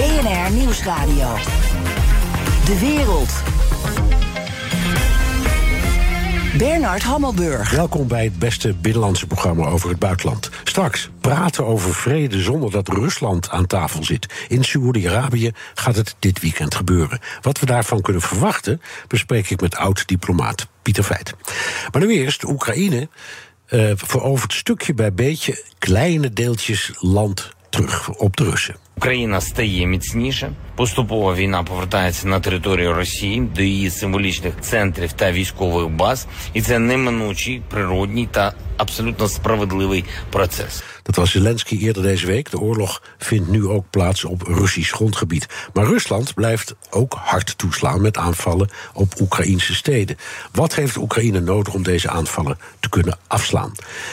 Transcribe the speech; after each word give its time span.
BNR 0.00 0.52
Nieuwsradio. 0.52 1.36
De 2.64 2.78
wereld. 2.80 3.42
Bernard 6.58 7.02
Hammelburg. 7.02 7.70
Welkom 7.70 8.08
bij 8.08 8.24
het 8.24 8.38
beste 8.38 8.74
binnenlandse 8.74 9.26
programma 9.26 9.66
over 9.66 9.88
het 9.88 9.98
buitenland. 9.98 10.50
Straks 10.64 11.10
praten 11.20 11.66
over 11.66 11.94
vrede 11.94 12.40
zonder 12.40 12.70
dat 12.70 12.88
Rusland 12.88 13.50
aan 13.50 13.66
tafel 13.66 14.04
zit. 14.04 14.46
In 14.48 14.64
Saoedi-Arabië 14.64 15.52
gaat 15.74 15.96
het 15.96 16.16
dit 16.18 16.40
weekend 16.40 16.74
gebeuren. 16.74 17.20
Wat 17.40 17.60
we 17.60 17.66
daarvan 17.66 18.00
kunnen 18.00 18.22
verwachten, 18.22 18.80
bespreek 19.08 19.50
ik 19.50 19.60
met 19.60 19.76
oud-diplomaat 19.76 20.66
Pieter 20.82 21.04
Feit. 21.04 21.34
Maar 21.92 22.06
nu 22.06 22.12
eerst 22.12 22.44
Oekraïne 22.44 23.08
uh, 23.68 23.92
verovert 23.94 24.52
stukje 24.52 24.94
bij 24.94 25.12
beetje 25.12 25.64
kleine 25.78 26.32
deeltjes 26.32 26.92
land 26.98 27.50
terug 27.70 28.08
op 28.08 28.36
de 28.36 28.44
Russen. 28.44 28.76
Україна 29.00 29.40
стає 29.40 29.86
міцніше. 29.86 30.52
Поступово 30.76 31.34
війна 31.34 31.62
повертається 31.62 32.28
на 32.28 32.40
територію 32.40 32.94
Росії 32.94 33.40
до 33.40 33.62
її 33.62 33.90
символічних 33.90 34.54
центрів 34.60 35.12
та 35.12 35.32
військових 35.32 35.88
баз, 35.88 36.26
і 36.54 36.62
це 36.62 36.78
неминучий, 36.78 37.62
природній 37.70 38.28
та 38.32 38.54
абсолютно 38.76 39.28
справедливий 39.28 40.04
процес. 40.32 40.84
Dat 41.10 41.18
was 41.18 41.30
Zelensky 41.30 41.78
eerder 41.78 42.02
deze 42.02 42.26
week. 42.26 42.50
De 42.50 42.58
oorlog 42.58 43.02
vindt 43.18 43.48
nu 43.48 43.66
ook 43.66 43.90
plaats 43.90 44.24
op 44.24 44.42
Russisch 44.42 44.92
grondgebied. 44.92 45.46
Maar 45.72 45.84
Rusland 45.84 46.34
blijft 46.34 46.74
ook 46.90 47.14
hard 47.14 47.58
toeslaan 47.58 48.00
met 48.00 48.16
aanvallen 48.16 48.70
op 48.92 49.20
Oekraïnse 49.20 49.74
steden. 49.74 50.16
Wat 50.52 50.74
heeft 50.74 50.96
Oekraïne 50.96 51.40
nodig 51.40 51.74
om 51.74 51.82
deze 51.82 52.08
aanvallen 52.10 52.58
te 52.80 52.88
kunnen 52.88 53.18
afslaan? 53.26 53.72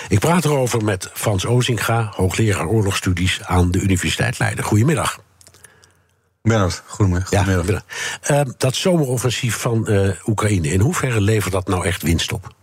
Ik 0.10 0.20
praat 0.20 0.46
erover 0.46 0.84
met 0.84 1.10
Frans 1.14 1.46
Ozinga, 1.46 2.12
hoogleraar 2.16 2.68
oorlogsstudies 2.68 3.40
aan 3.44 3.72
de 3.72 3.80
Universiteit 3.80 4.40
Leiden. 4.40 4.64
Goedemiddag. 4.64 5.20
Bernard, 6.42 6.84
goedemiddag. 6.86 7.32
Ja, 7.32 7.44
goedemiddag. 7.44 7.84
Uh, 8.32 8.42
dat 8.58 8.76
zomeroffensief 8.76 9.56
van 9.56 9.86
uh, 9.92 10.10
Oekraïne, 10.26 10.68
in 10.68 10.80
hoeverre 10.80 11.22
levert 11.22 11.54
dat 11.54 11.68
nou 11.68 11.86
echt 11.86 12.02
winst 12.02 12.32
op? 12.32 12.56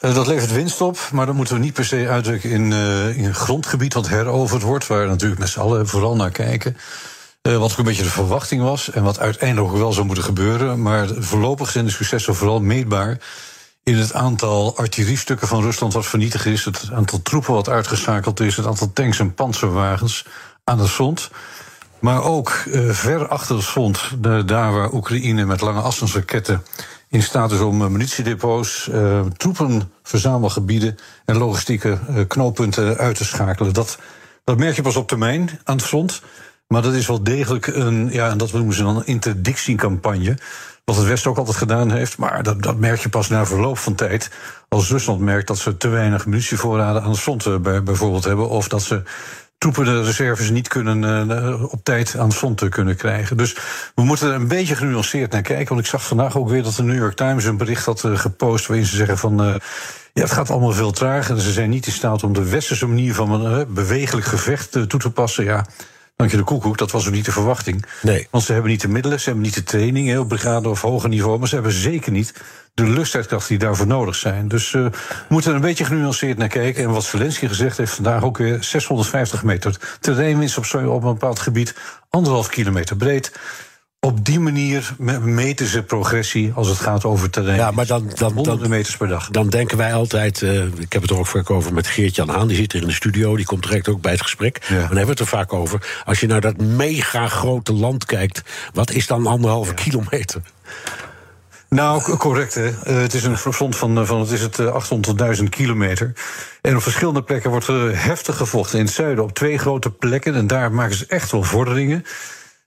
Uh, 0.00 0.14
dat 0.14 0.26
levert 0.26 0.52
winst 0.52 0.80
op, 0.80 0.98
maar 1.12 1.26
dat 1.26 1.34
moeten 1.34 1.54
we 1.54 1.60
niet 1.60 1.72
per 1.72 1.84
se 1.84 2.08
uitdrukken 2.08 2.50
in, 2.50 2.70
uh, 2.70 3.16
in 3.16 3.34
grondgebied 3.34 3.94
wat 3.94 4.08
heroverd 4.08 4.62
wordt, 4.62 4.86
waar 4.86 5.06
natuurlijk 5.06 5.40
met 5.40 5.48
z'n 5.48 5.60
allen 5.60 5.88
vooral 5.88 6.16
naar 6.16 6.30
kijken. 6.30 6.76
Uh, 7.42 7.56
wat 7.56 7.72
ook 7.72 7.78
een 7.78 7.84
beetje 7.84 8.02
de 8.02 8.10
verwachting 8.10 8.62
was 8.62 8.90
en 8.90 9.02
wat 9.02 9.18
uiteindelijk 9.18 9.74
wel 9.74 9.92
zou 9.92 10.06
moeten 10.06 10.24
gebeuren. 10.24 10.82
Maar 10.82 11.08
voorlopig 11.18 11.70
zijn 11.70 11.84
de 11.84 11.90
successen 11.90 12.34
vooral 12.34 12.60
meetbaar 12.60 13.18
in 13.82 13.96
het 13.96 14.12
aantal 14.12 14.76
artilleriestukken 14.76 15.48
van 15.48 15.62
Rusland 15.62 15.92
wat 15.92 16.06
vernietigd 16.06 16.46
is, 16.46 16.64
het 16.64 16.88
aantal 16.92 17.22
troepen 17.22 17.54
wat 17.54 17.68
uitgeschakeld 17.68 18.40
is, 18.40 18.56
het 18.56 18.66
aantal 18.66 18.92
tanks 18.92 19.18
en 19.18 19.34
panzerwagens 19.34 20.26
aan 20.64 20.78
het 20.78 20.90
front. 20.90 21.30
Maar 21.98 22.22
ook 22.22 22.64
ver 22.88 23.28
achter 23.28 23.56
het 23.56 23.64
front, 23.64 24.00
de, 24.18 24.44
daar 24.44 24.72
waar 24.72 24.92
Oekraïne 24.92 25.44
met 25.44 25.60
lange 25.60 25.80
afstandsraketten 25.80 26.62
in 27.10 27.22
staat 27.22 27.52
is 27.52 27.60
om 27.60 27.76
munitiedepots, 27.76 28.88
uh, 28.92 29.20
troepenverzamelgebieden 29.36 30.98
en 31.24 31.36
logistieke 31.36 31.98
uh, 32.10 32.20
knooppunten 32.26 32.96
uit 32.96 33.16
te 33.16 33.24
schakelen. 33.24 33.72
Dat, 33.72 33.98
dat 34.44 34.58
merk 34.58 34.76
je 34.76 34.82
pas 34.82 34.96
op 34.96 35.08
termijn 35.08 35.60
aan 35.64 35.76
het 35.76 35.84
front. 35.84 36.22
Maar 36.66 36.82
dat 36.82 36.94
is 36.94 37.06
wel 37.06 37.22
degelijk 37.22 37.66
een, 37.66 38.08
ja, 38.12 38.30
en 38.30 38.38
dat 38.38 38.52
noemen 38.52 38.74
ze 38.74 38.82
dan 38.82 38.96
een 38.96 39.06
interdictiecampagne. 39.06 40.38
Wat 40.84 40.96
het 40.96 41.06
Westen 41.06 41.30
ook 41.30 41.38
altijd 41.38 41.56
gedaan 41.56 41.90
heeft. 41.90 42.18
Maar 42.18 42.42
dat, 42.42 42.62
dat 42.62 42.76
merk 42.76 43.00
je 43.00 43.08
pas 43.08 43.28
na 43.28 43.46
verloop 43.46 43.78
van 43.78 43.94
tijd. 43.94 44.30
Als 44.68 44.90
Rusland 44.90 45.20
merkt 45.20 45.46
dat 45.46 45.58
ze 45.58 45.76
te 45.76 45.88
weinig 45.88 46.26
munitievoorraden 46.26 47.02
aan 47.02 47.10
het 47.10 47.18
front 47.18 47.62
bij, 47.62 47.82
bijvoorbeeld 47.82 48.24
hebben. 48.24 48.48
Of 48.48 48.68
dat 48.68 48.82
ze 48.82 49.02
troepen 49.60 49.84
de 49.84 50.02
reserves 50.02 50.50
niet 50.50 50.68
kunnen 50.68 51.30
uh, 51.30 51.72
op 51.72 51.84
tijd 51.84 52.16
aan 52.18 52.28
het 52.28 52.36
front 52.36 52.68
kunnen 52.68 52.96
krijgen. 52.96 53.36
Dus 53.36 53.56
we 53.94 54.02
moeten 54.02 54.28
er 54.28 54.34
een 54.34 54.48
beetje 54.48 54.76
genuanceerd 54.76 55.32
naar 55.32 55.42
kijken. 55.42 55.68
Want 55.68 55.80
ik 55.80 55.86
zag 55.86 56.06
vandaag 56.06 56.36
ook 56.36 56.48
weer 56.48 56.62
dat 56.62 56.74
de 56.74 56.82
New 56.82 56.96
York 56.96 57.16
Times 57.16 57.44
een 57.44 57.56
bericht 57.56 57.84
had 57.84 58.04
uh, 58.04 58.18
gepost 58.18 58.66
waarin 58.66 58.86
ze 58.86 58.96
zeggen 58.96 59.18
van. 59.18 59.46
Uh, 59.46 59.54
ja, 60.12 60.22
het 60.22 60.30
gaat 60.30 60.50
allemaal 60.50 60.72
veel 60.72 60.90
trager. 60.90 61.34
En 61.34 61.40
ze 61.40 61.52
zijn 61.52 61.70
niet 61.70 61.86
in 61.86 61.92
staat 61.92 62.22
om 62.22 62.32
de 62.32 62.48
westerse 62.48 62.86
manier 62.86 63.14
van 63.14 63.44
een 63.44 63.74
bewegelijk 63.74 64.26
gevecht 64.26 64.72
toe 64.72 65.00
te 65.00 65.10
passen. 65.10 65.44
Ja, 65.44 65.66
Dank 66.20 66.32
je 66.32 66.38
de 66.38 66.44
koekoek, 66.44 66.78
dat 66.78 66.90
was 66.90 67.06
ook 67.06 67.12
niet 67.12 67.24
de 67.24 67.32
verwachting. 67.32 67.84
Nee. 68.02 68.26
Want 68.30 68.44
ze 68.44 68.52
hebben 68.52 68.70
niet 68.70 68.80
de 68.80 68.88
middelen, 68.88 69.20
ze 69.20 69.24
hebben 69.24 69.44
niet 69.44 69.54
de 69.54 69.62
training 69.62 70.08
hè, 70.08 70.18
op 70.18 70.28
brigade 70.28 70.68
of 70.68 70.80
hoger 70.80 71.08
niveau, 71.08 71.38
maar 71.38 71.48
ze 71.48 71.54
hebben 71.54 71.72
zeker 71.72 72.12
niet 72.12 72.34
de 72.74 72.84
luchtstrijdkrachten 72.84 73.48
die 73.48 73.66
daarvoor 73.66 73.86
nodig 73.86 74.14
zijn. 74.14 74.48
Dus 74.48 74.72
uh, 74.72 74.84
we 74.84 75.24
moeten 75.28 75.50
er 75.50 75.56
een 75.56 75.62
beetje 75.62 75.84
genuanceerd 75.84 76.38
naar 76.38 76.48
kijken. 76.48 76.84
En 76.84 76.90
wat 76.90 77.04
Zelensky 77.04 77.46
gezegd 77.46 77.76
heeft 77.76 77.92
vandaag 77.92 78.22
ook 78.22 78.38
weer 78.38 78.64
650 78.64 79.42
meter 79.42 79.76
terreinwinst 80.00 80.58
op, 80.58 80.64
op 80.86 81.02
een 81.02 81.12
bepaald 81.12 81.38
gebied, 81.38 81.74
anderhalf 82.10 82.48
kilometer 82.48 82.96
breed 82.96 83.32
op 84.00 84.24
die 84.24 84.40
manier 84.40 84.94
meten 85.20 85.66
ze 85.66 85.82
progressie 85.82 86.52
als 86.54 86.68
het 86.68 86.78
gaat 86.78 87.04
over 87.04 87.30
terrein. 87.30 87.58
Ja, 87.58 87.70
maar 87.70 87.86
dan, 87.86 88.10
dan, 88.14 88.32
honderden 88.32 88.70
meters 88.70 88.96
per 88.96 89.08
dag. 89.08 89.28
Dan 89.30 89.48
denken 89.48 89.76
wij 89.76 89.94
altijd, 89.94 90.40
uh, 90.40 90.64
ik 90.64 90.92
heb 90.92 91.02
het 91.02 91.10
er 91.10 91.18
ook 91.18 91.26
vaak 91.26 91.50
over 91.50 91.72
met 91.72 91.86
Geert-Jan 91.86 92.28
Haan, 92.28 92.48
die 92.48 92.56
zit 92.56 92.72
hier 92.72 92.82
in 92.82 92.88
de 92.88 92.94
studio, 92.94 93.36
die 93.36 93.44
komt 93.44 93.62
direct 93.62 93.88
ook 93.88 94.00
bij 94.00 94.12
het 94.12 94.22
gesprek. 94.22 94.58
Ja. 94.68 94.68
Dan 94.68 94.78
hebben 94.80 95.04
we 95.04 95.10
het 95.10 95.20
er 95.20 95.26
vaak 95.26 95.52
over. 95.52 96.02
Als 96.04 96.20
je 96.20 96.26
naar 96.26 96.40
dat 96.40 96.56
mega 96.56 97.28
grote 97.28 97.72
land 97.72 98.04
kijkt, 98.04 98.42
wat 98.72 98.90
is 98.90 99.06
dan 99.06 99.26
anderhalve 99.26 99.74
ja. 99.76 99.82
kilometer? 99.82 100.42
Nou, 101.68 102.16
correct. 102.16 102.54
Hè. 102.54 102.66
Uh, 102.66 102.74
het 102.84 103.14
is 103.14 103.24
een 103.24 103.38
front 103.38 103.76
van, 103.76 104.06
van 104.06 104.20
het 104.20 104.30
is 104.30 104.40
het 104.40 104.58
800.000 105.38 105.44
kilometer. 105.48 106.12
En 106.60 106.76
op 106.76 106.82
verschillende 106.82 107.22
plekken 107.22 107.50
wordt 107.50 107.66
er 107.66 108.04
heftig 108.04 108.36
gevochten. 108.36 108.78
In 108.78 108.84
het 108.84 108.94
zuiden 108.94 109.24
op 109.24 109.32
twee 109.32 109.58
grote 109.58 109.90
plekken. 109.90 110.34
En 110.34 110.46
daar 110.46 110.72
maken 110.72 110.96
ze 110.96 111.04
echt 111.08 111.30
wel 111.30 111.42
vorderingen. 111.42 112.04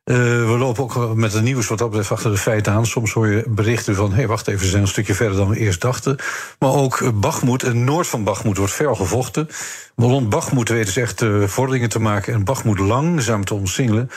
Uh, 0.06 0.16
we 0.18 0.56
lopen 0.58 0.84
ook 0.84 1.16
met 1.16 1.34
het 1.34 1.44
nieuws 1.44 1.68
wat 1.68 1.78
dat 1.78 1.90
betreft 1.90 2.12
achter 2.12 2.32
de 2.32 2.38
feiten 2.38 2.74
aan. 2.74 2.86
Soms 2.86 3.14
hoor 3.14 3.28
je 3.28 3.44
berichten 3.48 3.96
van, 3.96 4.10
hé, 4.10 4.16
hey, 4.16 4.28
wacht 4.28 4.48
even, 4.48 4.64
ze 4.64 4.70
zijn 4.70 4.82
een 4.82 4.88
stukje 4.88 5.14
verder 5.14 5.38
dan 5.38 5.50
we 5.50 5.58
eerst 5.58 5.82
dachten. 5.82 6.18
Maar 6.60 6.74
ook 6.74 7.20
Bachmoed, 7.20 7.64
en 7.64 7.84
noord 7.84 8.08
van 8.08 8.24
Bachmoed 8.24 8.58
wordt 8.58 8.74
fel 8.74 8.96
gevochten. 8.96 9.48
Maar 9.96 10.08
rond 10.08 10.30
Bachmoed 10.30 10.70
weten 10.70 10.94
ze 10.94 11.02
echt 11.02 11.22
uh, 11.22 11.48
vorderingen 11.48 11.90
te 11.90 12.00
maken... 12.00 12.34
en 12.34 12.44
Bachmoed 12.44 12.80
langzaam 12.80 13.46
te 13.46 13.54
omsingelen. 13.54 14.10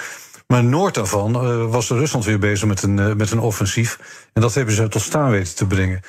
Maar 0.46 0.64
noord 0.64 0.94
daarvan 0.94 1.44
uh, 1.44 1.70
was 1.70 1.88
Rusland 1.88 2.24
weer 2.24 2.38
bezig 2.38 2.68
met 2.68 2.82
een, 2.82 3.16
met 3.16 3.30
een 3.30 3.40
offensief. 3.40 3.98
En 4.32 4.42
dat 4.42 4.54
hebben 4.54 4.74
ze 4.74 4.88
tot 4.88 5.02
staan 5.02 5.30
weten 5.30 5.54
te 5.54 5.66
brengen. 5.66 6.00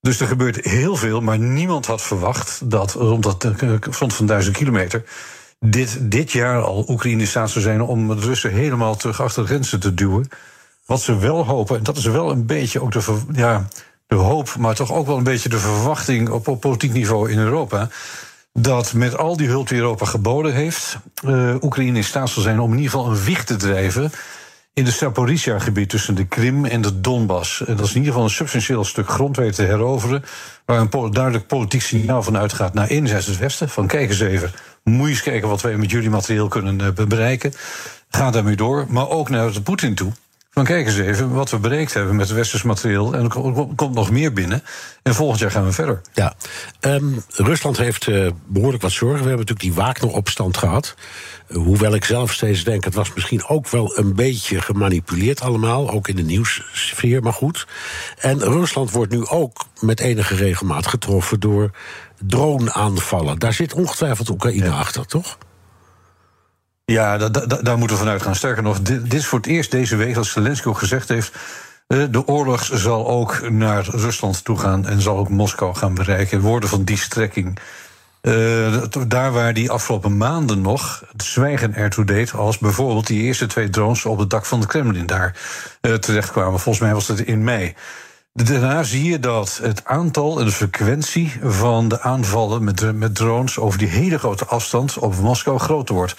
Dus 0.00 0.20
er 0.20 0.26
gebeurt 0.26 0.64
heel 0.64 0.96
veel, 0.96 1.20
maar 1.20 1.38
niemand 1.38 1.86
had 1.86 2.02
verwacht 2.02 2.70
dat 2.70 2.92
rond 2.92 3.22
dat 3.22 3.48
front 3.90 4.14
van 4.14 4.26
duizend 4.26 4.56
kilometer 4.56 5.04
dit, 5.64 5.98
dit 6.00 6.32
jaar 6.32 6.62
al 6.62 6.84
Oekraïne 6.88 7.26
staat 7.26 7.50
zou 7.50 7.64
zijn 7.64 7.82
om 7.82 8.08
de 8.08 8.26
Russen 8.26 8.52
helemaal 8.52 8.96
terug 8.96 9.20
achter 9.20 9.42
de 9.42 9.48
grenzen 9.48 9.80
te 9.80 9.94
duwen. 9.94 10.28
Wat 10.86 11.00
ze 11.00 11.18
wel 11.18 11.44
hopen, 11.44 11.76
en 11.76 11.82
dat 11.82 11.96
is 11.96 12.04
wel 12.04 12.30
een 12.30 12.46
beetje 12.46 12.82
ook 12.82 12.92
de, 12.92 13.18
ja, 13.32 13.68
de 14.06 14.14
hoop, 14.14 14.56
maar 14.58 14.74
toch 14.74 14.92
ook 14.92 15.06
wel 15.06 15.16
een 15.16 15.24
beetje 15.24 15.48
de 15.48 15.58
verwachting 15.58 16.28
op, 16.28 16.48
op 16.48 16.60
politiek 16.60 16.92
niveau 16.92 17.30
in 17.30 17.38
Europa. 17.38 17.88
Dat 18.52 18.92
met 18.92 19.16
al 19.16 19.36
die 19.36 19.48
hulp 19.48 19.68
die 19.68 19.78
Europa 19.78 20.04
geboden 20.06 20.54
heeft, 20.54 20.98
uh, 21.24 21.54
Oekraïne 21.60 21.96
in 21.96 22.04
staat 22.04 22.28
zal 22.28 22.42
zijn 22.42 22.60
om 22.60 22.70
in 22.70 22.76
ieder 22.76 22.90
geval 22.90 23.10
een 23.10 23.24
wicht 23.24 23.46
te 23.46 23.56
drijven 23.56 24.12
in 24.74 24.84
het 24.84 24.94
Zaporizhia-gebied 24.94 25.88
tussen 25.88 26.14
de 26.14 26.26
Krim 26.26 26.64
en 26.64 26.80
de 26.80 27.00
Donbass. 27.00 27.58
Dat 27.58 27.80
is 27.80 27.90
in 27.90 27.96
ieder 27.96 28.06
geval 28.06 28.22
een 28.22 28.30
substantieel 28.30 28.84
stuk 28.84 29.08
grond 29.08 29.36
weten 29.36 29.54
te 29.54 29.62
heroveren. 29.62 30.24
Waar 30.64 30.80
een 30.80 31.10
duidelijk 31.12 31.46
politiek 31.46 31.82
signaal 31.82 32.22
van 32.22 32.36
uitgaat 32.36 32.74
naar 32.74 32.88
enerzijds 32.88 33.26
het 33.26 33.38
Westen. 33.38 33.68
Van 33.68 33.86
kijk 33.86 34.08
eens 34.08 34.20
even, 34.20 34.52
moet 34.84 35.08
eens 35.08 35.22
kijken 35.22 35.48
wat 35.48 35.62
wij 35.62 35.76
met 35.76 35.90
jullie 35.90 36.10
materieel 36.10 36.48
kunnen 36.48 36.80
uh, 36.80 37.06
bereiken. 37.06 37.52
Ga 38.10 38.30
daarmee 38.30 38.56
door. 38.56 38.86
Maar 38.88 39.08
ook 39.08 39.28
naar 39.28 39.52
de 39.52 39.62
Poetin 39.62 39.94
toe. 39.94 40.12
Van 40.54 40.64
kijk 40.64 40.86
eens 40.86 40.98
even 40.98 41.30
wat 41.30 41.50
we 41.50 41.58
bereikt 41.58 41.94
hebben 41.94 42.16
met 42.16 42.28
het 42.28 42.36
westers 42.36 42.62
materieel. 42.62 43.14
En 43.14 43.22
er 43.22 43.28
komt 43.76 43.94
nog 43.94 44.10
meer 44.10 44.32
binnen. 44.32 44.62
En 45.02 45.14
volgend 45.14 45.40
jaar 45.40 45.50
gaan 45.50 45.64
we 45.64 45.72
verder. 45.72 46.00
Ja, 46.12 46.34
um, 46.80 47.24
Rusland 47.28 47.76
heeft 47.76 48.06
uh, 48.06 48.30
behoorlijk 48.46 48.82
wat 48.82 48.92
zorgen. 48.92 49.22
We 49.22 49.28
hebben 49.28 49.46
natuurlijk 49.46 49.76
die 49.76 49.84
Wagner-opstand 49.84 50.56
gehad. 50.56 50.94
Hoewel 51.48 51.94
ik 51.94 52.04
zelf 52.04 52.32
steeds 52.32 52.64
denk, 52.64 52.84
het 52.84 52.94
was 52.94 53.14
misschien 53.14 53.46
ook 53.46 53.68
wel 53.68 53.98
een 53.98 54.14
beetje 54.14 54.60
gemanipuleerd 54.60 55.40
allemaal. 55.40 55.90
Ook 55.90 56.08
in 56.08 56.16
de 56.16 56.22
nieuwssfeer, 56.22 57.22
maar 57.22 57.32
goed. 57.32 57.66
En 58.18 58.38
Rusland 58.38 58.90
wordt 58.90 59.12
nu 59.12 59.26
ook 59.26 59.63
met 59.80 60.00
enige 60.00 60.34
regelmaat 60.34 60.86
getroffen 60.86 61.40
door 61.40 61.70
droneaanvallen. 62.26 63.38
Daar 63.38 63.52
zit 63.52 63.72
ongetwijfeld 63.72 64.28
Oekraïne 64.28 64.64
ja. 64.64 64.78
achter, 64.78 65.06
toch? 65.06 65.38
Ja, 66.84 67.18
da, 67.18 67.28
da, 67.28 67.56
daar 67.56 67.78
moeten 67.78 67.96
we 67.96 68.02
vanuit 68.02 68.22
gaan. 68.22 68.34
Sterker 68.34 68.62
nog, 68.62 68.80
dit, 68.80 69.02
dit, 69.02 69.14
is 69.14 69.26
voor 69.26 69.38
het 69.38 69.48
eerst 69.48 69.70
deze 69.70 69.96
week, 69.96 70.16
als 70.16 70.30
Zelensky 70.30 70.68
ook 70.68 70.78
gezegd 70.78 71.08
heeft. 71.08 71.32
De 71.86 72.26
oorlog 72.26 72.70
zal 72.72 73.08
ook 73.08 73.50
naar 73.50 73.86
Rusland 73.88 74.44
toe 74.44 74.58
gaan 74.58 74.86
en 74.86 75.00
zal 75.00 75.16
ook 75.16 75.28
Moskou 75.28 75.74
gaan 75.74 75.94
bereiken. 75.94 76.40
Woorden 76.40 76.68
van 76.68 76.84
die 76.84 76.96
strekking. 76.96 77.58
Uh, 78.22 78.82
daar 79.06 79.32
waar 79.32 79.54
die 79.54 79.70
afgelopen 79.70 80.16
maanden 80.16 80.60
nog 80.60 81.02
het 81.12 81.22
zwijgen 81.22 81.74
ertoe 81.74 82.04
deed, 82.04 82.32
als 82.32 82.58
bijvoorbeeld 82.58 83.06
die 83.06 83.22
eerste 83.22 83.46
twee 83.46 83.70
drones 83.70 84.04
op 84.04 84.18
het 84.18 84.30
dak 84.30 84.44
van 84.44 84.60
de 84.60 84.66
Kremlin 84.66 85.06
daar 85.06 85.36
uh, 85.80 85.94
terechtkwamen. 85.94 86.60
Volgens 86.60 86.84
mij 86.84 86.94
was 86.94 87.06
dat 87.06 87.18
in 87.18 87.44
mei. 87.44 87.74
Daarna 88.42 88.82
zie 88.82 89.10
je 89.10 89.18
dat 89.18 89.58
het 89.62 89.84
aantal 89.84 90.38
en 90.38 90.44
de 90.44 90.52
frequentie 90.52 91.32
van 91.42 91.88
de 91.88 92.00
aanvallen 92.00 92.64
met, 92.64 92.96
met 92.96 93.14
drones 93.14 93.58
over 93.58 93.78
die 93.78 93.88
hele 93.88 94.18
grote 94.18 94.44
afstand 94.44 94.98
op 94.98 95.16
Moskou 95.16 95.58
groter 95.58 95.94
wordt. 95.94 96.16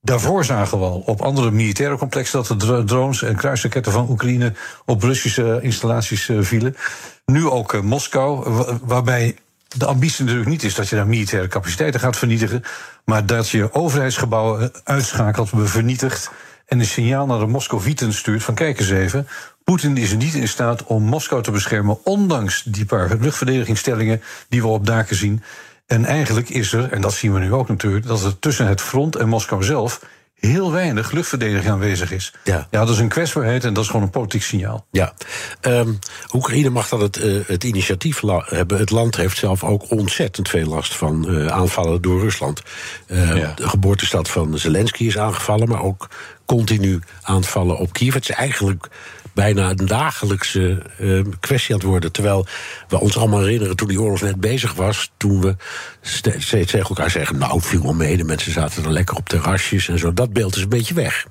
Daarvoor 0.00 0.44
zagen 0.44 0.78
we 0.78 0.84
al 0.84 1.02
op 1.06 1.20
andere 1.20 1.50
militaire 1.50 1.96
complexen 1.96 2.44
dat 2.46 2.60
de 2.60 2.84
drones 2.84 3.22
en 3.22 3.36
kruisraketten 3.36 3.92
van 3.92 4.10
Oekraïne 4.10 4.52
op 4.84 5.02
Russische 5.02 5.58
installaties 5.62 6.28
uh, 6.28 6.42
vielen. 6.42 6.76
Nu 7.24 7.46
ook 7.46 7.82
Moskou, 7.82 8.50
waarbij 8.82 9.36
de 9.76 9.86
ambitie 9.86 10.24
natuurlijk 10.24 10.50
niet 10.50 10.62
is 10.62 10.74
dat 10.74 10.88
je 10.88 10.96
daar 10.96 11.06
militaire 11.06 11.48
capaciteiten 11.48 12.00
gaat 12.00 12.16
vernietigen, 12.16 12.62
maar 13.04 13.26
dat 13.26 13.48
je 13.48 13.72
overheidsgebouwen 13.72 14.72
uitschakelt, 14.84 15.50
vernietigt 15.54 16.30
en 16.66 16.78
een 16.78 16.86
signaal 16.86 17.26
naar 17.26 17.38
de 17.38 17.46
Moscovieten 17.46 18.12
stuurt 18.12 18.42
van 18.42 18.54
kijk 18.54 18.80
eens 18.80 18.90
even, 18.90 19.28
Poetin 19.64 19.96
is 19.96 20.14
niet 20.14 20.34
in 20.34 20.48
staat 20.48 20.84
om 20.84 21.02
Moskou 21.02 21.42
te 21.42 21.50
beschermen, 21.50 21.98
ondanks 22.04 22.62
die 22.62 22.84
paar 22.84 23.16
luchtverdedigingsstellingen 23.20 24.22
die 24.48 24.62
we 24.62 24.68
op 24.68 24.86
daken 24.86 25.16
zien. 25.16 25.42
En 25.86 26.04
eigenlijk 26.04 26.48
is 26.48 26.72
er, 26.72 26.92
en 26.92 27.00
dat 27.00 27.12
zien 27.12 27.32
we 27.32 27.38
nu 27.38 27.52
ook 27.52 27.68
natuurlijk, 27.68 28.06
dat 28.06 28.24
er 28.24 28.38
tussen 28.38 28.66
het 28.66 28.80
front 28.80 29.16
en 29.16 29.28
Moskou 29.28 29.62
zelf 29.64 30.00
heel 30.40 30.72
weinig 30.72 31.10
luchtverdediging 31.10 31.70
aanwezig 31.70 32.12
is. 32.12 32.32
Ja. 32.44 32.66
ja, 32.70 32.80
dat 32.80 32.88
is 32.88 32.98
een 32.98 33.08
kwetsbaarheid 33.08 33.64
en 33.64 33.74
dat 33.74 33.84
is 33.84 33.90
gewoon 33.90 34.04
een 34.04 34.10
politiek 34.10 34.42
signaal. 34.42 34.86
Ja, 34.90 35.14
um, 35.62 35.98
Oekraïne 36.32 36.70
mag 36.70 36.88
dan 36.88 37.00
het, 37.00 37.18
uh, 37.18 37.40
het 37.46 37.64
initiatief 37.64 38.20
hebben. 38.44 38.78
Het 38.78 38.90
land 38.90 39.16
heeft 39.16 39.38
zelf 39.38 39.64
ook 39.64 39.90
ontzettend 39.90 40.48
veel 40.48 40.66
last 40.66 40.96
van 40.96 41.26
uh, 41.30 41.46
aanvallen 41.46 42.02
door 42.02 42.20
Rusland. 42.20 42.62
Uh, 43.06 43.36
ja. 43.36 43.52
De 43.54 43.68
geboortestad 43.68 44.28
van 44.28 44.58
Zelensky 44.58 45.04
is 45.04 45.18
aangevallen, 45.18 45.68
maar 45.68 45.82
ook 45.82 46.08
continu 46.44 47.00
aanvallen 47.22 47.78
op 47.78 47.92
Kiev. 47.92 48.14
Het 48.14 48.28
is 48.28 48.36
eigenlijk 48.36 48.88
bijna 49.34 49.70
een 49.70 49.86
dagelijkse 49.86 50.82
uh, 50.98 51.24
kwestie 51.40 51.74
aan 51.74 51.80
het 51.80 51.88
worden. 51.88 52.12
Terwijl 52.12 52.46
we 52.88 53.00
ons 53.00 53.16
allemaal 53.16 53.40
herinneren 53.40 53.76
toen 53.76 53.88
die 53.88 54.00
oorlog 54.00 54.20
net 54.20 54.40
bezig 54.40 54.74
was, 54.74 55.10
toen 55.16 55.40
we 55.40 55.56
steeds 56.00 56.70
tegen 56.70 56.88
elkaar 56.88 57.10
zeggen: 57.10 57.38
Nou, 57.38 57.60
viel 57.60 57.82
wel 57.82 57.94
mee, 57.94 58.16
de 58.16 58.24
mensen 58.24 58.52
zaten 58.52 58.84
er 58.84 58.92
lekker 58.92 59.16
op 59.16 59.28
terrasjes 59.28 59.88
en 59.88 59.98
zo. 59.98 60.12
Dat 60.12 60.32
beeld 60.32 60.56
is 60.56 60.62
een 60.62 60.68
beetje 60.68 60.94
weg. 60.94 61.26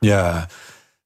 Ja. 0.00 0.48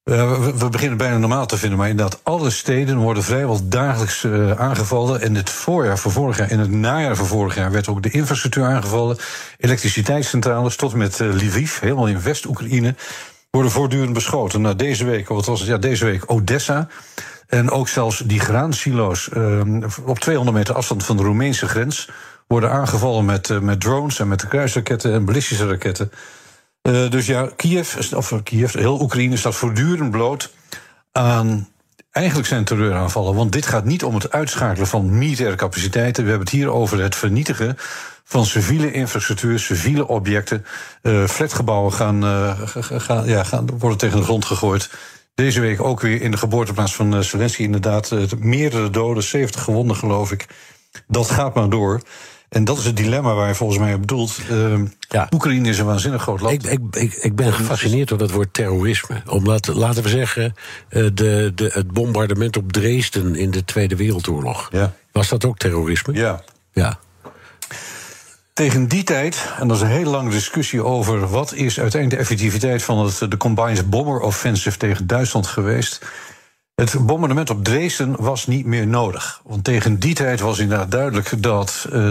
Uh, 0.05 0.47
we, 0.55 0.69
beginnen 0.69 0.99
bijna 0.99 1.19
normaal 1.19 1.47
te 1.47 1.57
vinden, 1.57 1.79
maar 1.79 1.89
inderdaad, 1.89 2.21
alle 2.23 2.51
steden 2.51 2.97
worden 2.97 3.23
vrijwel 3.23 3.69
dagelijks 3.69 4.23
uh, 4.23 4.51
aangevallen. 4.51 5.21
En 5.21 5.35
het 5.35 5.51
voorjaar 5.51 5.99
van 5.99 6.11
vorig 6.11 6.37
jaar 6.37 6.51
en 6.51 6.59
het 6.59 6.71
najaar 6.71 7.17
van 7.17 7.27
vorig 7.27 7.55
jaar 7.55 7.71
werd 7.71 7.89
ook 7.89 8.03
de 8.03 8.11
infrastructuur 8.11 8.65
aangevallen. 8.65 9.17
Elektriciteitscentrales 9.59 10.77
tot 10.77 10.95
met 10.95 11.21
uh, 11.21 11.35
Lviv, 11.35 11.81
helemaal 11.81 12.09
in 12.09 12.23
West-Oekraïne 12.23 12.95
worden 13.53 13.71
voortdurend 13.73 14.13
beschoten. 14.13 14.61
Nou, 14.61 14.77
deze 14.77 15.05
week, 15.05 15.29
wat 15.29 15.47
was 15.47 15.61
het? 15.61 15.69
Ja, 15.69 15.79
deze 15.79 16.05
week 16.05 16.31
Odessa. 16.31 16.89
En 17.47 17.71
ook 17.71 17.89
zelfs 17.89 18.19
die 18.19 18.41
graansilo's 18.41 19.29
uh, 19.37 19.61
op 20.05 20.19
200 20.19 20.57
meter 20.57 20.75
afstand 20.75 21.05
van 21.05 21.17
de 21.17 21.23
Roemeense 21.23 21.69
grens 21.69 22.09
worden 22.47 22.71
aangevallen 22.71 23.25
met, 23.25 23.49
uh, 23.49 23.59
met 23.59 23.81
drones 23.81 24.19
en 24.19 24.29
met 24.29 24.49
kruisraketten 24.49 25.13
en 25.13 25.25
ballistische 25.25 25.69
raketten. 25.69 26.13
Uh, 26.83 27.11
dus 27.11 27.27
ja, 27.27 27.51
Kiev, 27.57 28.13
of 28.15 28.43
Kiev, 28.43 28.75
heel 28.75 29.01
Oekraïne 29.01 29.37
staat 29.37 29.55
voortdurend 29.55 30.11
bloot 30.11 30.53
aan. 31.13 31.69
Eigenlijk 32.11 32.49
zijn 32.49 32.65
terreuraanvallen, 32.65 33.35
want 33.35 33.53
dit 33.53 33.67
gaat 33.67 33.85
niet 33.85 34.05
om 34.05 34.15
het 34.15 34.33
uitschakelen 34.33 34.87
van 34.87 35.19
militaire 35.19 35.57
capaciteiten. 35.57 36.25
We 36.25 36.29
hebben 36.29 36.49
het 36.49 36.57
hier 36.57 36.71
over 36.71 37.03
het 37.03 37.15
vernietigen 37.15 37.77
van 38.25 38.47
civiele 38.47 38.93
infrastructuur, 38.93 39.59
civiele 39.59 40.09
objecten. 40.09 40.65
Uh, 41.03 41.27
flatgebouwen 41.27 41.93
gaan, 41.93 42.25
uh, 42.25 42.61
gaan, 42.65 43.27
ja, 43.27 43.45
gaan, 43.45 43.79
worden 43.79 43.99
tegen 43.99 44.19
de 44.19 44.25
grond 44.25 44.45
gegooid. 44.45 44.91
Deze 45.35 45.61
week 45.61 45.83
ook 45.83 46.01
weer 46.01 46.23
in 46.23 46.31
de 46.31 46.37
geboorteplaats 46.37 46.95
van 46.95 47.15
uh, 47.15 47.21
Zelensky 47.21 47.63
inderdaad 47.63 48.13
meerdere 48.39 48.91
doden, 48.91 49.23
70 49.23 49.63
gewonden 49.63 49.97
geloof 49.97 50.33
ik. 50.33 50.47
Dat 51.07 51.31
gaat 51.31 51.55
maar 51.55 51.69
door. 51.69 52.03
En 52.49 52.65
dat 52.65 52.79
is 52.79 52.85
het 52.85 52.97
dilemma 52.97 53.35
waar 53.35 53.49
je 53.49 53.55
volgens 53.55 53.79
mij 53.79 53.95
op 53.95 54.01
bedoelt. 54.01 54.39
ja. 55.09 55.29
Oekraïne 55.31 55.69
is 55.69 55.79
een 55.79 55.87
waanzinnig 55.87 56.23
groot 56.23 56.41
land. 56.41 56.65
Ik, 56.65 56.73
ik, 56.73 56.97
ik, 56.97 57.15
ik 57.15 57.37
ben 57.37 57.53
gefascineerd 57.53 58.09
door 58.09 58.19
dat 58.19 58.31
woord 58.31 58.55
terrorisme. 58.55 59.23
Omdat, 59.27 59.67
laten 59.67 60.03
we 60.03 60.09
zeggen, 60.09 60.55
de, 60.89 61.53
de, 61.55 61.71
het 61.73 61.93
bombardement 61.93 62.57
op 62.57 62.73
Dresden 62.73 63.35
in 63.35 63.51
de 63.51 63.65
Tweede 63.65 63.97
Wereldoorlog. 63.97 64.69
Ja. 64.73 64.93
Was 65.13 65.29
dat 65.29 65.45
ook 65.45 65.59
terrorisme? 65.59 66.15
Ja. 66.15 66.43
Ja. 66.73 66.99
Tegen 68.53 68.89
die 68.89 69.03
tijd, 69.03 69.53
en 69.59 69.69
dat 69.69 69.77
is 69.77 69.83
een 69.83 69.89
hele 69.89 70.11
lange 70.11 70.31
discussie 70.31 70.85
over 70.85 71.29
wat 71.29 71.53
is 71.53 71.81
uiteindelijk 71.81 72.11
de 72.11 72.29
effectiviteit 72.29 72.83
van 72.83 72.99
het, 72.99 73.31
de 73.31 73.37
Combined 73.37 73.91
Bomber 73.91 74.21
Offensive 74.21 74.77
tegen 74.77 75.07
Duitsland 75.07 75.47
geweest. 75.47 76.07
Het 76.75 77.07
bombardement 77.07 77.51
op 77.51 77.65
Dresden 77.65 78.23
was 78.23 78.47
niet 78.47 78.67
meer 78.67 78.87
nodig. 78.87 79.41
Want 79.45 79.65
tegen 79.65 79.99
die 79.99 80.15
tijd 80.15 80.41
was 80.41 80.59
inderdaad 80.59 80.91
duidelijk 80.91 81.43
dat 81.43 81.87
uh, 81.93 82.11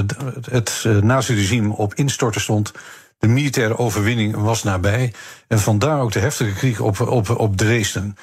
het 0.50 0.84
uh, 0.88 0.98
nazi-regime 0.98 1.76
op 1.76 1.94
instorten 1.94 2.42
stond. 2.42 2.72
De 3.18 3.28
militaire 3.28 3.78
overwinning 3.78 4.36
was 4.36 4.64
nabij. 4.64 5.14
En 5.48 5.60
vandaar 5.60 6.02
ook 6.02 6.12
de 6.12 6.20
heftige 6.20 6.54
krieg 6.54 6.80
op, 6.80 7.00
op, 7.00 7.30
op 7.30 7.58
Dresden. 7.58 8.18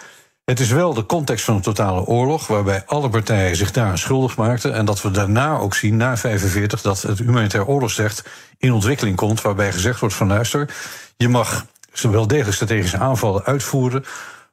Het 0.49 0.61
is 0.61 0.71
wel 0.71 0.95
de 0.95 1.07
context 1.07 1.45
van 1.45 1.55
een 1.55 1.61
totale 1.61 2.05
oorlog, 2.05 2.47
waarbij 2.47 2.83
alle 2.87 3.09
partijen 3.09 3.57
zich 3.57 3.71
daar 3.71 3.99
schuldig 3.99 4.37
maakten. 4.37 4.75
En 4.75 4.85
dat 4.85 5.03
we 5.03 5.11
daarna 5.11 5.59
ook 5.59 5.75
zien, 5.75 5.97
na 5.97 6.17
45, 6.17 6.83
dat 6.83 7.03
het 7.03 7.19
humanitair 7.19 7.67
oorlogsrecht 7.67 8.25
in 8.59 8.73
ontwikkeling 8.73 9.17
komt, 9.17 9.43
waarbij 9.43 9.73
gezegd 9.73 10.01
wordt 10.01 10.15
van 10.15 10.27
luister, 10.27 10.75
je 11.17 11.29
mag 11.29 11.67
wel 12.03 12.27
degelijk 12.27 12.55
strategische 12.55 12.99
aanvallen 12.99 13.45
uitvoeren. 13.45 14.05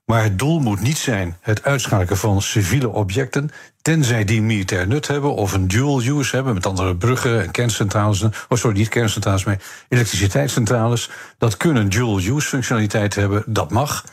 Maar 0.06 0.24
het 0.24 0.40
doel 0.40 0.60
moet 0.60 0.82
niet 0.82 0.98
zijn 0.98 1.38
het 1.42 1.64
uitschakelen 1.64 2.18
van 2.18 2.42
civiele 2.42 2.90
objecten, 2.90 3.50
tenzij 3.82 4.24
die 4.24 4.42
militair 4.42 4.88
nut 4.88 5.08
hebben 5.08 5.36
of 5.36 5.54
een 5.54 5.68
dual 5.68 6.02
use 6.02 6.36
hebben, 6.36 6.54
met 6.54 6.66
andere 6.66 6.96
bruggen 6.96 7.42
en 7.44 7.52
kerncentrales. 7.52 8.24
Oh, 8.24 8.32
sorry, 8.50 8.78
niet 8.78 8.90
kerncentrales, 8.90 9.44
maar 9.44 9.62
elektriciteitscentrales. 9.90 11.10
Dat 11.38 11.58
kunnen 11.58 11.90
dual 11.90 12.18
use 12.18 12.48
functionaliteit 12.48 13.16
hebben, 13.16 13.44
dat 13.46 13.72
mag. 13.72 14.04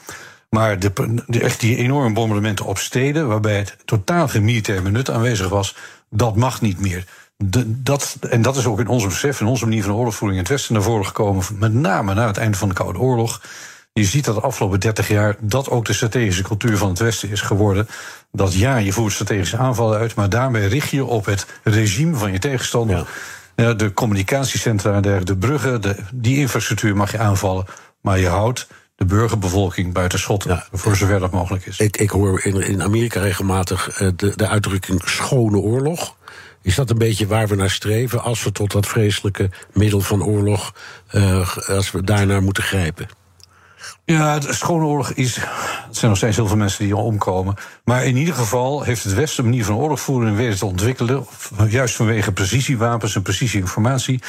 Maar 0.54 0.78
de, 0.78 0.92
de, 1.26 1.40
echt 1.40 1.60
die 1.60 1.76
enorme 1.76 2.12
bombardementen 2.12 2.64
op 2.64 2.78
steden, 2.78 3.28
waarbij 3.28 3.56
het 3.56 3.76
totaal 3.84 4.28
geen 4.28 4.44
militair 4.44 4.82
benut 4.82 5.10
aanwezig 5.10 5.48
was, 5.48 5.76
dat 6.10 6.36
mag 6.36 6.60
niet 6.60 6.80
meer. 6.80 7.04
De, 7.36 7.82
dat, 7.82 8.16
en 8.30 8.42
dat 8.42 8.56
is 8.56 8.66
ook 8.66 8.80
in 8.80 8.86
ons 8.86 9.04
besef, 9.04 9.40
in 9.40 9.46
onze 9.46 9.64
manier 9.64 9.82
van 9.82 9.94
oorlogvoering 9.94 10.38
in 10.38 10.44
het 10.44 10.52
Westen 10.52 10.74
naar 10.74 10.82
voren 10.82 11.06
gekomen, 11.06 11.44
met 11.58 11.72
name 11.72 12.14
na 12.14 12.26
het 12.26 12.36
einde 12.36 12.56
van 12.56 12.68
de 12.68 12.74
Koude 12.74 12.98
Oorlog. 12.98 13.42
Je 13.92 14.04
ziet 14.04 14.24
dat 14.24 14.34
de 14.34 14.40
afgelopen 14.40 14.80
30 14.80 15.08
jaar 15.08 15.36
dat 15.40 15.70
ook 15.70 15.84
de 15.84 15.92
strategische 15.92 16.42
cultuur 16.42 16.76
van 16.76 16.88
het 16.88 16.98
Westen 16.98 17.30
is 17.30 17.40
geworden. 17.40 17.88
Dat 18.32 18.54
ja, 18.54 18.76
je 18.76 18.92
voert 18.92 19.12
strategische 19.12 19.56
aanvallen 19.56 19.98
uit, 19.98 20.14
maar 20.14 20.28
daarmee 20.28 20.66
richt 20.66 20.90
je 20.90 21.04
op 21.04 21.24
het 21.24 21.46
regime 21.62 22.16
van 22.16 22.32
je 22.32 22.38
tegenstander. 22.38 23.08
Ja. 23.56 23.72
De 23.74 23.92
communicatiecentra, 23.92 25.00
de 25.00 25.36
bruggen, 25.38 25.80
de, 25.80 25.96
die 26.12 26.38
infrastructuur 26.38 26.96
mag 26.96 27.12
je 27.12 27.18
aanvallen, 27.18 27.64
maar 28.00 28.18
je 28.18 28.28
houdt 28.28 28.66
de 29.02 29.14
burgerbevolking 29.14 29.92
buiten 29.92 30.18
schot, 30.18 30.44
ja. 30.44 30.66
voor 30.72 30.96
zover 30.96 31.20
dat 31.20 31.30
mogelijk 31.30 31.66
is. 31.66 31.78
Ik, 31.78 31.96
ik 31.96 32.10
hoor 32.10 32.44
in, 32.44 32.60
in 32.60 32.82
Amerika 32.82 33.20
regelmatig 33.20 33.88
eh, 33.88 34.08
de, 34.16 34.32
de 34.36 34.48
uitdrukking 34.48 35.02
schone 35.04 35.58
oorlog. 35.58 36.16
Is 36.62 36.74
dat 36.74 36.90
een 36.90 36.98
beetje 36.98 37.26
waar 37.26 37.48
we 37.48 37.54
naar 37.54 37.70
streven 37.70 38.22
als 38.22 38.44
we 38.44 38.52
tot 38.52 38.72
dat 38.72 38.86
vreselijke 38.86 39.50
middel 39.72 40.00
van 40.00 40.24
oorlog, 40.24 40.74
uh, 41.12 41.56
als 41.68 41.90
we 41.90 42.02
daarnaar 42.02 42.42
moeten 42.42 42.62
grijpen? 42.62 43.08
Ja, 44.04 44.38
de 44.38 44.52
schone 44.52 44.84
oorlog 44.84 45.12
is. 45.12 45.36
Er 45.36 45.48
zijn 45.90 46.10
nog 46.10 46.16
steeds 46.16 46.36
heel 46.36 46.46
veel 46.46 46.56
mensen 46.56 46.84
die 46.84 46.96
omkomen. 46.96 47.54
Maar 47.84 48.04
in 48.04 48.16
ieder 48.16 48.34
geval 48.34 48.82
heeft 48.82 49.04
het 49.04 49.14
Westen 49.14 49.44
een 49.44 49.50
manier 49.50 49.64
van 49.64 49.76
oorlogvoering 49.76 50.36
weten 50.36 50.58
te 50.58 50.66
ontwikkelen. 50.66 51.26
Juist 51.68 51.94
vanwege 51.94 52.32
precisiewapens 52.32 53.14
en 53.14 53.22
precisieinformatie. 53.22 54.22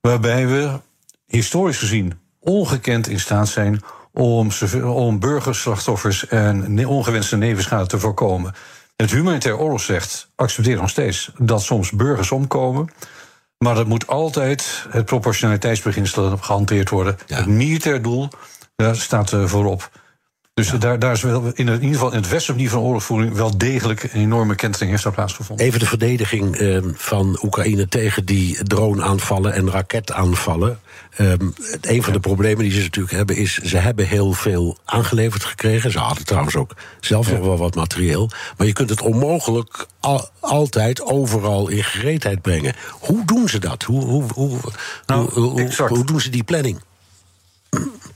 Waarbij 0.00 0.46
we 0.46 0.80
historisch 1.26 1.78
gezien 1.78 2.12
ongekend 2.40 3.08
in 3.08 3.20
staat 3.20 3.48
zijn 3.48 3.80
om, 4.14 4.50
om 4.84 5.18
burgerslachtoffers 5.18 6.26
en 6.26 6.86
ongewenste 6.86 7.36
nevenschade 7.36 7.86
te 7.86 7.98
voorkomen. 7.98 8.54
Het 8.96 9.10
humanitair 9.10 9.58
oorlogsrecht 9.58 10.30
accepteert 10.34 10.80
nog 10.80 10.90
steeds 10.90 11.30
dat 11.38 11.62
soms 11.62 11.90
burgers 11.90 12.30
omkomen. 12.30 12.88
Maar 13.58 13.74
dat 13.74 13.86
moet 13.86 14.06
altijd 14.06 14.86
het 14.90 15.04
proportionaliteitsbeginsel 15.04 16.36
gehanteerd 16.36 16.90
worden. 16.90 17.18
Het 17.26 17.46
militair 17.46 18.02
doel 18.02 18.28
daar 18.76 18.96
staat 18.96 19.32
uh, 19.32 19.46
voorop. 19.46 19.90
Dus 20.54 20.70
daar, 20.70 20.98
daar 20.98 21.12
is 21.12 21.22
wel 21.22 21.44
in, 21.54 21.68
ieder 21.68 21.92
geval 21.92 22.10
in 22.10 22.16
het 22.16 22.28
westen 22.28 22.68
van 22.68 22.80
oorlogvoering 22.80 23.34
wel 23.34 23.58
degelijk 23.58 24.02
een 24.02 24.20
enorme 24.20 24.54
kentering 24.54 24.90
heeft 24.90 25.02
daar 25.02 25.12
plaatsgevonden. 25.12 25.66
Even 25.66 25.78
de 25.80 25.86
verdediging 25.86 26.56
eh, 26.56 26.78
van 26.94 27.38
Oekraïne 27.42 27.88
tegen 27.88 28.24
die 28.24 28.64
drone-aanvallen 28.64 29.52
en 29.52 29.70
raketaanvallen. 29.70 30.80
Um, 31.18 31.54
een 31.80 32.02
van 32.02 32.12
de 32.12 32.20
problemen 32.20 32.62
die 32.64 32.72
ze 32.72 32.82
natuurlijk 32.82 33.14
hebben 33.14 33.36
is, 33.36 33.58
ze 33.58 33.76
hebben 33.76 34.06
heel 34.06 34.32
veel 34.32 34.78
aangeleverd 34.84 35.44
gekregen. 35.44 35.90
Ze 35.90 35.98
hadden 35.98 36.24
trouwens 36.24 36.56
ook 36.56 36.74
zelf 37.00 37.30
nog 37.30 37.40
wel 37.40 37.56
wat 37.56 37.74
materieel. 37.74 38.30
Maar 38.56 38.66
je 38.66 38.72
kunt 38.72 38.90
het 38.90 39.02
onmogelijk 39.02 39.86
al, 40.00 40.28
altijd 40.40 41.02
overal 41.02 41.68
in 41.68 41.84
gereedheid 41.84 42.42
brengen. 42.42 42.74
Hoe 42.90 43.24
doen 43.24 43.48
ze 43.48 43.58
dat? 43.58 43.82
Hoe, 43.82 44.04
hoe, 44.04 44.24
hoe, 44.34 44.58
Nou, 45.06 45.30
hoe 45.88 46.04
doen 46.04 46.20
ze 46.20 46.30
die 46.30 46.44
planning? 46.44 46.80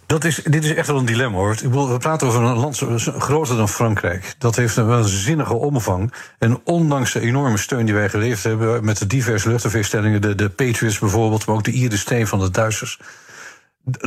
Dat 0.09 0.25
is, 0.25 0.41
dit 0.45 0.65
is 0.65 0.75
echt 0.75 0.87
wel 0.87 0.99
een 0.99 1.05
dilemma 1.05 1.37
hoor. 1.37 1.57
We 1.91 1.99
praten 1.99 2.27
over 2.27 2.43
een 2.43 2.57
land 2.57 2.83
groter 3.19 3.57
dan 3.57 3.69
Frankrijk. 3.69 4.35
Dat 4.39 4.57
heeft 4.57 4.77
een 4.77 4.87
waanzinnige 4.87 5.55
omvang. 5.55 6.13
En 6.39 6.61
ondanks 6.65 7.13
de 7.13 7.21
enorme 7.21 7.57
steun 7.57 7.85
die 7.85 7.95
wij 7.95 8.09
geleverd 8.09 8.43
hebben 8.43 8.85
met 8.85 8.99
de 8.99 9.07
diverse 9.07 9.49
luchtafweerstellingen, 9.49 10.21
de, 10.21 10.35
de 10.35 10.49
Patriots 10.49 10.99
bijvoorbeeld, 10.99 11.47
maar 11.47 11.57
ook 11.57 11.65
de 11.65 11.73
IRIS-T 11.73 12.15
van 12.23 12.39
de 12.39 12.51
Duitsers. 12.51 13.01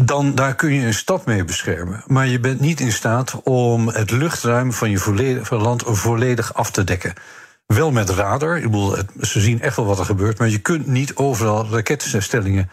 Dan 0.04 0.36
daar 0.36 0.56
kun 0.56 0.74
je 0.74 0.86
een 0.86 0.94
stad 0.94 1.26
mee 1.26 1.44
beschermen. 1.44 2.04
Maar 2.08 2.28
je 2.28 2.40
bent 2.40 2.60
niet 2.60 2.80
in 2.80 2.92
staat 2.92 3.42
om 3.44 3.88
het 3.88 4.12
luchtruim 4.12 4.74
van 4.74 4.90
je 4.90 4.98
volledig, 4.98 5.50
land 5.50 5.84
volledig 5.86 6.54
af 6.54 6.72
te 6.72 6.84
dekken. 6.84 7.14
Wel 7.66 7.92
met 7.92 8.10
radar. 8.10 8.58
Ik 8.58 8.64
bedoel, 8.64 8.96
ze 9.20 9.40
zien 9.40 9.62
echt 9.62 9.76
wel 9.76 9.86
wat 9.86 10.00
er 10.00 10.06
gebeurt. 10.06 10.38
Maar 10.38 10.50
je 10.50 10.60
kunt 10.60 10.88
niet 10.88 11.16
overal 11.16 11.68
raketstellingen 11.70 12.70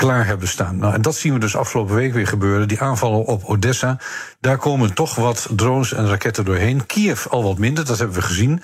klaar 0.00 0.26
hebben 0.26 0.48
staan. 0.48 0.78
Nou, 0.78 0.94
en 0.94 1.02
dat 1.02 1.16
zien 1.16 1.32
we 1.32 1.38
dus 1.38 1.56
afgelopen 1.56 1.94
week 1.94 2.12
weer 2.12 2.26
gebeuren. 2.26 2.68
Die 2.68 2.80
aanvallen 2.80 3.24
op 3.24 3.44
Odessa. 3.44 3.98
Daar 4.40 4.56
komen 4.56 4.94
toch 4.94 5.14
wat 5.14 5.48
drones 5.56 5.92
en 5.92 6.08
raketten 6.08 6.44
doorheen. 6.44 6.86
Kiev 6.86 7.26
al 7.26 7.42
wat 7.42 7.58
minder, 7.58 7.84
dat 7.84 7.98
hebben 7.98 8.16
we 8.16 8.22
gezien. 8.22 8.62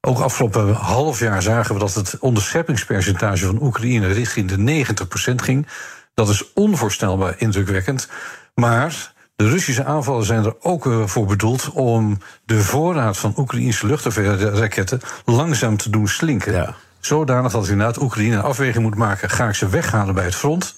Ook 0.00 0.18
afgelopen 0.18 0.74
half 0.74 1.18
jaar 1.18 1.42
zagen 1.42 1.74
we 1.74 1.80
dat 1.80 1.94
het 1.94 2.18
onderscheppingspercentage 2.18 3.46
van 3.46 3.62
Oekraïne 3.62 4.06
richting 4.06 4.48
de 4.48 4.84
90% 5.32 5.34
ging. 5.34 5.66
Dat 6.14 6.28
is 6.28 6.52
onvoorstelbaar 6.52 7.34
indrukwekkend. 7.38 8.08
Maar 8.54 9.12
de 9.36 9.48
Russische 9.48 9.84
aanvallen 9.84 10.24
zijn 10.24 10.44
er 10.44 10.54
ook 10.60 10.86
eh, 10.86 11.06
voor 11.06 11.26
bedoeld 11.26 11.70
om 11.70 12.18
de 12.44 12.62
voorraad 12.62 13.18
van 13.18 13.34
Oekraïnse 13.36 13.86
luchtafweerraketten 13.86 15.00
langzaam 15.24 15.76
te 15.76 15.90
doen 15.90 16.08
slinken. 16.08 16.74
Zodanig 17.00 17.52
dat 17.52 17.68
inderdaad 17.68 18.02
Oekraïne 18.02 18.36
een 18.36 18.42
afweging 18.42 18.84
moet 18.84 18.94
maken: 18.94 19.30
ga 19.30 19.48
ik 19.48 19.54
ze 19.54 19.68
weghalen 19.68 20.14
bij 20.14 20.24
het 20.24 20.34
front? 20.34 20.74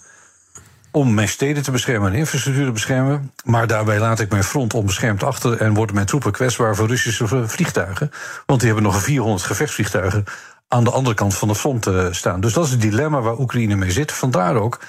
Om 0.91 1.15
mijn 1.15 1.29
steden 1.29 1.63
te 1.63 1.71
beschermen 1.71 2.13
en 2.13 2.19
infrastructuur 2.19 2.65
te 2.65 2.73
beschermen. 2.73 3.33
Maar 3.45 3.67
daarbij 3.67 3.99
laat 3.99 4.21
ik 4.21 4.31
mijn 4.31 4.45
front 4.45 4.75
onbeschermd 4.75 5.23
achter 5.23 5.61
en 5.61 5.75
worden 5.75 5.95
mijn 5.95 6.07
troepen 6.07 6.33
kwetsbaar 6.33 6.77
voor 6.77 6.87
Russische 6.87 7.49
vliegtuigen. 7.49 8.11
Want 8.47 8.61
die 8.61 8.69
hebben 8.73 8.93
nog 8.93 9.03
400 9.03 9.43
gevechtsvliegtuigen 9.43 10.25
aan 10.69 10.85
de 10.85 10.91
andere 10.91 11.15
kant 11.15 11.35
van 11.35 11.49
de 11.49 11.55
front 11.55 11.87
eh, 11.87 12.07
staan. 12.11 12.41
Dus 12.41 12.53
dat 12.53 12.65
is 12.65 12.71
het 12.71 12.81
dilemma 12.81 13.21
waar 13.21 13.39
Oekraïne 13.39 13.75
mee 13.75 13.91
zit. 13.91 14.13
Vandaar 14.13 14.57
ook 14.57 14.81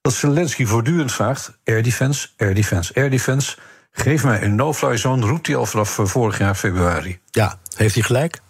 dat 0.00 0.14
Zelensky 0.14 0.66
voortdelijk 0.66 1.10
vraagt: 1.10 1.58
air 1.64 1.82
defense, 1.82 2.28
air 2.36 2.54
defense, 2.54 2.94
air 2.94 3.10
defense. 3.10 3.56
Geef 3.92 4.24
mij 4.24 4.42
een 4.42 4.54
no-fly 4.54 4.96
zone, 4.96 5.26
roept 5.26 5.46
hij 5.46 5.56
al 5.56 5.66
vanaf 5.66 5.98
eh, 5.98 6.06
vorig 6.06 6.38
jaar 6.38 6.54
februari. 6.54 7.18
Ja, 7.30 7.58
heeft 7.76 7.94
hij 7.94 8.02
gelijk? 8.02 8.34
Ik 8.34 8.42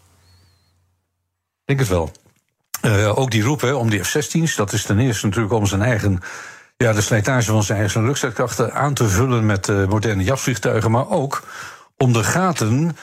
denk 1.65 1.79
het 1.79 1.89
wel. 1.89 2.13
Eh, 2.83 3.19
ook 3.19 3.31
die 3.31 3.43
roep 3.43 3.61
hè, 3.61 3.73
om 3.73 3.91
die 3.91 4.05
F-16's, 4.05 4.55
dat 4.55 4.73
is 4.73 4.83
ten 4.83 4.99
eerste 4.99 5.27
natuurlijk 5.27 5.55
om 5.55 5.67
zijn 5.67 5.83
eigen. 5.83 6.21
Ja, 6.77 6.93
de 6.93 7.01
slijtage 7.01 7.51
van 7.51 7.63
zijn 7.63 7.79
eigen 7.79 8.05
luchtstrijdkrachten 8.05 8.75
aan 8.75 8.95
te 8.95 9.09
vullen 9.09 9.47
met 9.47 9.69
eh, 9.69 9.87
moderne 9.87 10.23
jachtvliegtuigen. 10.23 10.91
Maar 10.91 11.11
ook 11.11 11.43
om 11.97 12.13
de 12.13 12.25
gaten 12.25 12.97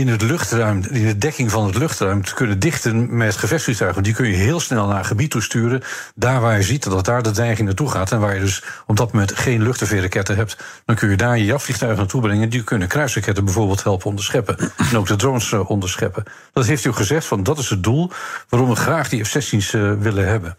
in 0.00 0.08
het 0.08 0.22
luchtruim, 0.22 0.82
in 0.90 1.06
de 1.06 1.18
dekking 1.18 1.50
van 1.50 1.66
het 1.66 1.74
luchtruim 1.74 2.24
te 2.24 2.34
kunnen 2.34 2.58
dichten 2.58 3.16
met 3.16 3.36
gevechtsvliegtuigen. 3.36 4.02
Die 4.02 4.14
kun 4.14 4.26
je 4.28 4.34
heel 4.34 4.60
snel 4.60 4.86
naar 4.86 4.98
een 4.98 5.04
gebied 5.04 5.30
toe 5.30 5.42
sturen. 5.42 5.82
Daar 6.14 6.40
waar 6.40 6.56
je 6.56 6.62
ziet 6.62 6.82
dat 6.82 7.04
daar 7.04 7.22
de 7.22 7.30
dreiging 7.30 7.66
naartoe 7.66 7.90
gaat. 7.90 8.12
En 8.12 8.20
waar 8.20 8.34
je 8.34 8.40
dus 8.40 8.62
op 8.86 8.96
dat 8.96 9.12
moment 9.12 9.32
geen 9.32 9.62
luchtafweerraketten 9.62 10.36
hebt. 10.36 10.56
Dan 10.84 10.96
kun 10.96 11.10
je 11.10 11.16
daar 11.16 11.38
je 11.38 11.44
jachtvliegtuigen 11.44 11.98
naartoe 12.00 12.20
brengen. 12.20 12.48
Die 12.48 12.64
kunnen 12.64 12.88
kruisraketten 12.88 13.44
bijvoorbeeld 13.44 13.82
helpen 13.82 14.06
onderscheppen. 14.06 14.56
En 14.76 14.96
ook 14.96 15.06
de 15.06 15.16
drones 15.16 15.52
eh, 15.52 15.70
onderscheppen. 15.70 16.24
Dat 16.52 16.66
heeft 16.66 16.86
ook 16.86 16.96
gezegd, 16.96 17.26
van 17.26 17.42
dat 17.42 17.58
is 17.58 17.70
het 17.70 17.82
doel 17.82 18.10
waarom 18.48 18.68
we 18.68 18.76
graag 18.76 19.08
die 19.08 19.24
F-16's 19.24 19.74
eh, 19.74 19.92
willen 19.92 20.28
hebben. 20.28 20.56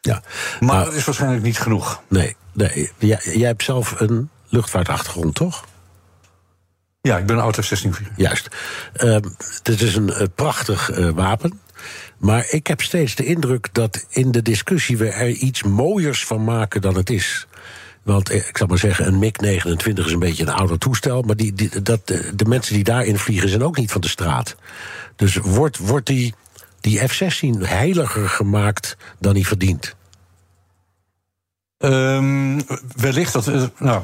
Ja. 0.00 0.22
Maar 0.60 0.74
Nou, 0.74 0.84
dat 0.84 0.94
is 0.94 1.04
waarschijnlijk 1.04 1.42
niet 1.42 1.58
genoeg. 1.58 2.02
nee, 2.08 2.36
nee. 2.52 2.92
Jij, 2.98 3.20
jij 3.22 3.48
hebt 3.48 3.62
zelf 3.62 4.00
een 4.00 4.30
luchtvaartachtergrond, 4.48 5.34
toch? 5.34 5.64
Ja, 7.08 7.18
ik 7.18 7.26
ben 7.26 7.36
een 7.36 7.42
auto 7.42 7.62
F-16-vlieger. 7.62 8.12
Juist. 8.16 8.48
Ehm, 8.92 9.22
het 9.62 9.80
is 9.80 9.96
een 9.96 10.12
eh, 10.12 10.26
prachtig 10.34 10.90
eh, 10.90 11.10
wapen. 11.10 11.60
Maar 12.18 12.46
ik 12.50 12.66
heb 12.66 12.82
steeds 12.82 13.14
de 13.14 13.24
indruk 13.24 13.68
dat 13.72 14.06
in 14.08 14.30
de 14.30 14.42
discussie 14.42 14.96
we 14.96 15.08
er 15.08 15.28
iets 15.28 15.62
mooiers 15.62 16.24
van 16.24 16.44
maken 16.44 16.80
dan 16.80 16.96
het 16.96 17.10
is. 17.10 17.46
Want 18.02 18.30
eh, 18.30 18.48
ik 18.48 18.56
zal 18.56 18.66
maar 18.66 18.78
zeggen, 18.78 19.06
een 19.06 19.18
MiG-29 19.18 20.04
is 20.04 20.12
een 20.12 20.18
beetje 20.18 20.42
een 20.42 20.52
ouder 20.52 20.78
toestel. 20.78 21.22
Maar 21.22 21.36
die, 21.36 21.52
die, 21.52 21.82
dat, 21.82 22.06
de 22.34 22.44
mensen 22.48 22.74
die 22.74 22.84
daarin 22.84 23.18
vliegen 23.18 23.48
zijn 23.48 23.64
ook 23.64 23.76
niet 23.76 23.92
van 23.92 24.00
de 24.00 24.08
straat. 24.08 24.56
Dus 25.16 25.36
wordt, 25.36 25.78
wordt 25.78 26.06
die, 26.06 26.34
die 26.80 27.08
F-16 27.08 27.58
heiliger 27.58 28.28
gemaakt 28.28 28.96
dan 29.18 29.34
hij 29.34 29.44
verdient? 29.44 29.94
Ehm, 31.78 32.60
wellicht 32.96 33.32
dat. 33.32 33.70
nou, 33.78 34.02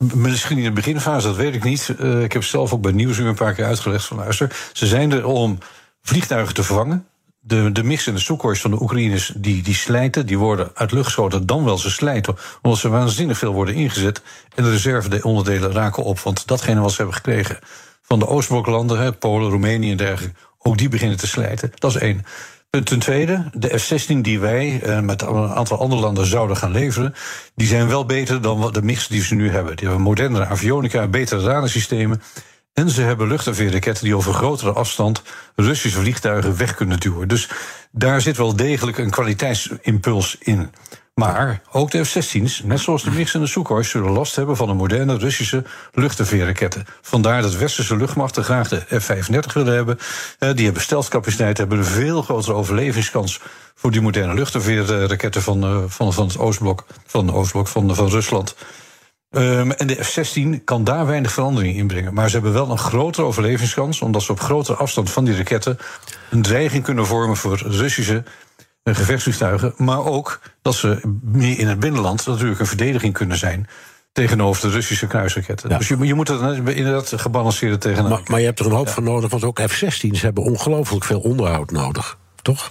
misschien 0.00 0.58
in 0.58 0.64
de 0.64 0.72
beginfase, 0.72 1.26
dat 1.26 1.36
weet 1.36 1.54
ik 1.54 1.64
niet. 1.64 1.94
Eh, 1.98 2.22
ik 2.22 2.32
heb 2.32 2.44
zelf 2.44 2.72
ook 2.72 2.80
bij 2.80 2.92
Nieuwsuur 2.92 3.26
een 3.26 3.34
paar 3.34 3.54
keer 3.54 3.64
uitgelegd 3.64 4.04
van 4.04 4.16
luister. 4.16 4.70
Ze 4.72 4.86
zijn 4.86 5.12
er 5.12 5.24
om 5.24 5.58
vliegtuigen 6.02 6.54
te 6.54 6.62
vervangen. 6.62 7.06
De, 7.40 7.72
de 7.72 7.82
mix 7.82 8.06
en 8.06 8.14
de 8.14 8.20
Sukhoi 8.20 8.56
van 8.56 8.70
de 8.70 8.82
Oekraïners 8.82 9.32
die, 9.36 9.62
die 9.62 9.74
slijten, 9.74 10.26
die 10.26 10.38
worden 10.38 10.70
uit 10.74 10.92
lucht 10.92 11.04
geschoten, 11.04 11.46
dan 11.46 11.64
wel 11.64 11.78
ze 11.78 11.90
slijten, 11.90 12.36
omdat 12.62 12.80
ze 12.80 12.88
waanzinnig 12.88 13.38
veel 13.38 13.52
worden 13.52 13.74
ingezet. 13.74 14.22
En 14.54 14.64
de 14.64 14.70
reserve-onderdelen 14.70 15.72
raken 15.72 16.04
op. 16.04 16.20
Want 16.20 16.46
datgene 16.46 16.80
wat 16.80 16.90
ze 16.90 16.96
hebben 16.96 17.14
gekregen 17.14 17.58
van 18.02 18.18
de 18.18 18.26
Oostbloklanden, 18.26 19.18
Polen, 19.18 19.50
Roemenië 19.50 19.90
en 19.90 19.96
dergelijke, 19.96 20.38
ook 20.58 20.78
die 20.78 20.88
beginnen 20.88 21.16
te 21.16 21.26
slijten. 21.26 21.72
Dat 21.74 21.94
is 21.94 22.00
één. 22.00 22.24
Ten- 22.70 22.98
tweede, 22.98 23.50
de 23.52 23.78
F-16 23.78 24.20
die 24.20 24.40
wij 24.40 24.80
eh, 24.82 25.00
met 25.00 25.22
een 25.22 25.48
aantal 25.48 25.78
andere 25.78 26.00
landen 26.00 26.26
zouden 26.26 26.56
gaan 26.56 26.70
leveren, 26.70 27.14
die 27.54 27.66
zijn 27.66 27.88
wel 27.88 28.06
beter 28.06 28.42
dan 28.42 28.72
de 28.72 28.82
mix 28.82 29.08
die 29.08 29.22
ze 29.22 29.34
nu 29.34 29.50
hebben. 29.50 29.76
Die 29.76 29.86
hebben 29.86 30.04
modernere 30.04 30.46
avionica, 30.46 31.08
betere 31.08 31.42
radarsystemen. 31.42 32.22
En 32.72 32.90
ze 32.90 33.02
hebben 33.02 33.28
luchtafweerraketten 33.28 34.04
die 34.04 34.16
over 34.16 34.34
grotere 34.34 34.72
afstand 34.72 35.22
Russische 35.56 35.98
vliegtuigen 35.98 36.56
weg 36.56 36.74
kunnen 36.74 37.00
duwen. 37.00 37.28
Dus 37.28 37.48
daar 37.90 38.20
zit 38.20 38.36
wel 38.36 38.56
degelijk 38.56 38.98
een 38.98 39.10
kwaliteitsimpuls 39.10 40.36
in. 40.38 40.70
Maar 41.20 41.60
ook 41.72 41.90
de 41.90 42.04
F-16's, 42.04 42.62
net 42.64 42.80
zoals 42.80 43.02
de 43.02 43.10
MiGs 43.10 43.34
en 43.34 43.40
de 43.40 43.46
Sukhoi, 43.46 43.84
zullen 43.84 44.10
last 44.10 44.36
hebben 44.36 44.56
van 44.56 44.68
de 44.68 44.74
moderne 44.74 45.18
Russische 45.18 45.64
luchtafweerraketten. 45.92 46.84
Vandaar 47.00 47.42
dat 47.42 47.56
westerse 47.56 47.96
luchtmachten 47.96 48.44
graag 48.44 48.68
de 48.68 49.00
F-35 49.00 49.52
willen 49.52 49.74
hebben. 49.74 49.98
Eh, 50.38 50.54
Die 50.54 50.64
hebben 50.64 50.82
steltcapaciteit, 50.82 51.58
hebben 51.58 51.78
een 51.78 51.84
veel 51.84 52.22
grotere 52.22 52.54
overlevingskans 52.54 53.40
voor 53.74 53.90
die 53.90 54.00
moderne 54.00 54.34
luchtafweerraketten 54.34 55.42
van, 55.42 55.62
eh, 55.64 55.78
van, 55.86 56.12
van 56.12 56.26
het 56.26 56.38
Oostblok, 56.38 56.86
van, 57.06 57.26
de 57.26 57.32
Oostblok 57.32 57.68
van, 57.68 57.94
van 57.94 58.08
Rusland. 58.08 58.54
Um, 59.36 59.72
en 59.72 59.86
de 59.86 60.04
F-16 60.04 60.64
kan 60.64 60.84
daar 60.84 61.06
weinig 61.06 61.32
verandering 61.32 61.76
in 61.76 61.86
brengen. 61.86 62.14
Maar 62.14 62.28
ze 62.28 62.34
hebben 62.34 62.52
wel 62.52 62.70
een 62.70 62.78
grotere 62.78 63.26
overlevingskans, 63.26 64.00
omdat 64.00 64.22
ze 64.22 64.32
op 64.32 64.40
grotere 64.40 64.76
afstand 64.76 65.10
van 65.10 65.24
die 65.24 65.36
raketten 65.36 65.78
een 66.30 66.42
dreiging 66.42 66.84
kunnen 66.84 67.06
vormen 67.06 67.36
voor 67.36 67.62
Russische 67.66 68.24
gevechtsvliegtuigen. 68.82 69.74
Maar 69.76 70.04
ook 70.04 70.40
dat 70.62 70.74
ze 70.74 71.00
meer 71.22 71.58
in 71.58 71.68
het 71.68 71.80
binnenland 71.80 72.26
natuurlijk 72.26 72.60
een 72.60 72.66
verdediging 72.66 73.12
kunnen 73.12 73.36
zijn 73.36 73.68
tegenover 74.12 74.62
de 74.62 74.74
Russische 74.74 75.06
kruisraketten. 75.06 75.70
Ja. 75.70 75.78
Dus 75.78 75.88
je, 75.88 75.98
je 75.98 76.14
moet 76.14 76.28
het 76.28 76.40
inderdaad 76.68 77.12
gebalanceerd 77.16 77.80
tegenaan. 77.80 78.10
Maar, 78.10 78.20
maar 78.24 78.40
je 78.40 78.46
hebt 78.46 78.58
er 78.58 78.66
een 78.66 78.72
hoop 78.72 78.88
van 78.88 79.04
nodig, 79.04 79.30
want 79.30 79.44
ook 79.44 79.60
F-16's 79.60 80.22
hebben 80.22 80.42
ongelooflijk 80.42 81.04
veel 81.04 81.20
onderhoud 81.20 81.70
nodig. 81.70 82.18
Toch? 82.42 82.70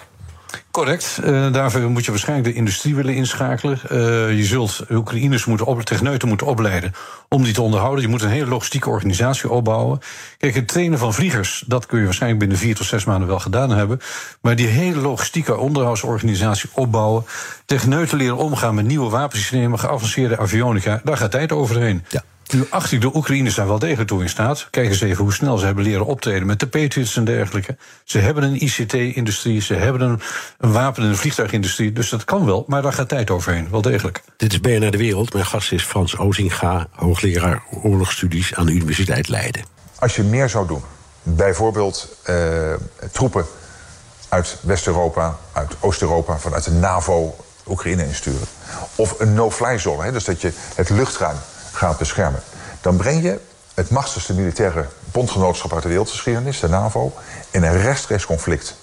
Correct. 0.72 1.20
Eh, 1.24 1.51
daarvoor 1.51 1.89
moet 1.89 2.06
je 2.06 2.12
waarschijnlijk 2.12 2.48
de 2.48 2.53
industrie 2.53 2.96
willen 2.96 3.13
inschakelen. 3.13 3.79
Eh, 3.89 3.98
je 4.38 4.44
zult 4.44 4.86
Oekraïners 4.89 5.46
moeten 5.46 5.65
op, 5.65 5.82
techneuten 5.82 6.27
moeten 6.27 6.48
opleiden 6.48 6.94
om 7.29 7.44
die 7.44 7.53
te 7.53 7.62
onderhouden. 7.62 8.01
Je 8.01 8.10
moet 8.10 8.22
een 8.22 8.29
hele 8.29 8.50
logistieke 8.50 8.89
organisatie 8.89 9.50
opbouwen. 9.50 10.00
Kijk, 10.38 10.56
het 10.56 10.68
trainen 10.68 11.00
van 11.00 11.13
vliegers, 11.13 11.63
dat 11.68 11.86
kun 11.86 12.00
je 12.00 12.06
waarschijnlijk 12.06 12.39
binnen 12.39 12.58
vier 12.58 12.75
tot 12.75 12.86
zes 12.86 13.06
maanden 13.06 13.27
wel 13.27 13.39
gedaan 13.39 13.70
hebben. 13.70 14.00
Maar 14.41 14.56
die 14.56 14.68
hele 14.68 15.00
logistieke 15.00 15.58
onderhoudsorganisatie 15.58 16.70
opbouwen, 16.74 17.25
techneuten 17.65 18.18
leren 18.18 18.38
omgaan 18.38 18.75
met 18.75 18.86
nieuwe 18.86 19.10
wapensystemen, 19.10 19.79
geavanceerde 19.79 20.38
avionica, 20.38 21.01
daar 21.03 21.18
gaat 21.18 21.32
tijd 21.32 21.51
overheen. 21.51 22.03
Ja. 22.10 22.24
Nu 22.51 22.65
acht 22.70 22.91
ik 22.91 23.01
de 23.01 23.15
Oekraïners 23.15 23.56
daar 23.56 23.68
wel 23.68 23.79
degelijk 23.79 24.10
toe 24.10 24.22
in 24.22 24.29
staat. 24.29 24.68
Kijk 24.70 24.88
eens 24.88 25.01
even 25.01 25.24
hoe 25.24 25.34
snel 25.34 25.58
ze 25.58 25.65
hebben 25.65 25.84
leren 25.84 26.06
optreden 26.06 26.48
met 26.48 26.60
de 26.60 26.68
Patriots 26.68 27.15
en 27.15 27.25
dergelijke. 27.25 27.77
Ze 28.03 28.20
hebben 28.20 28.44
een 28.44 28.63
ICT-industrie, 28.63 29.62
ze 29.62 29.74
hebben 29.74 30.01
een, 30.01 30.22
een 30.58 30.72
wapen- 30.72 31.03
en 31.03 31.10
een 31.10 31.18
vliegtuigindustrie. 31.18 31.91
Dus 31.91 32.10
dat 32.10 32.25
kan 32.25 32.46
wel, 32.46 32.63
maar 32.68 32.82
daar 32.82 32.94
gaat 32.94 33.10
tijd 33.10 33.29
overheen, 33.29 33.68
wel 33.72 33.82
degelijk. 33.82 34.22
Dit 34.38 34.51
is 34.51 34.60
BNR 34.60 34.91
De 34.91 34.98
Wereld. 34.98 35.34
Mijn 35.34 35.46
gast 35.46 35.72
is 35.72 35.84
Frans 35.84 36.18
Ozinga, 36.18 36.88
hoogleraar 36.91 37.63
oorlogsstudies 37.84 38.56
aan 38.56 38.65
de 38.65 38.72
Universiteit 38.72 39.27
Leiden. 39.27 39.63
Als 40.00 40.15
je 40.15 40.24
meer 40.24 40.50
zou 40.50 40.68
doen, 40.68 40.82
bijvoorbeeld 41.24 42.18
uh, 42.29 42.74
troepen 43.12 43.46
uit 44.29 44.58
West-Europa, 44.62 45.38
uit 45.51 45.75
Oost-Europa, 45.79 46.38
vanuit 46.38 46.63
de 46.63 46.72
NAVO 46.72 47.36
Oekraïne 47.68 48.06
insturen. 48.06 48.48
Of 48.96 49.20
een 49.20 49.34
no-fly 49.34 49.77
zone, 49.77 50.12
dus 50.12 50.24
dat 50.24 50.41
je 50.41 50.51
het 50.75 50.89
luchtruim 50.89 51.38
gaat 51.79 51.98
beschermen. 51.98 52.41
Dan 52.81 52.98
breng 52.98 53.24
je 53.24 53.39
het 53.74 53.89
machtigste 53.89 54.33
militaire 54.33 54.86
bondgenootschap 55.12 55.74
uit 55.74 55.83
de 55.83 55.89
wereldgeschiedenis, 55.89 56.59
de 56.59 56.69
NAVO, 56.69 57.13
in 57.51 57.63
een 57.63 57.81
rechtstreeks 57.81 58.25
conflict 58.25 58.75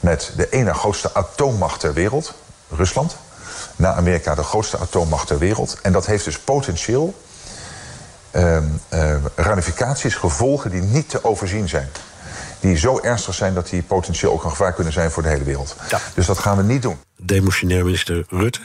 met 0.00 0.32
de 0.36 0.48
ene 0.48 0.74
grootste 0.74 1.14
atoommacht 1.14 1.80
ter 1.80 1.92
wereld, 1.92 2.34
Rusland. 2.68 3.16
Na 3.76 3.92
Amerika 3.92 4.34
de 4.34 4.42
grootste 4.42 4.78
atoommacht 4.78 5.26
ter 5.26 5.38
wereld. 5.38 5.78
En 5.82 5.92
dat 5.92 6.06
heeft 6.06 6.24
dus 6.24 6.38
potentieel 6.38 7.14
uh, 8.32 8.56
uh, 8.92 9.14
ramificaties, 9.34 10.14
gevolgen 10.14 10.70
die 10.70 10.82
niet 10.82 11.08
te 11.08 11.24
overzien 11.24 11.68
zijn. 11.68 11.88
Die 12.60 12.76
zo 12.76 13.00
ernstig 13.00 13.34
zijn 13.34 13.54
dat 13.54 13.68
die 13.68 13.82
potentieel 13.82 14.32
ook 14.32 14.44
een 14.44 14.50
gevaar 14.50 14.72
kunnen 14.72 14.92
zijn 14.92 15.10
voor 15.10 15.22
de 15.22 15.28
hele 15.28 15.44
wereld. 15.44 15.76
Ja. 15.90 16.00
Dus 16.14 16.26
dat 16.26 16.38
gaan 16.38 16.56
we 16.56 16.62
niet 16.62 16.82
doen. 16.82 16.98
Demotionair 17.16 17.84
minister 17.84 18.24
Rutte 18.28 18.60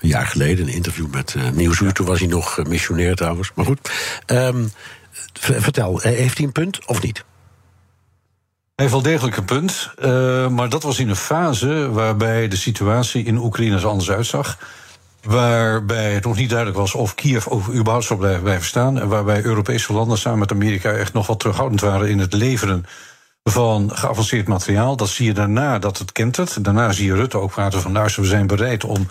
een 0.00 0.08
jaar 0.08 0.26
geleden 0.26 0.66
een 0.66 0.74
interview 0.74 1.06
met 1.10 1.34
uh, 1.36 1.50
Nieuwsuur. 1.50 1.92
Toen 1.92 2.06
was 2.06 2.18
hij 2.18 2.28
nog 2.28 2.58
uh, 2.58 2.64
missionair 2.64 3.16
trouwens. 3.16 3.50
Maar 3.54 3.64
goed. 3.64 3.90
Um, 4.26 4.70
vertel, 5.40 5.98
heeft 5.98 6.36
hij 6.36 6.46
een 6.46 6.52
punt 6.52 6.86
of 6.86 7.02
niet? 7.02 7.24
Hij 8.74 8.86
heeft 8.86 8.92
wel 8.92 9.12
degelijk 9.12 9.36
een 9.36 9.44
punt. 9.44 9.90
Uh, 9.98 10.48
maar 10.48 10.68
dat 10.68 10.82
was 10.82 10.98
in 10.98 11.08
een 11.08 11.16
fase 11.16 11.90
waarbij 11.90 12.48
de 12.48 12.56
situatie 12.56 13.24
in 13.24 13.36
Oekraïne 13.36 13.76
er 13.76 13.86
anders 13.86 14.10
uitzag. 14.10 14.58
Waarbij 15.22 16.12
het 16.12 16.24
nog 16.24 16.36
niet 16.36 16.48
duidelijk 16.48 16.78
was 16.78 16.94
of 16.94 17.14
Kiev 17.14 17.46
überhaupt 17.68 18.04
zou 18.04 18.18
blijven, 18.18 18.42
blijven 18.42 18.66
staan. 18.66 19.00
En 19.00 19.08
waarbij 19.08 19.44
Europese 19.44 19.92
landen 19.92 20.18
samen 20.18 20.38
met 20.38 20.52
Amerika 20.52 20.90
echt 20.90 21.12
nog 21.12 21.26
wat 21.26 21.38
terughoudend 21.38 21.80
waren 21.80 22.08
in 22.08 22.18
het 22.18 22.32
leveren 22.32 22.86
van 23.44 23.90
geavanceerd 23.94 24.48
materiaal. 24.48 24.96
Dat 24.96 25.08
zie 25.08 25.26
je 25.26 25.34
daarna 25.34 25.78
dat 25.78 25.98
het 25.98 26.12
kent 26.12 26.36
het. 26.36 26.58
Daarna 26.60 26.92
zie 26.92 27.06
je 27.06 27.14
Rutte 27.14 27.38
ook 27.38 27.50
praten 27.50 27.80
van 27.80 27.92
luister, 27.92 28.22
we 28.22 28.28
zijn 28.28 28.46
bereid 28.46 28.84
om 28.84 29.06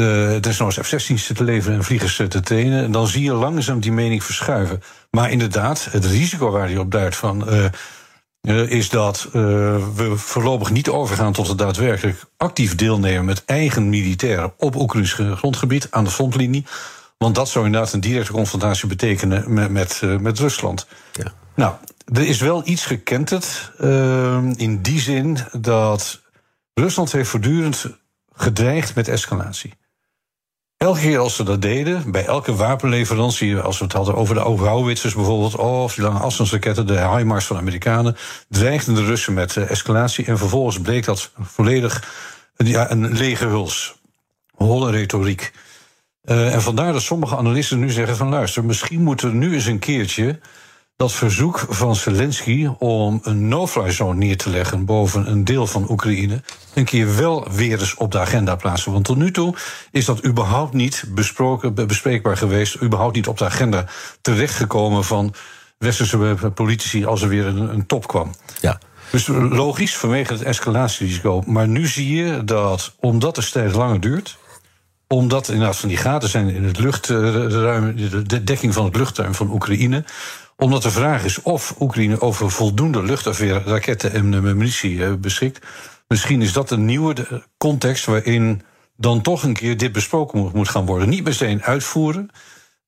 uh, 0.00 0.40
desnoods 0.40 0.78
F-16's 0.78 1.30
te 1.34 1.44
leveren 1.44 1.76
en 1.76 1.84
vliegers 1.84 2.16
te 2.16 2.40
trainen. 2.40 2.84
En 2.84 2.92
dan 2.92 3.06
zie 3.06 3.22
je 3.22 3.32
langzaam 3.32 3.80
die 3.80 3.92
mening 3.92 4.24
verschuiven. 4.24 4.82
Maar 5.10 5.30
inderdaad, 5.30 5.88
het 5.90 6.04
risico 6.04 6.50
waar 6.50 6.68
hij 6.68 6.76
op 6.76 6.90
duidt 6.90 7.16
van. 7.16 7.54
Uh, 7.54 7.64
uh, 8.42 8.70
is 8.70 8.88
dat 8.88 9.28
we 9.32 10.12
voorlopig 10.16 10.70
niet 10.70 10.88
overgaan 10.88 11.32
tot 11.32 11.48
het 11.48 11.58
daadwerkelijk 11.58 12.24
actief 12.36 12.74
deelnemen 12.74 13.24
met 13.24 13.44
eigen 13.44 13.88
militairen 13.88 14.52
op 14.56 14.76
Oekraïns 14.76 15.12
grondgebied 15.12 15.86
aan 15.90 16.04
de 16.04 16.10
frontlinie. 16.10 16.66
Want 17.18 17.34
dat 17.34 17.48
zou 17.48 17.66
inderdaad 17.66 17.92
een 17.92 18.00
directe 18.00 18.32
confrontatie 18.32 18.88
betekenen 18.88 19.52
met, 19.54 19.70
met, 19.70 20.02
met 20.20 20.38
Rusland. 20.38 20.86
Ja. 21.12 21.32
Nou, 21.54 21.74
er 22.12 22.26
is 22.26 22.40
wel 22.40 22.62
iets 22.64 22.86
gekenterd 22.86 23.72
in 24.56 24.78
die 24.82 25.00
zin 25.00 25.38
dat 25.52 26.20
Rusland 26.74 27.12
heeft 27.12 27.28
voortdurend 27.28 27.86
gedreigd 28.32 28.94
met 28.94 29.08
escalatie. 29.08 29.74
Elke 30.82 31.00
keer 31.00 31.18
als 31.18 31.36
ze 31.36 31.42
dat 31.42 31.62
deden, 31.62 32.10
bij 32.10 32.24
elke 32.24 32.54
wapenleverantie, 32.54 33.58
als 33.58 33.78
we 33.78 33.84
het 33.84 33.92
hadden 33.92 34.14
over 34.14 34.34
de 34.34 34.40
Hauwitzers 34.40 35.14
bijvoorbeeld, 35.14 35.56
of 35.56 35.94
die 35.94 36.04
lange 36.04 36.18
afstandsraketten, 36.18 36.86
de 36.86 37.08
HIMARS 37.16 37.46
van 37.46 37.56
de 37.56 37.62
Amerikanen, 37.62 38.16
dreigden 38.48 38.94
de 38.94 39.04
Russen 39.04 39.34
met 39.34 39.56
uh, 39.56 39.70
escalatie. 39.70 40.24
En 40.24 40.38
vervolgens 40.38 40.80
bleek 40.80 41.04
dat 41.04 41.30
volledig 41.40 42.12
ja, 42.56 42.90
een 42.90 43.12
lege 43.12 43.46
huls. 43.46 43.94
Holle 44.54 44.90
retoriek. 44.90 45.52
Uh, 46.24 46.54
en 46.54 46.62
vandaar 46.62 46.92
dat 46.92 47.02
sommige 47.02 47.36
analisten 47.36 47.78
nu 47.78 47.90
zeggen 47.90 48.16
van 48.16 48.28
luister, 48.28 48.64
misschien 48.64 49.02
moeten 49.02 49.28
we 49.28 49.34
nu 49.34 49.54
eens 49.54 49.66
een 49.66 49.78
keertje 49.78 50.38
dat 51.02 51.12
verzoek 51.12 51.66
van 51.68 51.96
Zelensky 51.96 52.68
om 52.78 53.20
een 53.22 53.48
no-fly 53.48 53.90
zone 53.90 54.14
neer 54.14 54.36
te 54.36 54.50
leggen 54.50 54.84
boven 54.84 55.30
een 55.30 55.44
deel 55.44 55.66
van 55.66 55.90
Oekraïne 55.90 56.42
een 56.74 56.84
keer 56.84 57.16
wel 57.16 57.50
weer 57.50 57.80
eens 57.80 57.94
op 57.94 58.12
de 58.12 58.18
agenda 58.18 58.56
plaatsen. 58.56 58.92
Want 58.92 59.04
tot 59.04 59.16
nu 59.16 59.30
toe 59.30 59.54
is 59.90 60.04
dat 60.04 60.24
überhaupt 60.24 60.72
niet 60.72 61.04
besproken, 61.08 61.74
bespreekbaar 61.74 62.36
geweest, 62.36 62.82
überhaupt 62.82 63.14
niet 63.14 63.26
op 63.26 63.38
de 63.38 63.44
agenda 63.44 63.86
terechtgekomen 64.20 65.04
van 65.04 65.34
westerse 65.78 66.36
politici 66.54 67.04
als 67.04 67.22
er 67.22 67.28
weer 67.28 67.46
een, 67.46 67.74
een 67.74 67.86
top 67.86 68.06
kwam. 68.06 68.34
Ja. 68.60 68.78
Dus 69.10 69.26
logisch 69.50 69.96
vanwege 69.96 70.32
het 70.32 70.42
escalatierisico. 70.42 71.42
Maar 71.46 71.68
nu 71.68 71.86
zie 71.86 72.14
je 72.14 72.44
dat 72.44 72.94
omdat 73.00 73.34
de 73.34 73.42
strijd 73.42 73.74
langer 73.74 74.00
duurt, 74.00 74.38
omdat 75.08 75.48
inderdaad 75.48 75.76
van 75.76 75.88
die 75.88 75.98
gaten 75.98 76.28
zijn 76.28 76.48
in 76.48 76.64
het 76.64 76.78
luchtruim, 76.78 77.96
de 78.26 78.44
dekking 78.44 78.74
van 78.74 78.84
het 78.84 78.96
luchtruim 78.96 79.34
van 79.34 79.50
Oekraïne, 79.50 80.04
omdat 80.62 80.82
de 80.82 80.90
vraag 80.90 81.24
is 81.24 81.42
of 81.42 81.74
Oekraïne 81.80 82.20
over 82.20 82.50
voldoende 82.50 83.02
luchtafweerraketten 83.02 84.12
en 84.12 84.56
munitie 84.56 85.16
beschikt. 85.16 85.66
Misschien 86.08 86.42
is 86.42 86.52
dat 86.52 86.70
een 86.70 86.84
nieuwe 86.84 87.42
context 87.58 88.04
waarin 88.04 88.62
dan 88.96 89.20
toch 89.20 89.42
een 89.42 89.52
keer 89.52 89.76
dit 89.76 89.92
besproken 89.92 90.50
moet 90.54 90.68
gaan 90.68 90.86
worden. 90.86 91.08
Niet 91.08 91.24
meteen 91.24 91.62
uitvoeren, 91.62 92.30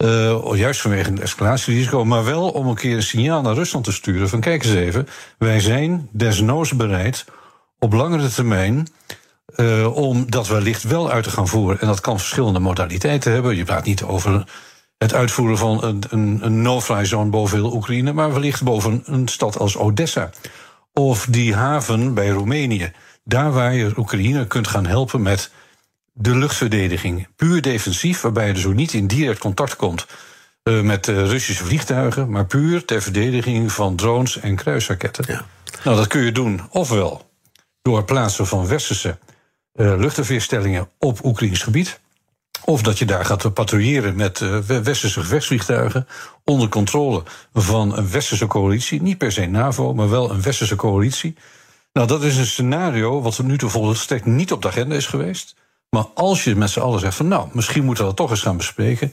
uh, 0.04 0.40
juist 0.54 0.80
vanwege 0.80 1.10
het 1.10 1.20
escalatierisico, 1.20 2.04
maar 2.04 2.24
wel 2.24 2.50
om 2.50 2.66
een 2.66 2.74
keer 2.74 2.96
een 2.96 3.02
signaal 3.02 3.42
naar 3.42 3.54
Rusland 3.54 3.84
te 3.84 3.92
sturen: 3.92 4.28
van 4.28 4.40
kijk 4.40 4.64
eens 4.64 4.74
even, 4.74 5.08
wij 5.38 5.60
zijn 5.60 6.08
desnoods 6.12 6.76
bereid 6.76 7.24
op 7.78 7.92
langere 7.92 8.28
termijn. 8.28 8.88
Om 9.92 10.30
dat 10.30 10.48
wellicht 10.48 10.82
wel 10.82 11.10
uit 11.10 11.24
te 11.24 11.30
gaan 11.30 11.48
voeren. 11.48 11.80
En 11.80 11.86
dat 11.86 12.00
kan 12.00 12.18
verschillende 12.18 12.58
modaliteiten 12.58 13.32
hebben. 13.32 13.56
Je 13.56 13.64
praat 13.64 13.84
niet 13.84 14.02
over 14.02 14.44
het 14.98 15.14
uitvoeren 15.14 15.58
van 15.58 15.84
een, 15.84 16.02
een, 16.08 16.38
een 16.42 16.62
no-fly 16.62 17.04
zone 17.04 17.30
boven 17.30 17.58
heel 17.58 17.74
Oekraïne, 17.74 18.12
maar 18.12 18.32
wellicht 18.32 18.62
boven 18.62 19.02
een 19.04 19.28
stad 19.28 19.58
als 19.58 19.76
Odessa. 19.76 20.30
Of 20.92 21.26
die 21.30 21.54
haven 21.54 22.14
bij 22.14 22.28
Roemenië. 22.28 22.92
Daar 23.24 23.52
waar 23.52 23.74
je 23.74 23.92
Oekraïne 23.96 24.46
kunt 24.46 24.68
gaan 24.68 24.86
helpen 24.86 25.22
met 25.22 25.50
de 26.12 26.36
luchtverdediging. 26.36 27.28
Puur 27.36 27.62
defensief, 27.62 28.20
waarbij 28.20 28.46
je 28.46 28.52
dus 28.52 28.66
ook 28.66 28.74
niet 28.74 28.92
in 28.92 29.06
direct 29.06 29.38
contact 29.38 29.76
komt 29.76 30.06
uh, 30.64 30.80
met 30.80 31.06
uh, 31.06 31.16
Russische 31.16 31.64
vliegtuigen, 31.64 32.30
maar 32.30 32.46
puur 32.46 32.84
ter 32.84 33.02
verdediging 33.02 33.72
van 33.72 33.96
drones 33.96 34.40
en 34.40 34.56
kruisraketten. 34.56 35.24
Ja. 35.28 35.44
Nou, 35.84 35.96
dat 35.96 36.06
kun 36.06 36.22
je 36.22 36.32
doen 36.32 36.60
ofwel 36.70 37.30
door 37.82 38.04
plaatsen 38.04 38.46
van 38.46 38.66
westerse 38.66 39.18
uh, 39.74 40.82
op 40.98 41.24
Oekraïns 41.24 41.62
gebied. 41.62 42.00
Of 42.64 42.82
dat 42.82 42.98
je 42.98 43.04
daar 43.04 43.24
gaat 43.24 43.54
patrouilleren 43.54 44.16
met 44.16 44.40
uh, 44.40 44.58
westerse 44.58 45.20
gevechtsvliegtuigen. 45.20 46.06
onder 46.44 46.68
controle 46.68 47.22
van 47.52 47.96
een 47.96 48.10
westerse 48.10 48.46
coalitie. 48.46 49.02
Niet 49.02 49.18
per 49.18 49.32
se 49.32 49.46
NAVO, 49.46 49.94
maar 49.94 50.10
wel 50.10 50.30
een 50.30 50.42
westerse 50.42 50.76
coalitie. 50.76 51.36
Nou, 51.92 52.06
dat 52.06 52.22
is 52.22 52.36
een 52.36 52.46
scenario 52.46 53.22
wat 53.22 53.38
nu 53.42 53.58
toe 53.58 53.70
volstrekt 53.70 54.26
niet 54.26 54.52
op 54.52 54.62
de 54.62 54.68
agenda 54.68 54.94
is 54.94 55.06
geweest. 55.06 55.54
Maar 55.90 56.04
als 56.14 56.44
je 56.44 56.56
met 56.56 56.70
z'n 56.70 56.80
allen 56.80 57.00
zegt 57.00 57.16
van 57.16 57.28
nou, 57.28 57.48
misschien 57.52 57.84
moeten 57.84 58.04
we 58.04 58.08
dat 58.08 58.18
toch 58.18 58.30
eens 58.30 58.42
gaan 58.42 58.56
bespreken 58.56 59.12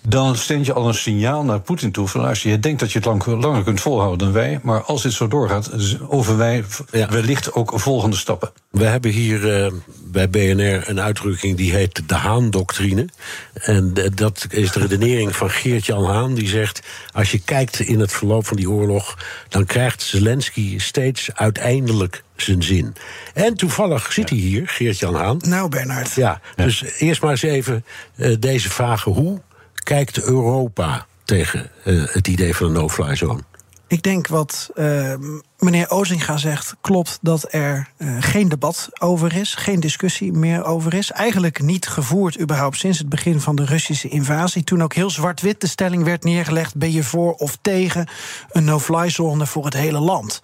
dan 0.00 0.36
zend 0.36 0.66
je 0.66 0.72
al 0.72 0.88
een 0.88 0.94
signaal 0.94 1.44
naar 1.44 1.60
Poetin 1.60 1.92
toe. 1.92 2.08
Van 2.08 2.20
luister, 2.20 2.50
je 2.50 2.58
denkt 2.58 2.80
dat 2.80 2.92
je 2.92 2.98
het 2.98 3.06
lang, 3.06 3.26
langer 3.26 3.62
kunt 3.62 3.80
volhouden 3.80 4.18
dan 4.18 4.32
wij. 4.32 4.60
Maar 4.62 4.82
als 4.82 5.02
dit 5.02 5.12
zo 5.12 5.28
doorgaat, 5.28 5.70
over 6.08 6.36
wij 6.36 6.64
ja. 6.90 7.08
wellicht 7.08 7.52
ook 7.52 7.72
volgende 7.74 8.16
stappen. 8.16 8.50
We 8.70 8.84
hebben 8.84 9.10
hier 9.10 9.64
uh, 9.64 9.72
bij 10.04 10.30
BNR 10.30 10.88
een 10.88 11.00
uitdrukking 11.00 11.56
die 11.56 11.72
heet 11.72 12.08
de 12.08 12.14
Haan-doctrine. 12.14 13.08
En 13.52 13.94
dat 14.14 14.46
is 14.48 14.72
de 14.72 14.80
redenering 14.80 15.36
van 15.36 15.50
Geert-Jan 15.50 16.04
Haan. 16.04 16.34
Die 16.34 16.48
zegt, 16.48 16.80
als 17.12 17.30
je 17.30 17.40
kijkt 17.44 17.80
in 17.80 18.00
het 18.00 18.12
verloop 18.12 18.46
van 18.46 18.56
die 18.56 18.70
oorlog... 18.70 19.18
dan 19.48 19.64
krijgt 19.64 20.02
Zelensky 20.02 20.78
steeds 20.78 21.30
uiteindelijk 21.34 22.22
zijn 22.36 22.62
zin. 22.62 22.94
En 23.34 23.54
toevallig 23.54 24.12
zit 24.12 24.28
hij 24.28 24.38
hier, 24.38 24.68
Geert-Jan 24.68 25.14
Haan. 25.14 25.40
Nou, 25.44 25.68
Bernard. 25.68 26.14
Ja, 26.14 26.40
dus 26.56 26.84
eerst 26.98 27.22
maar 27.22 27.30
eens 27.30 27.42
even 27.42 27.84
uh, 28.16 28.36
deze 28.38 28.70
vragen. 28.70 29.12
Hoe 29.12 29.40
kijkt 29.82 30.22
Europa 30.22 31.06
tegen 31.24 31.70
uh, 31.84 32.04
het 32.06 32.28
idee 32.28 32.54
van 32.54 32.66
een 32.66 32.72
no-fly 32.72 33.16
zone? 33.16 33.40
Ik 33.92 34.02
denk 34.02 34.26
wat 34.26 34.70
uh, 34.74 35.14
meneer 35.58 35.90
Ozinga 35.90 36.36
zegt 36.36 36.76
klopt 36.80 37.18
dat 37.22 37.46
er 37.50 37.88
uh, 37.98 38.16
geen 38.20 38.48
debat 38.48 38.88
over 39.00 39.36
is, 39.36 39.54
geen 39.54 39.80
discussie 39.80 40.32
meer 40.32 40.64
over 40.64 40.94
is. 40.94 41.10
Eigenlijk 41.10 41.62
niet 41.62 41.86
gevoerd 41.86 42.40
überhaupt 42.40 42.76
sinds 42.76 42.98
het 42.98 43.08
begin 43.08 43.40
van 43.40 43.56
de 43.56 43.64
Russische 43.64 44.08
invasie. 44.08 44.64
Toen 44.64 44.82
ook 44.82 44.94
heel 44.94 45.10
zwart-wit 45.10 45.60
de 45.60 45.66
stelling 45.66 46.04
werd 46.04 46.24
neergelegd: 46.24 46.76
ben 46.76 46.92
je 46.92 47.02
voor 47.02 47.32
of 47.32 47.58
tegen 47.62 48.08
een 48.50 48.64
no-fly 48.64 49.10
zone 49.10 49.46
voor 49.46 49.64
het 49.64 49.74
hele 49.74 50.00
land? 50.00 50.40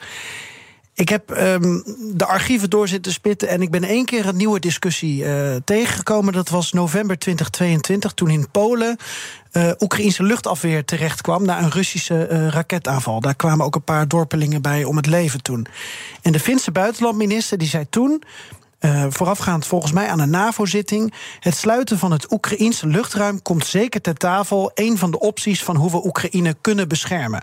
Ik 0.98 1.08
heb 1.08 1.30
um, 1.30 1.82
de 2.14 2.26
archieven 2.26 2.70
door 2.70 2.88
zitten 2.88 3.12
spitten 3.12 3.48
en 3.48 3.62
ik 3.62 3.70
ben 3.70 3.84
één 3.84 4.04
keer 4.04 4.26
een 4.26 4.36
nieuwe 4.36 4.60
discussie 4.60 5.24
uh, 5.24 5.56
tegengekomen. 5.64 6.32
Dat 6.32 6.48
was 6.48 6.72
november 6.72 7.18
2022, 7.18 8.12
toen 8.12 8.30
in 8.30 8.50
Polen 8.50 8.96
uh, 9.52 9.70
Oekraïnse 9.78 10.22
luchtafweer 10.22 10.84
terecht 10.84 11.20
kwam 11.20 11.44
na 11.44 11.62
een 11.62 11.70
Russische 11.70 12.28
uh, 12.30 12.48
raketaanval. 12.48 13.20
Daar 13.20 13.34
kwamen 13.34 13.66
ook 13.66 13.74
een 13.74 13.82
paar 13.82 14.08
dorpelingen 14.08 14.62
bij 14.62 14.84
om 14.84 14.96
het 14.96 15.06
leven 15.06 15.42
toen. 15.42 15.66
En 16.22 16.32
de 16.32 16.40
Finse 16.40 16.70
buitenlandminister 16.70 17.58
die 17.58 17.68
zei 17.68 17.86
toen. 17.90 18.22
Voorafgaand 19.08 19.66
volgens 19.66 19.92
mij 19.92 20.08
aan 20.08 20.20
een 20.20 20.30
NAVO-zitting. 20.30 21.14
Het 21.40 21.54
sluiten 21.54 21.98
van 21.98 22.12
het 22.12 22.32
Oekraïense 22.32 22.86
luchtruim 22.86 23.42
komt 23.42 23.66
zeker 23.66 24.00
ter 24.00 24.14
tafel. 24.14 24.70
Een 24.74 24.98
van 24.98 25.10
de 25.10 25.18
opties 25.18 25.62
van 25.62 25.76
hoe 25.76 25.90
we 25.90 26.06
Oekraïne 26.06 26.56
kunnen 26.60 26.88
beschermen. 26.88 27.42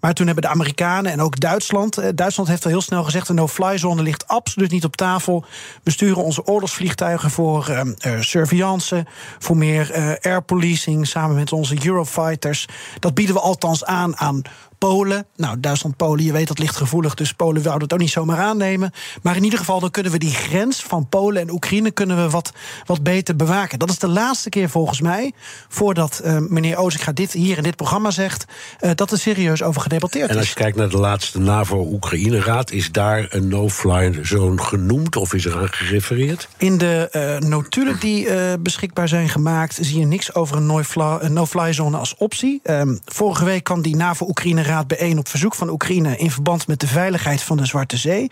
Maar 0.00 0.14
toen 0.14 0.26
hebben 0.26 0.44
de 0.44 0.50
Amerikanen 0.50 1.12
en 1.12 1.20
ook 1.20 1.40
Duitsland. 1.40 1.98
Eh, 1.98 2.08
Duitsland 2.14 2.48
heeft 2.48 2.64
al 2.64 2.70
heel 2.70 2.80
snel 2.80 3.04
gezegd: 3.04 3.26
de 3.26 3.32
no-fly 3.32 3.78
zone 3.78 4.02
ligt 4.02 4.28
absoluut 4.28 4.70
niet 4.70 4.84
op 4.84 4.96
tafel. 4.96 5.44
We 5.82 5.90
sturen 5.90 6.24
onze 6.24 6.46
oorlogsvliegtuigen 6.46 7.30
voor 7.30 7.68
uh, 7.70 8.20
surveillance, 8.20 9.06
voor 9.38 9.56
meer 9.56 9.96
uh, 9.96 10.12
air 10.20 10.42
policing 10.42 11.06
samen 11.06 11.36
met 11.36 11.52
onze 11.52 11.86
Eurofighters. 11.86 12.66
Dat 12.98 13.14
bieden 13.14 13.34
we 13.34 13.40
althans 13.40 13.84
aan 13.84 14.16
aan 14.16 14.42
Polen. 14.78 15.26
Nou, 15.36 15.60
Duitsland-Polen, 15.60 16.24
je 16.24 16.32
weet 16.32 16.48
dat 16.48 16.58
ligt 16.58 16.76
gevoelig, 16.76 17.14
dus 17.14 17.32
Polen 17.32 17.62
wou 17.62 17.78
dat 17.78 17.92
ook 17.92 17.98
niet 17.98 18.10
zomaar 18.10 18.38
aannemen. 18.38 18.92
Maar 19.22 19.36
in 19.36 19.44
ieder 19.44 19.58
geval, 19.58 19.80
dan 19.80 19.90
kunnen 19.90 20.12
we 20.12 20.18
die 20.18 20.34
grens 20.34 20.82
van 20.82 21.08
Polen 21.08 21.42
en 21.42 21.50
Oekraïne 21.50 21.90
kunnen 21.90 22.16
we 22.16 22.30
wat, 22.30 22.52
wat 22.84 23.02
beter 23.02 23.36
bewaken. 23.36 23.78
Dat 23.78 23.90
is 23.90 23.98
de 23.98 24.08
laatste 24.08 24.48
keer 24.48 24.68
volgens 24.68 25.00
mij, 25.00 25.32
voordat 25.68 26.20
uh, 26.24 26.38
meneer 26.38 26.76
Ozinga 26.76 27.12
dit 27.12 27.32
hier 27.32 27.56
in 27.56 27.62
dit 27.62 27.76
programma 27.76 28.10
zegt, 28.10 28.44
uh, 28.80 28.90
dat 28.94 29.10
er 29.10 29.18
serieus 29.18 29.62
over 29.62 29.80
gedebatteerd 29.80 30.28
is. 30.28 30.34
En 30.34 30.40
als 30.40 30.48
je 30.48 30.54
kijkt 30.54 30.76
naar 30.76 30.88
de 30.88 30.98
laatste 30.98 31.38
NAVO-Oekraïne-raad, 31.38 32.70
is 32.70 32.92
daar 32.92 33.26
een 33.28 33.48
no-fly 33.48 34.18
zone 34.22 34.62
genoemd 34.62 35.16
of 35.16 35.34
is 35.34 35.44
er 35.44 35.58
aan 35.58 35.72
gerefereerd? 35.72 36.48
In 36.56 36.78
de 36.78 37.08
uh, 37.42 37.48
notulen 37.48 38.00
die 38.00 38.28
beschikbaar 38.58 39.08
zijn 39.08 39.28
gemaakt, 39.28 39.78
zie 39.80 39.98
je 39.98 40.06
niks 40.06 40.34
over 40.34 40.56
een 40.56 41.32
no-fly 41.32 41.72
zone 41.72 41.96
als 41.96 42.14
optie. 42.16 42.60
Um, 42.64 43.00
vorige 43.04 43.44
week 43.44 43.64
kwam 43.64 43.82
die 43.82 43.96
NAVO-Oekraïne 43.96 44.62
Raad 44.66 44.86
bijeen 44.86 45.18
op 45.18 45.28
verzoek 45.28 45.54
van 45.54 45.70
Oekraïne 45.70 46.16
in 46.16 46.30
verband 46.30 46.66
met 46.66 46.80
de 46.80 46.86
veiligheid 46.86 47.42
van 47.42 47.56
de 47.56 47.66
Zwarte 47.66 47.96
Zee. 47.96 48.30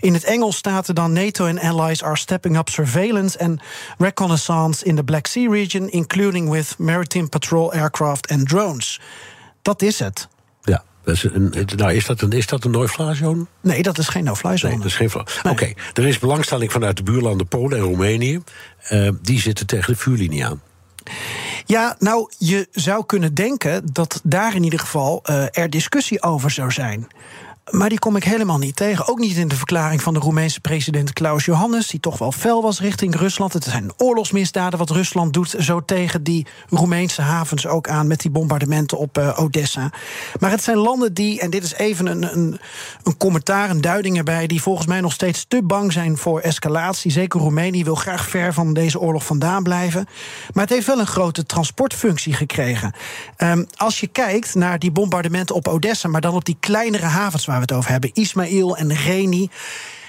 In 0.00 0.14
het 0.14 0.24
Engels 0.24 0.56
staat 0.56 0.88
er 0.88 0.94
dan 0.94 1.12
NATO 1.12 1.46
and 1.46 1.60
allies 1.60 2.02
are 2.02 2.16
stepping 2.16 2.58
up 2.58 2.68
surveillance 2.68 3.38
and 3.38 3.60
reconnaissance 3.98 4.84
in 4.84 4.96
the 4.96 5.04
Black 5.04 5.26
Sea 5.26 5.50
region, 5.50 5.90
including 5.90 6.50
with 6.50 6.74
maritime 6.78 7.28
patrol 7.28 7.72
aircraft 7.72 8.30
and 8.30 8.48
drones. 8.48 9.00
Dat 9.62 9.82
is 9.82 9.98
het. 9.98 10.28
Ja. 10.62 10.84
Dat 11.04 11.14
is 11.14 11.24
een, 11.24 11.54
nou, 11.76 11.92
is 11.92 12.06
dat 12.06 12.20
een, 12.20 12.32
is 12.32 12.46
dat 12.46 12.64
een 12.64 12.70
no-fly 12.70 13.14
zone? 13.14 13.46
Nee, 13.60 13.82
dat 13.82 13.98
is 13.98 14.08
geen 14.08 14.24
no-fly 14.24 14.56
zone. 14.56 14.72
Nee, 14.72 14.82
dat 14.82 14.90
is 14.90 14.96
geen 14.96 15.10
nee. 15.14 15.24
Oké, 15.24 15.48
okay. 15.50 15.76
er 15.92 16.06
is 16.06 16.18
belangstelling 16.18 16.72
vanuit 16.72 16.96
de 16.96 17.02
buurlanden 17.02 17.46
Polen 17.46 17.78
en 17.78 17.84
Roemenië. 17.84 18.42
Uh, 18.90 19.10
die 19.22 19.40
zitten 19.40 19.66
tegen 19.66 19.92
de 19.92 19.98
vuurlinie 19.98 20.46
aan. 20.46 20.60
Ja, 21.66 21.96
nou, 21.98 22.30
je 22.38 22.68
zou 22.70 23.06
kunnen 23.06 23.34
denken 23.34 23.92
dat 23.92 24.20
daar 24.24 24.54
in 24.54 24.64
ieder 24.64 24.78
geval 24.78 25.22
uh, 25.30 25.44
er 25.50 25.70
discussie 25.70 26.22
over 26.22 26.50
zou 26.50 26.72
zijn. 26.72 27.06
Maar 27.70 27.88
die 27.88 27.98
kom 27.98 28.16
ik 28.16 28.24
helemaal 28.24 28.58
niet 28.58 28.76
tegen. 28.76 29.08
Ook 29.08 29.18
niet 29.18 29.36
in 29.36 29.48
de 29.48 29.56
verklaring 29.56 30.02
van 30.02 30.14
de 30.14 30.20
Roemeense 30.20 30.60
president 30.60 31.12
Klaus 31.12 31.44
Johannes, 31.44 31.86
die 31.86 32.00
toch 32.00 32.18
wel 32.18 32.32
fel 32.32 32.62
was 32.62 32.80
richting 32.80 33.14
Rusland. 33.16 33.52
Het 33.52 33.64
zijn 33.64 33.92
oorlogsmisdaden 33.96 34.78
wat 34.78 34.90
Rusland 34.90 35.32
doet, 35.32 35.54
zo 35.58 35.84
tegen 35.84 36.22
die 36.22 36.46
Roemeense 36.68 37.22
havens 37.22 37.66
ook 37.66 37.88
aan 37.88 38.06
met 38.06 38.20
die 38.20 38.30
bombardementen 38.30 38.98
op 38.98 39.18
uh, 39.18 39.38
Odessa. 39.40 39.90
Maar 40.40 40.50
het 40.50 40.62
zijn 40.62 40.76
landen 40.76 41.14
die, 41.14 41.40
en 41.40 41.50
dit 41.50 41.64
is 41.64 41.74
even 41.74 42.06
een, 42.06 42.36
een, 42.36 42.58
een 43.02 43.16
commentaar, 43.16 43.70
een 43.70 43.80
duiding 43.80 44.16
erbij, 44.16 44.46
die 44.46 44.62
volgens 44.62 44.86
mij 44.86 45.00
nog 45.00 45.12
steeds 45.12 45.44
te 45.48 45.62
bang 45.62 45.92
zijn 45.92 46.16
voor 46.16 46.40
escalatie. 46.40 47.10
Zeker 47.10 47.40
Roemenië 47.40 47.84
wil 47.84 47.94
graag 47.94 48.28
ver 48.28 48.52
van 48.52 48.72
deze 48.72 49.00
oorlog 49.00 49.24
vandaan 49.24 49.62
blijven. 49.62 50.06
Maar 50.52 50.64
het 50.64 50.72
heeft 50.72 50.86
wel 50.86 50.98
een 50.98 51.06
grote 51.06 51.44
transportfunctie 51.44 52.32
gekregen. 52.32 52.92
Um, 53.38 53.66
als 53.76 54.00
je 54.00 54.06
kijkt 54.06 54.54
naar 54.54 54.78
die 54.78 54.90
bombardementen 54.90 55.54
op 55.54 55.68
Odessa, 55.68 56.08
maar 56.08 56.20
dan 56.20 56.34
op 56.34 56.44
die 56.44 56.56
kleinere 56.60 57.06
havens 57.06 57.46
waar 57.54 57.66
we 57.66 57.72
het 57.74 57.78
over 57.78 57.90
hebben, 57.90 58.10
Ismail 58.12 58.76
en 58.76 58.94
Reni. 58.94 59.50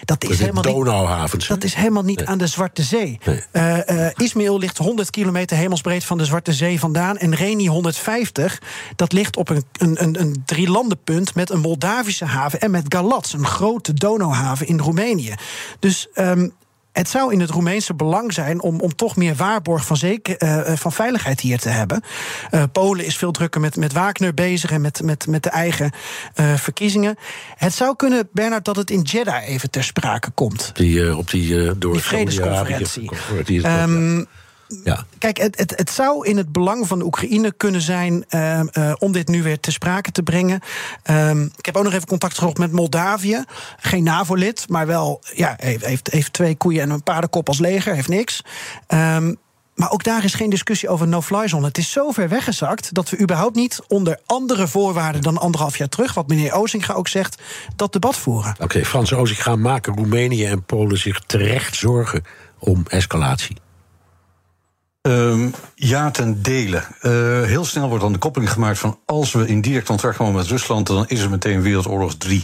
Dat 0.05 0.23
is, 0.23 0.39
helemaal 0.39 0.63
niet, 0.63 1.47
dat 1.47 1.63
is 1.63 1.73
helemaal 1.73 2.03
niet 2.03 2.17
nee. 2.17 2.27
aan 2.27 2.37
de 2.37 2.47
Zwarte 2.47 2.83
Zee. 2.83 3.19
Nee. 3.25 3.43
Uh, 3.51 3.77
uh, 3.87 4.07
Ismail 4.15 4.59
ligt 4.59 4.77
100 4.77 5.09
kilometer 5.09 5.57
hemelsbreed 5.57 6.03
van 6.03 6.17
de 6.17 6.25
Zwarte 6.25 6.53
Zee 6.53 6.79
vandaan. 6.79 7.17
En 7.17 7.35
Reni 7.35 7.67
150, 7.67 8.61
dat 8.95 9.11
ligt 9.11 9.37
op 9.37 9.49
een, 9.49 9.63
een, 9.77 10.03
een, 10.03 10.19
een 10.19 10.43
drielandenpunt 10.45 11.35
met 11.35 11.49
een 11.49 11.59
Moldavische 11.59 12.25
haven 12.25 12.61
en 12.61 12.71
met 12.71 12.85
Galats, 12.87 13.33
een 13.33 13.45
grote 13.45 13.93
Donauhaven 13.93 14.67
in 14.67 14.79
Roemenië. 14.79 15.33
Dus 15.79 16.07
um, 16.15 16.53
het 16.95 17.09
zou 17.09 17.33
in 17.33 17.39
het 17.39 17.49
Roemeense 17.49 17.93
belang 17.93 18.33
zijn 18.33 18.61
om, 18.61 18.79
om 18.79 18.95
toch 18.95 19.15
meer 19.15 19.35
waarborg 19.35 19.85
van, 19.85 19.97
zeker, 19.97 20.43
uh, 20.43 20.75
van 20.75 20.91
veiligheid 20.91 21.39
hier 21.39 21.59
te 21.59 21.69
hebben. 21.69 22.03
Uh, 22.51 22.63
Polen 22.71 23.05
is 23.05 23.17
veel 23.17 23.31
drukker 23.31 23.61
met, 23.61 23.75
met 23.75 23.93
Wagner 23.93 24.33
bezig 24.33 24.71
en 24.71 24.81
met, 24.81 25.01
met, 25.03 25.27
met 25.27 25.43
de 25.43 25.49
eigen 25.49 25.91
uh, 26.35 26.53
verkiezingen. 26.53 27.15
Het 27.55 27.73
zou 27.73 27.95
kunnen, 27.95 28.29
Bernard, 28.31 28.65
dat 28.65 28.75
het 28.75 28.91
in 28.91 29.01
Jeddah 29.01 29.47
even 29.47 29.69
ter 29.69 29.83
sprake 29.83 30.31
komt. 30.31 30.71
Die, 30.73 31.17
op 31.17 31.29
die, 31.29 31.77
door 31.77 31.93
die 31.93 32.01
vredesconferentie. 32.01 33.11
Um, 33.47 34.17
ja. 34.17 34.25
Kijk, 35.17 35.37
het, 35.37 35.57
het, 35.57 35.73
het 35.75 35.89
zou 35.89 36.27
in 36.27 36.37
het 36.37 36.51
belang 36.51 36.87
van 36.87 36.99
de 36.99 37.05
Oekraïne 37.05 37.51
kunnen 37.51 37.81
zijn 37.81 38.25
uh, 38.29 38.59
uh, 38.73 38.93
om 38.99 39.11
dit 39.11 39.27
nu 39.27 39.43
weer 39.43 39.59
te 39.59 39.71
sprake 39.71 40.11
te 40.11 40.23
brengen. 40.23 40.59
Um, 41.09 41.51
ik 41.57 41.65
heb 41.65 41.75
ook 41.75 41.83
nog 41.83 41.93
even 41.93 42.07
contact 42.07 42.37
gehad 42.37 42.57
met 42.57 42.71
Moldavië. 42.71 43.43
Geen 43.77 44.03
NAVO-lid, 44.03 44.69
maar 44.69 44.87
wel 44.87 45.21
ja, 45.33 45.53
heeft, 45.57 45.85
heeft, 45.85 46.11
heeft 46.11 46.33
twee 46.33 46.55
koeien 46.55 46.81
en 46.81 46.89
een 46.89 47.03
paardenkop 47.03 47.47
als 47.47 47.59
leger, 47.59 47.93
heeft 47.93 48.07
niks. 48.07 48.41
Um, 48.87 49.37
maar 49.75 49.91
ook 49.91 50.03
daar 50.03 50.23
is 50.23 50.33
geen 50.33 50.49
discussie 50.49 50.89
over 50.89 51.07
no-fly 51.07 51.47
zone. 51.47 51.65
Het 51.65 51.77
is 51.77 51.91
zo 51.91 52.11
ver 52.11 52.29
weggezakt 52.29 52.93
dat 52.93 53.09
we 53.09 53.19
überhaupt 53.19 53.55
niet 53.55 53.79
onder 53.87 54.19
andere 54.25 54.67
voorwaarden 54.67 55.21
dan 55.21 55.37
anderhalf 55.37 55.77
jaar 55.77 55.89
terug, 55.89 56.13
wat 56.13 56.27
meneer 56.27 56.53
Ozinga 56.53 56.93
ook 56.93 57.07
zegt, 57.07 57.41
dat 57.75 57.93
debat 57.93 58.15
voeren. 58.15 58.51
Oké, 58.51 58.63
okay, 58.63 58.85
Frans 58.85 59.13
Ozinga 59.13 59.55
maken 59.55 59.95
Roemenië 59.95 60.45
en 60.45 60.63
Polen 60.63 60.97
zich 60.97 61.19
terecht 61.19 61.75
zorgen 61.75 62.23
om 62.59 62.83
escalatie. 62.87 63.57
Um, 65.07 65.53
ja, 65.75 66.11
ten 66.11 66.41
dele. 66.41 66.83
Uh, 67.01 67.11
heel 67.43 67.65
snel 67.65 67.87
wordt 67.87 68.03
dan 68.03 68.13
de 68.13 68.19
koppeling 68.19 68.51
gemaakt 68.51 68.79
van 68.79 68.99
als 69.05 69.31
we 69.31 69.47
in 69.47 69.61
direct 69.61 69.85
contact 69.85 70.17
komen 70.17 70.33
met 70.33 70.47
Rusland, 70.47 70.87
dan 70.87 71.07
is 71.07 71.21
er 71.21 71.29
meteen 71.29 71.61
Wereldoorlog 71.61 72.15
3. 72.15 72.43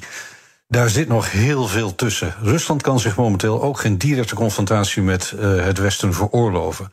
Daar 0.67 0.89
zit 0.89 1.07
nog 1.07 1.31
heel 1.31 1.67
veel 1.67 1.95
tussen. 1.95 2.35
Rusland 2.41 2.81
kan 2.81 2.99
zich 2.99 3.15
momenteel 3.15 3.61
ook 3.61 3.79
geen 3.79 3.97
directe 3.97 4.35
confrontatie 4.35 5.01
met 5.01 5.33
uh, 5.35 5.63
het 5.63 5.77
Westen 5.77 6.13
veroorloven. 6.13 6.91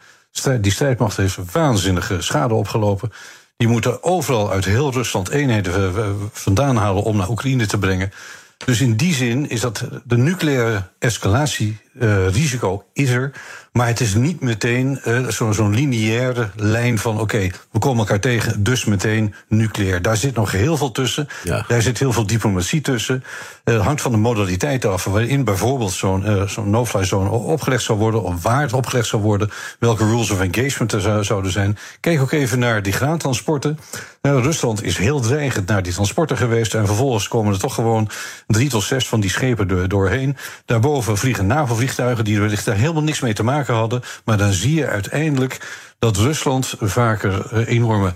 Die 0.61 0.73
strijdmacht 0.73 1.17
heeft 1.17 1.39
waanzinnige 1.53 2.23
schade 2.23 2.55
opgelopen. 2.55 3.13
Die 3.57 3.69
moeten 3.69 4.03
overal 4.03 4.51
uit 4.51 4.65
heel 4.65 4.93
Rusland 4.93 5.29
eenheden 5.29 6.17
vandaan 6.33 6.77
halen 6.77 7.03
om 7.03 7.17
naar 7.17 7.29
Oekraïne 7.29 7.67
te 7.67 7.79
brengen. 7.79 8.13
Dus 8.65 8.81
in 8.81 8.97
die 8.97 9.15
zin 9.15 9.49
is 9.49 9.61
dat 9.61 9.85
de 10.05 10.17
nucleaire 10.17 10.83
escalatierisico 10.99 11.88
uh, 12.01 12.79
is 12.93 13.11
er. 13.11 13.33
Maar 13.73 13.87
het 13.87 14.01
is 14.01 14.15
niet 14.15 14.41
meteen 14.41 15.01
uh, 15.07 15.29
zo'n 15.29 15.55
zo 15.55 15.69
lineaire 15.69 16.51
lijn 16.57 16.99
van: 16.99 17.13
oké, 17.13 17.23
okay, 17.23 17.53
we 17.71 17.79
komen 17.79 17.99
elkaar 17.99 18.21
tegen, 18.21 18.63
dus 18.63 18.85
meteen 18.85 19.35
nucleair. 19.49 20.03
Daar 20.03 20.17
zit 20.17 20.35
nog 20.35 20.53
heel 20.53 20.77
veel 20.77 20.91
tussen. 20.91 21.29
Ja. 21.45 21.65
Daar 21.69 21.83
zit 21.83 21.99
heel 21.99 22.13
veel 22.13 22.27
diplomatie 22.27 22.81
tussen. 22.81 23.25
Het 23.65 23.75
uh, 23.75 23.85
hangt 23.85 24.01
van 24.01 24.13
de 24.13 24.19
modaliteit 24.19 24.85
af, 24.85 25.05
waarin 25.05 25.45
bijvoorbeeld 25.45 25.93
zo'n 25.93 26.49
zo'n 26.49 26.71
no-fly 26.71 27.05
zone 27.05 27.31
opgelegd 27.31 27.83
zou 27.83 27.99
worden, 27.99 28.23
of 28.23 28.43
waar 28.43 28.61
het 28.61 28.73
opgelegd 28.73 29.07
zou 29.07 29.23
worden, 29.23 29.51
welke 29.79 30.05
rules 30.05 30.31
of 30.31 30.41
engagement 30.41 30.93
er 30.93 31.25
zouden 31.25 31.53
zijn. 31.53 31.79
Kijk 32.01 32.21
ook 32.21 32.33
even 32.33 32.59
naar 32.59 32.83
die 32.83 32.93
graantransporten. 32.93 33.79
Rusland 34.21 34.83
is 34.83 34.97
heel 34.97 35.21
dreigend 35.21 35.67
naar 35.67 35.83
die 35.83 35.93
transporten 35.93 36.37
geweest. 36.37 36.75
En 36.75 36.87
vervolgens 36.87 37.29
komen 37.29 37.53
er 37.53 37.59
toch 37.59 37.75
gewoon 37.75 38.11
drie 38.47 38.69
tot 38.69 38.83
zes 38.83 39.09
van 39.09 39.21
die 39.21 39.31
schepen 39.31 39.89
doorheen. 39.89 40.37
Daarboven 40.65 41.17
vliegen 41.17 41.47
NAVO-vliegtuigen 41.47 41.88
die 42.23 42.41
wellicht 42.41 42.65
daar 42.65 42.77
helemaal 42.77 43.03
niks 43.03 43.21
mee 43.21 43.33
te 43.33 43.43
maken 43.43 43.75
hadden. 43.75 44.03
Maar 44.25 44.39
dan 44.39 44.53
zie 44.53 44.75
je 44.75 44.87
uiteindelijk 44.87 45.59
dat 45.99 46.17
Rusland 46.17 46.75
vaker 46.81 47.67
enorme 47.67 48.13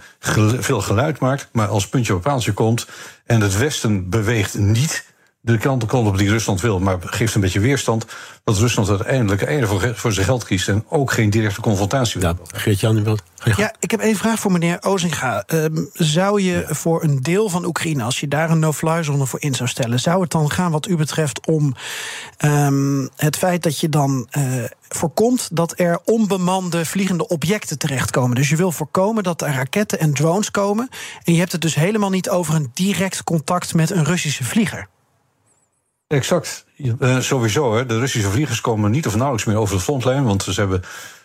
veel 0.59 0.81
geluid 0.81 1.19
maakt. 1.19 1.49
Maar 1.53 1.69
als 1.69 1.89
puntje 1.89 2.15
op 2.15 2.23
paaltje 2.23 2.53
komt 2.53 2.87
en 3.27 3.41
het 3.41 3.57
Westen 3.57 4.11
beweegt 4.11 4.59
niet 4.59 5.12
de 5.45 5.59
kant 5.59 5.93
op 5.93 6.19
die 6.19 6.29
Rusland 6.29 6.61
wil, 6.61 6.79
maar 6.79 6.99
geeft 7.01 7.35
een 7.35 7.41
beetje 7.41 7.61
weerstand. 7.61 8.07
Dat 8.45 8.59
Rusland 8.59 8.89
uiteindelijk 8.89 9.43
eerder 9.43 9.69
voor, 9.69 9.93
voor 9.95 10.13
zijn 10.13 10.27
geld 10.27 10.45
kiest 10.45 10.69
en 10.69 10.85
ook 10.89 11.13
geen 11.13 11.31
directe 11.31 11.61
confrontatie 11.61 12.21
wil. 12.21 12.29
Ja, 12.29 12.59
Geert-Jan, 12.59 13.05
wilt. 13.05 13.23
Ja, 13.57 13.75
ik 13.79 13.91
heb 13.91 14.01
één 14.01 14.17
vraag 14.17 14.39
voor 14.39 14.53
meneer 14.53 14.83
Ozinga. 14.83 15.45
Um, 15.47 15.91
zou 15.93 16.41
je 16.41 16.65
ja. 16.69 16.75
voor 16.75 17.03
een 17.03 17.21
deel 17.21 17.49
van 17.49 17.65
Oekraïne, 17.65 18.03
als 18.03 18.21
je 18.21 18.29
daar 18.29 18.51
een 18.51 18.59
no-fly 18.59 19.03
zone 19.03 19.27
voor 19.27 19.41
in 19.41 19.55
zou 19.55 19.69
stellen, 19.69 20.01
zou 20.01 20.21
het 20.21 20.31
dan 20.31 20.51
gaan, 20.51 20.71
wat 20.71 20.89
u 20.89 20.97
betreft, 20.97 21.47
om 21.47 21.75
um, 22.45 23.09
het 23.17 23.37
feit 23.37 23.63
dat 23.63 23.79
je 23.79 23.89
dan 23.89 24.27
uh, 24.39 24.45
voorkomt 24.89 25.49
dat 25.53 25.79
er 25.79 26.01
onbemande 26.05 26.85
vliegende 26.85 27.29
objecten 27.29 27.79
terechtkomen? 27.79 28.37
Dus 28.37 28.49
je 28.49 28.57
wil 28.57 28.73
voorkomen 28.73 29.23
dat 29.23 29.43
er 29.43 29.55
raketten 29.55 29.99
en 29.99 30.15
drones 30.15 30.51
komen. 30.51 30.89
En 31.25 31.33
je 31.33 31.39
hebt 31.39 31.53
het 31.53 31.61
dus 31.61 31.75
helemaal 31.75 32.11
niet 32.11 32.31
over 32.31 32.55
een 32.55 32.71
direct 32.75 33.25
contact 33.25 33.75
met 33.75 33.91
een 33.91 34.05
Russische 34.05 34.45
vlieger. 34.45 34.89
Exact. 36.13 36.65
Uh, 36.77 37.21
sowieso, 37.21 37.77
hè. 37.77 37.87
de 37.87 37.99
Russische 37.99 38.31
vliegers 38.31 38.61
komen 38.61 38.91
niet 38.91 39.07
of 39.07 39.15
nauwelijks 39.15 39.47
meer 39.47 39.57
over 39.57 39.77
de 39.77 39.83
frontlijn. 39.83 40.25
Want 40.25 40.43
ze 40.43 40.61
hebben 40.61 40.83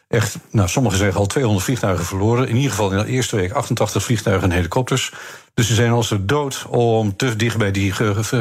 echt, 0.07 0.37
nou, 0.51 0.67
sommigen 0.67 0.97
zeggen 0.97 1.19
al 1.19 1.25
200 1.25 1.65
vliegtuigen 1.65 2.05
verloren. 2.05 2.47
In 2.47 2.55
ieder 2.55 2.71
geval 2.71 2.91
in 2.91 2.97
de 2.97 3.05
eerste 3.05 3.35
week 3.35 3.51
88 3.51 4.03
vliegtuigen 4.03 4.49
en 4.49 4.55
helikopters. 4.55 5.13
Dus 5.53 5.67
ze 5.67 5.73
zijn 5.73 5.91
al 5.91 6.03
zo 6.03 6.17
dood 6.25 6.65
om 6.69 7.15
te 7.15 7.35
dicht 7.35 7.57
bij 7.57 7.71
die 7.71 7.91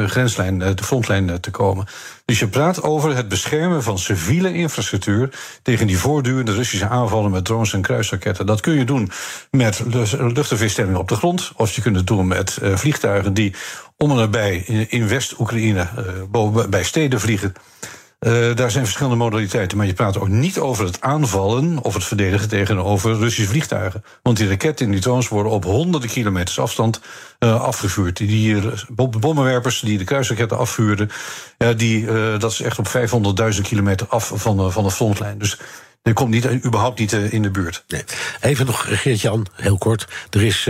grenslijn, 0.07 0.61
eh, 0.61 0.75
de 0.75 0.83
frontlijn 0.83 1.29
eh, 1.29 1.35
te 1.35 1.51
komen. 1.51 1.85
Dus 2.25 2.39
je 2.39 2.47
praat 2.47 2.83
over 2.83 3.15
het 3.15 3.27
beschermen 3.27 3.83
van 3.83 3.99
civiele 3.99 4.53
infrastructuur 4.53 5.29
tegen 5.61 5.87
die 5.87 5.97
voortdurende 5.97 6.53
Russische 6.53 6.87
aanvallen 6.87 7.31
met 7.31 7.45
drones 7.45 7.73
en 7.73 7.81
kruisraketten. 7.81 8.45
Dat 8.45 8.61
kun 8.61 8.73
je 8.73 8.85
doen 8.85 9.11
met 9.51 9.83
luchtafweerstellingen 10.17 10.99
op 10.99 11.07
de 11.07 11.15
grond, 11.15 11.51
of 11.55 11.75
je 11.75 11.81
kunt 11.81 11.95
het 11.95 12.07
doen 12.07 12.27
met 12.27 12.57
vliegtuigen 12.61 13.33
die 13.33 13.55
om 13.97 14.11
en 14.11 14.15
nabij 14.15 14.57
in, 14.89 15.07
West-Oekraïne 15.07 15.87
uh, 16.31 16.65
bij 16.69 16.83
steden 16.83 17.19
vliegen. 17.19 17.53
Uh, 18.19 18.55
daar 18.55 18.71
zijn 18.71 18.83
verschillende 18.83 19.17
modaliteiten, 19.17 19.77
maar 19.77 19.85
je 19.85 19.93
praat 19.93 20.19
ook 20.19 20.27
niet 20.27 20.59
over 20.59 20.85
het 20.85 21.01
aanvallen 21.01 21.83
of 21.83 21.93
het 21.93 22.03
verdedigen 22.03 22.49
tegenover 22.49 23.17
Russische 23.17 23.49
vliegtuigen. 23.49 24.03
Want 24.21 24.37
die 24.37 24.47
raketten 24.47 24.85
en 24.85 24.91
die 24.91 25.01
drones 25.01 25.27
worden 25.27 25.51
op 25.51 25.63
honderden 25.63 26.09
kilometers 26.09 26.59
afstand 26.59 27.01
uh, 27.39 27.61
afgevuurd. 27.61 28.17
Die 28.17 28.55
uh, 28.55 28.65
bommenwerpers 29.19 29.79
die 29.79 29.97
de 29.97 30.03
kruisraketten 30.03 30.57
afvuurden, 30.57 31.09
die, 31.75 32.05
dat 32.37 32.51
is 32.51 32.61
echt 32.61 32.79
op 32.79 32.87
500.000 33.55 33.61
kilometer 33.61 34.07
af 34.07 34.31
van, 34.35 34.71
van 34.71 34.83
de 34.83 34.91
frontlijn. 34.91 35.37
Dus 35.37 35.59
je 36.03 36.13
komt 36.13 36.29
niet, 36.29 36.65
überhaupt 36.65 36.99
niet 36.99 37.11
in 37.11 37.41
de 37.41 37.51
buurt. 37.51 37.83
Nee. 37.87 38.03
Even 38.41 38.65
nog, 38.65 39.01
Geert-Jan, 39.01 39.45
heel 39.53 39.77
kort. 39.77 40.07
Er 40.29 40.43
is 40.43 40.69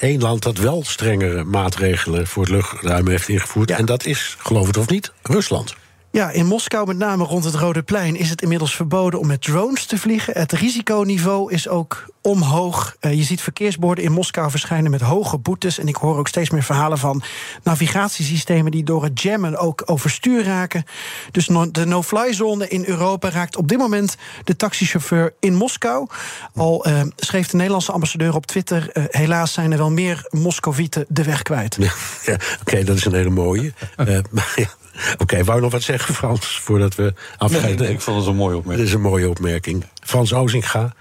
één 0.00 0.20
land 0.20 0.42
dat 0.42 0.58
wel 0.58 0.84
strengere 0.84 1.44
maatregelen 1.44 2.26
voor 2.26 2.42
het 2.42 2.52
luchtruim 2.52 3.08
heeft 3.08 3.28
ingevoerd. 3.28 3.70
En 3.70 3.84
dat 3.84 4.04
is, 4.04 4.36
geloof 4.38 4.66
het 4.66 4.76
of 4.76 4.88
niet, 4.88 5.12
Rusland. 5.22 5.74
Ja, 6.16 6.30
in 6.30 6.46
Moskou, 6.46 6.86
met 6.86 6.96
name 6.96 7.24
rond 7.24 7.44
het 7.44 7.54
Rode 7.54 7.82
Plein, 7.82 8.16
is 8.16 8.30
het 8.30 8.42
inmiddels 8.42 8.76
verboden 8.76 9.20
om 9.20 9.26
met 9.26 9.42
drones 9.42 9.84
te 9.84 9.98
vliegen. 9.98 10.38
Het 10.38 10.52
risiconiveau 10.52 11.52
is 11.52 11.68
ook 11.68 12.04
omhoog. 12.22 12.96
Uh, 13.00 13.12
je 13.12 13.22
ziet 13.22 13.40
verkeersborden 13.40 14.04
in 14.04 14.12
Moskou 14.12 14.50
verschijnen 14.50 14.90
met 14.90 15.00
hoge 15.00 15.38
boetes. 15.38 15.78
En 15.78 15.88
ik 15.88 15.96
hoor 15.96 16.18
ook 16.18 16.28
steeds 16.28 16.50
meer 16.50 16.62
verhalen 16.62 16.98
van 16.98 17.22
navigatiesystemen 17.62 18.70
die 18.70 18.84
door 18.84 19.02
het 19.02 19.22
jammen 19.22 19.56
ook 19.56 19.82
overstuur 19.86 20.44
raken. 20.44 20.84
Dus 21.30 21.46
de 21.72 21.86
no-fly 21.86 22.32
zone 22.32 22.68
in 22.68 22.84
Europa 22.86 23.30
raakt 23.30 23.56
op 23.56 23.68
dit 23.68 23.78
moment 23.78 24.16
de 24.44 24.56
taxichauffeur 24.56 25.34
in 25.40 25.54
Moskou. 25.54 26.06
Al 26.54 26.88
uh, 26.88 27.00
schreef 27.16 27.48
de 27.48 27.56
Nederlandse 27.56 27.92
ambassadeur 27.92 28.34
op 28.34 28.46
Twitter: 28.46 28.90
uh, 28.92 29.04
helaas 29.08 29.52
zijn 29.52 29.72
er 29.72 29.78
wel 29.78 29.90
meer 29.90 30.26
Moscovieten 30.30 31.04
de 31.08 31.24
weg 31.24 31.42
kwijt. 31.42 31.76
Ja, 31.78 31.92
ja 32.24 32.36
Oké, 32.60 32.84
dat 32.84 32.96
is 32.96 33.04
een 33.04 33.14
hele 33.14 33.30
mooie. 33.30 33.72
maar 34.30 34.52
ja. 34.54 34.85
Oké, 35.12 35.22
okay, 35.22 35.44
wou 35.44 35.60
nog 35.60 35.72
wat 35.72 35.82
zeggen, 35.82 36.14
Frans, 36.14 36.60
voordat 36.60 36.94
we 36.94 37.14
afscheid 37.38 37.78
nee, 37.78 37.90
Ik 37.90 38.00
vond 38.00 38.18
het 38.18 38.26
een 38.26 38.36
mooie 38.36 38.56
opmerking. 38.56 38.84
Dit 38.84 38.94
is 38.94 39.02
een 39.02 39.10
mooie 39.10 39.28
opmerking. 39.28 39.84
Frans 40.04 40.32
Ozinga, 40.32 40.94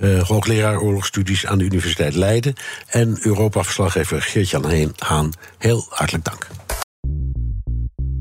uh, 0.00 0.22
hoogleraar 0.22 0.80
oorlogsstudies 0.80 1.46
aan 1.46 1.58
de 1.58 1.64
Universiteit 1.64 2.14
Leiden... 2.14 2.54
en 2.86 3.18
Europa-verslaggever 3.20 4.22
Geert-Jan 4.22 4.92
Haan, 4.98 5.32
heel 5.58 5.86
hartelijk 5.88 6.24
dank. 6.24 6.46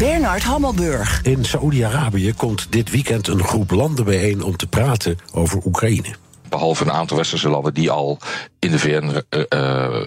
Bernard 0.00 0.42
Hammelburg. 0.42 1.22
In 1.22 1.44
Saoedi-Arabië 1.44 2.34
komt 2.34 2.72
dit 2.72 2.90
weekend 2.90 3.28
een 3.28 3.44
groep 3.44 3.70
landen 3.70 4.04
bijeen 4.04 4.42
om 4.42 4.56
te 4.56 4.66
praten 4.66 5.18
over 5.32 5.60
Oekraïne. 5.64 6.14
Behalve 6.48 6.84
een 6.84 6.92
aantal 6.92 7.16
westerse 7.16 7.48
landen 7.48 7.74
die 7.74 7.90
al 7.90 8.18
in 8.58 8.70
de 8.70 8.78
VN 8.78 9.22
uh, 9.30 9.42
uh, 9.48 10.06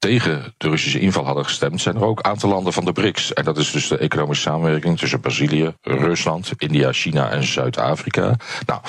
tegen 0.00 0.54
de 0.56 0.68
Russische 0.68 1.00
inval 1.00 1.24
hadden 1.24 1.44
gestemd, 1.44 1.80
zijn 1.80 1.96
er 1.96 2.04
ook 2.04 2.20
aantal 2.20 2.48
landen 2.48 2.72
van 2.72 2.84
de 2.84 2.92
BRICS. 2.92 3.32
En 3.32 3.44
dat 3.44 3.58
is 3.58 3.70
dus 3.70 3.88
de 3.88 3.98
economische 3.98 4.42
samenwerking 4.42 4.98
tussen 4.98 5.20
Brazilië, 5.20 5.74
Rusland, 5.82 6.52
India, 6.56 6.92
China 6.92 7.30
en 7.30 7.44
Zuid-Afrika. 7.44 8.36
Nou, 8.66 8.80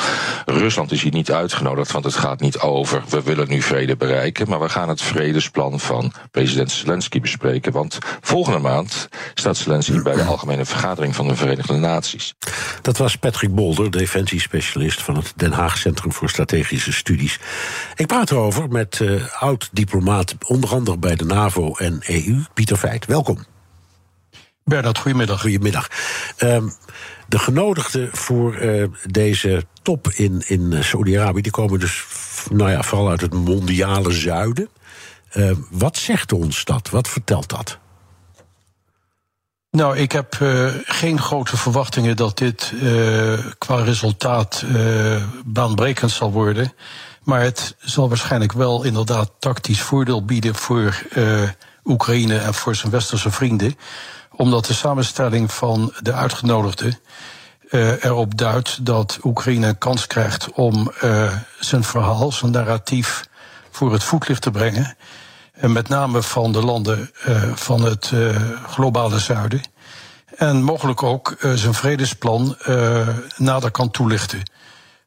Rusland 0.46 0.92
is 0.92 1.02
hier 1.02 1.12
niet 1.12 1.32
uitgenodigd, 1.32 1.92
want 1.92 2.06
het 2.06 2.16
gaat 2.16 2.40
niet 2.40 2.60
over 2.60 3.04
we 3.10 3.22
willen 3.22 3.50
nu 3.50 3.62
vrede 3.62 3.96
bereiken, 3.96 4.50
maar 4.50 4.60
we 4.60 4.70
gaan 4.70 4.90
het 4.90 5.02
vredesplan 5.02 5.80
van 5.80 6.14
president 6.32 6.72
Zelensky 6.72 7.20
bespreken. 7.20 7.72
Want 7.72 7.98
volgende 8.22 8.60
maand 8.60 9.10
staat 9.34 9.58
Zelensky 9.58 10.02
bij 10.02 10.16
de 10.16 10.24
Algemene 10.24 10.66
Vergadering 10.66 11.16
van 11.16 11.28
de 11.28 11.36
Verenigde 11.36 11.74
Naties. 11.74 12.34
Dat 12.82 12.98
was 12.98 13.16
Patrick 13.16 13.56
Bolder, 13.56 13.92
defensiespecialist 13.92 15.02
van 15.02 15.16
het 15.16 15.34
Den 15.36 15.52
Haag 15.52 15.78
Centrum 15.78 16.12
voor 16.12 16.30
Strategische 16.30 16.94
Studies. 16.94 17.40
Ik 17.96 18.08
praat 18.08 18.32
erover 18.32 18.68
met 18.70 19.00
uh, 19.00 19.22
oud-diplomaat, 19.40 20.36
onder 20.48 20.70
andere 20.70 21.00
bij 21.02 21.16
de 21.16 21.26
NAVO 21.26 21.76
en 21.76 22.00
EU. 22.06 22.44
Pieter 22.54 22.78
Feit, 22.78 23.06
welkom. 23.06 23.38
Bernard, 24.64 24.98
goedemiddag. 24.98 25.42
Goedemiddag. 25.42 25.88
Um, 26.38 26.74
de 27.28 27.40
genodigden 27.40 28.10
voor 28.12 28.58
uh, 28.58 28.88
deze 29.06 29.64
top 29.82 30.10
in, 30.10 30.44
in 30.48 30.74
eh, 30.74 30.84
Saudi-Arabië... 30.84 31.42
die 31.42 31.52
komen 31.52 31.80
dus 31.80 32.06
nou 32.52 32.72
ja, 32.72 32.84
vooral 32.84 33.10
uit 33.10 33.22
het 33.22 33.34
mondiale 33.34 34.12
zuiden. 34.12 34.70
Uh, 35.34 35.52
wat 35.70 35.98
zegt 35.98 36.32
ons 36.32 36.64
dat? 36.64 36.90
Wat 36.90 37.08
vertelt 37.08 37.50
dat? 37.50 37.78
Nou, 39.72 39.98
ik 39.98 40.12
heb 40.12 40.38
uh, 40.42 40.74
geen 40.84 41.20
grote 41.20 41.58
verwachtingen 41.58 42.16
dat 42.16 42.38
dit 42.38 42.72
uh, 42.74 43.40
qua 43.58 43.84
resultaat 43.84 44.66
baanbrekend 45.46 46.12
zal 46.12 46.32
worden. 46.32 46.74
Maar 47.32 47.42
het 47.42 47.76
zal 47.80 48.08
waarschijnlijk 48.08 48.52
wel 48.52 48.84
inderdaad 48.84 49.32
tactisch 49.40 49.82
voordeel 49.82 50.26
bieden 50.26 50.56
voor 50.56 51.04
uh, 51.16 51.50
Oekraïne 51.86 52.38
en 52.38 52.54
voor 52.54 52.76
zijn 52.76 52.92
westerse 52.92 53.32
vrienden. 53.32 53.78
Omdat 54.32 54.66
de 54.66 54.74
samenstelling 54.74 55.52
van 55.52 55.94
de 56.02 56.14
uitgenodigden 56.14 57.00
uh, 57.70 58.04
erop 58.04 58.38
duidt 58.38 58.86
dat 58.86 59.20
Oekraïne 59.24 59.68
een 59.68 59.78
kans 59.78 60.08
krijgt 60.08 60.52
om 60.52 60.92
uh, 61.04 61.34
zijn 61.60 61.84
verhaal, 61.84 62.32
zijn 62.32 62.52
narratief 62.52 63.24
voor 63.70 63.94
het 63.94 64.04
voetlicht 64.04 64.42
te 64.42 64.52
brengen. 64.52 64.96
En 65.52 65.72
met 65.72 65.88
name 65.88 66.22
van 66.22 66.52
de 66.52 66.62
landen 66.62 67.12
van 67.56 67.84
het 67.84 68.12
globale 68.68 69.20
zuiden. 69.20 69.62
En 70.36 70.64
mogelijk 70.64 71.04
ook 71.04 71.36
zijn 71.40 71.74
vredesplan 71.74 72.58
nader 73.38 73.72
kan 73.72 73.92
toelichten. 73.92 74.51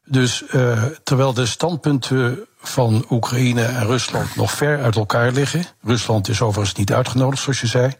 Dus 0.05 0.43
uh, 0.51 0.83
terwijl 1.03 1.33
de 1.33 1.45
standpunten 1.45 2.45
van 2.59 3.05
Oekraïne 3.09 3.63
en 3.63 3.85
Rusland 3.85 4.35
nog 4.35 4.51
ver 4.51 4.83
uit 4.83 4.95
elkaar 4.95 5.31
liggen, 5.31 5.65
Rusland 5.83 6.27
is 6.27 6.41
overigens 6.41 6.77
niet 6.77 6.93
uitgenodigd, 6.93 7.41
zoals 7.41 7.61
je 7.61 7.67
zei, 7.67 7.93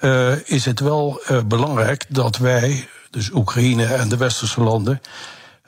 uh, 0.00 0.48
is 0.48 0.64
het 0.64 0.80
wel 0.80 1.22
uh, 1.30 1.42
belangrijk 1.42 2.04
dat 2.08 2.36
wij, 2.36 2.88
dus 3.10 3.30
Oekraïne 3.30 3.84
en 3.84 4.08
de 4.08 4.16
westerse 4.16 4.60
landen, 4.60 5.00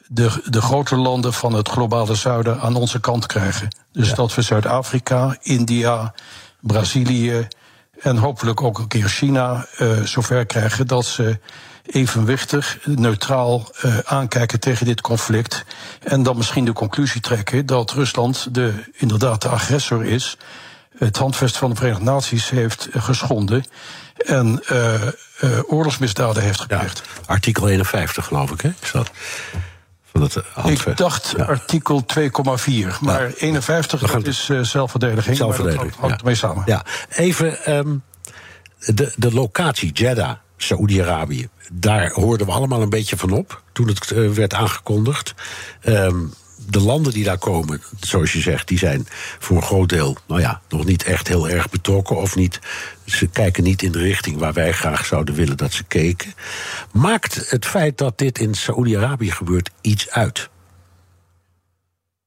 de, 0.07 0.43
de 0.45 0.61
grote 0.61 0.97
landen 0.97 1.33
van 1.33 1.53
het 1.53 1.69
globale 1.69 2.15
zuiden 2.15 2.61
aan 2.61 2.75
onze 2.75 3.01
kant 3.01 3.27
krijgen. 3.27 3.69
Dus 3.93 4.09
ja. 4.09 4.15
dat 4.15 4.35
we 4.35 4.43
Zuid-Afrika, 4.43 5.37
India, 5.43 6.15
Brazilië 6.61 7.49
en 8.01 8.17
hopelijk 8.17 8.63
ook 8.63 8.79
een 8.79 8.89
keer 8.89 9.09
China 9.09 9.67
zover 10.05 10.47
krijgen 10.47 10.87
dat 10.87 11.05
ze 11.05 11.39
evenwichtig, 11.87 12.79
neutraal 12.85 13.71
uh, 13.85 13.99
aankijken 13.99 14.61
tegen 14.61 14.87
dit 14.87 15.01
conflict. 15.01 15.65
En 16.03 16.23
dan 16.23 16.37
misschien 16.37 16.65
de 16.65 16.73
conclusie 16.73 17.21
trekken 17.21 17.67
dat 17.67 17.91
Rusland 17.91 18.55
de, 18.55 18.73
inderdaad 18.93 19.43
de 19.43 19.49
agressor 19.49 20.05
is. 20.05 20.37
Het 20.99 21.17
handvest 21.17 21.57
van 21.57 21.71
de 21.71 21.77
Verenigde 21.77 22.05
Naties 22.05 22.51
heeft 22.51 22.89
geschonden. 22.93 23.65
En 24.17 24.63
uh, 24.73 24.95
uh, 24.95 25.59
oorlogsmisdaden 25.67 26.43
heeft 26.43 26.61
gepleegd. 26.61 27.03
Ja, 27.05 27.33
artikel 27.33 27.69
51, 27.69 28.27
geloof 28.27 28.51
ik, 28.51 28.61
hè? 28.61 28.71
Is 28.83 28.91
dat? 28.91 29.11
Ik 30.65 30.97
dacht 30.97 31.35
ja. 31.37 31.45
artikel 31.45 32.05
2,4. 32.19 32.29
Maar 33.01 33.29
ja. 33.29 33.35
51 33.37 34.11
dat 34.11 34.27
is 34.27 34.49
uh, 34.49 34.61
zelfverdediging. 34.61 35.37
Zelfverdediging. 35.37 35.91
Dat 35.91 36.01
hangt 36.01 36.21
ermee 36.21 36.35
samen. 36.35 36.63
Ja, 36.67 36.85
even 37.09 37.77
um, 37.77 38.03
de, 38.79 39.13
de 39.17 39.33
locatie 39.33 39.93
Jeddah. 39.93 40.37
Saoedi-Arabië. 40.65 41.49
Daar 41.73 42.11
hoorden 42.11 42.47
we 42.47 42.53
allemaal 42.53 42.83
een 42.83 42.89
beetje 42.89 43.17
van 43.17 43.31
op 43.31 43.63
toen 43.73 43.89
het 43.89 44.11
uh, 44.11 44.31
werd 44.31 44.55
aangekondigd. 44.55 45.35
Um, 45.87 46.33
de 46.67 46.81
landen 46.81 47.13
die 47.13 47.25
daar 47.25 47.39
komen, 47.39 47.83
zoals 48.01 48.33
je 48.33 48.41
zegt, 48.41 48.69
die 48.69 48.79
zijn 48.79 49.07
voor 49.39 49.57
een 49.57 49.63
groot 49.63 49.89
deel, 49.89 50.17
nou 50.27 50.41
ja, 50.41 50.61
nog 50.69 50.85
niet 50.85 51.03
echt 51.03 51.29
heel 51.29 51.49
erg 51.49 51.71
betrokken. 51.71 52.17
Of 52.17 52.37
niet, 52.37 52.59
ze 53.05 53.27
kijken 53.27 53.63
niet 53.63 53.83
in 53.83 53.93
de 53.93 53.99
richting 53.99 54.39
waar 54.39 54.53
wij 54.53 54.73
graag 54.73 55.07
zouden 55.07 55.35
willen 55.35 55.57
dat 55.57 55.73
ze 55.73 55.85
keken. 55.85 56.35
Maakt 56.93 57.51
het 57.51 57.67
feit 57.67 57.99
dat 57.99 58.19
dit 58.19 58.39
in 58.39 58.55
Saoedi-Arabië 58.55 59.31
gebeurt 59.31 59.71
iets 59.81 60.11
uit? 60.11 60.49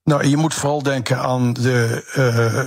Nou, 0.03 0.27
je 0.27 0.37
moet 0.37 0.53
vooral 0.53 0.83
denken 0.83 1.19
aan 1.19 1.53
de 1.53 2.03
uh, 2.17 2.63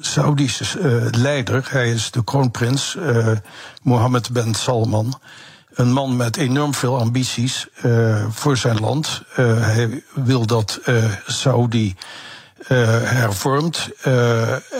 Saoedische 0.00 0.78
uh, 0.78 1.06
leider. 1.10 1.66
Hij 1.70 1.90
is 1.90 2.10
de 2.10 2.24
kroonprins 2.24 2.96
uh, 2.98 3.30
Mohammed 3.82 4.30
ben 4.30 4.54
Salman. 4.54 5.20
Een 5.74 5.92
man 5.92 6.16
met 6.16 6.36
enorm 6.36 6.74
veel 6.74 6.98
ambities 6.98 7.66
voor 8.30 8.56
zijn 8.56 8.80
land. 8.80 9.22
hij 9.34 10.02
wil 10.14 10.46
dat 10.46 10.80
Saudi 11.26 11.94
hervormt 12.66 13.88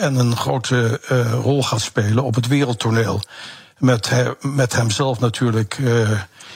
en 0.01 0.15
een 0.15 0.37
grote 0.37 1.01
rol 1.43 1.63
gaat 1.63 1.81
spelen 1.81 2.25
op 2.25 2.35
het 2.35 2.47
wereldtoneel. 2.47 3.23
Met, 3.79 4.11
met 4.41 4.73
hemzelf 4.73 5.21
natuurlijk 5.21 5.79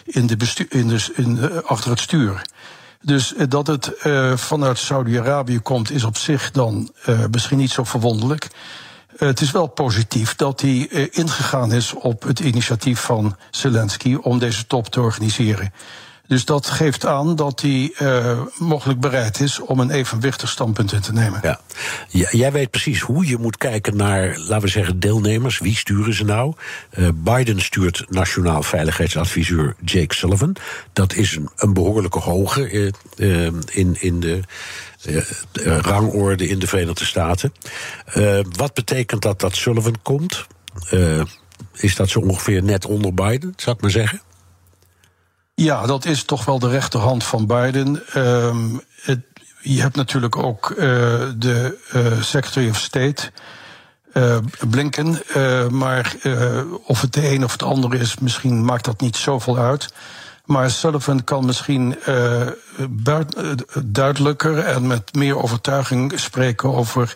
in 0.04 0.26
de 0.26 0.66
in 0.68 1.00
in, 1.14 1.62
achter 1.64 1.90
het 1.90 2.00
stuur. 2.00 2.42
Dus 3.04 3.34
eh, 3.34 3.46
dat 3.48 3.66
het 3.66 3.92
uh, 4.06 4.36
vanuit 4.36 4.78
Saudi-Arabië 4.78 5.58
komt, 5.58 5.90
is 5.90 6.04
op 6.04 6.16
zich 6.16 6.50
dan 6.50 6.90
uh, 7.08 7.24
misschien 7.30 7.58
niet 7.58 7.70
zo 7.70 7.84
verwonderlijk. 7.84 8.48
Het 9.16 9.40
is 9.40 9.50
wel 9.50 9.66
positief 9.66 10.34
dat 10.34 10.60
hij 10.60 10.88
ingegaan 11.10 11.72
is 11.72 11.94
op 11.94 12.22
het 12.22 12.40
initiatief 12.40 13.00
van 13.00 13.36
Zelensky 13.50 14.14
om 14.14 14.38
deze 14.38 14.66
top 14.66 14.88
te 14.88 15.00
organiseren. 15.00 15.72
Dus 16.26 16.44
dat 16.44 16.66
geeft 16.66 17.06
aan 17.06 17.36
dat 17.36 17.60
hij 17.60 17.94
uh, 18.00 18.40
mogelijk 18.58 19.00
bereid 19.00 19.40
is 19.40 19.60
om 19.60 19.80
een 19.80 19.90
evenwichtig 19.90 20.48
standpunt 20.48 20.92
in 20.92 21.00
te 21.00 21.12
nemen. 21.12 21.40
Ja. 21.42 21.60
jij 22.30 22.52
weet 22.52 22.70
precies 22.70 23.00
hoe 23.00 23.26
je 23.26 23.38
moet 23.38 23.56
kijken 23.56 23.96
naar, 23.96 24.38
laten 24.38 24.60
we 24.60 24.68
zeggen, 24.68 25.00
deelnemers. 25.00 25.58
Wie 25.58 25.76
sturen 25.76 26.14
ze 26.14 26.24
nou? 26.24 26.54
Uh, 26.98 27.08
Biden 27.14 27.60
stuurt 27.60 28.04
nationaal 28.08 28.62
veiligheidsadviseur 28.62 29.74
Jake 29.84 30.14
Sullivan. 30.14 30.56
Dat 30.92 31.14
is 31.14 31.36
een, 31.36 31.48
een 31.56 31.72
behoorlijke 31.72 32.18
hoge 32.18 32.92
uh, 33.16 33.46
in, 33.70 33.96
in 34.00 34.20
de. 34.20 34.40
rangorde 35.62 36.48
in 36.48 36.58
de 36.58 36.66
Verenigde 36.66 37.04
Staten. 37.04 37.52
wat 38.56 38.74
betekent 38.74 39.22
dat 39.22 39.40
dat 39.40 39.56
Sullivan 39.56 39.96
komt? 40.02 40.46
is 41.74 41.96
dat 41.96 42.08
zo 42.08 42.18
ongeveer 42.20 42.62
net 42.62 42.86
onder 42.86 43.14
Biden, 43.14 43.52
zou 43.56 43.76
ik 43.76 43.82
maar 43.82 43.90
zeggen? 43.90 44.20
Ja, 45.54 45.86
dat 45.86 46.04
is 46.04 46.24
toch 46.24 46.44
wel 46.44 46.58
de 46.58 46.68
rechterhand 46.68 47.24
van 47.24 47.46
Biden. 47.46 48.02
Het, 49.02 49.20
je 49.60 49.80
hebt 49.80 49.96
natuurlijk 49.96 50.36
ook 50.36 50.70
uh, 50.70 50.76
de 51.36 51.78
uh, 51.94 52.22
Secretary 52.22 52.68
of 52.68 52.76
State. 52.76 53.30
Uh, 54.12 54.36
Blinken, 54.68 55.22
maar 55.70 56.16
of 56.86 57.00
het 57.00 57.12
de 57.12 57.30
een 57.30 57.44
of 57.44 57.52
het 57.52 57.62
ander 57.62 57.94
is, 57.94 58.18
misschien 58.18 58.64
maakt 58.64 58.84
dat 58.84 59.00
niet 59.00 59.16
zoveel 59.16 59.58
uit. 59.58 59.94
Maar 60.44 60.70
Sullivan 60.70 61.24
kan 61.24 61.46
misschien 61.46 61.96
duidelijker 63.84 64.58
en 64.58 64.86
met 64.86 65.14
meer 65.14 65.42
overtuiging 65.42 66.20
spreken 66.20 66.74
over 66.74 67.14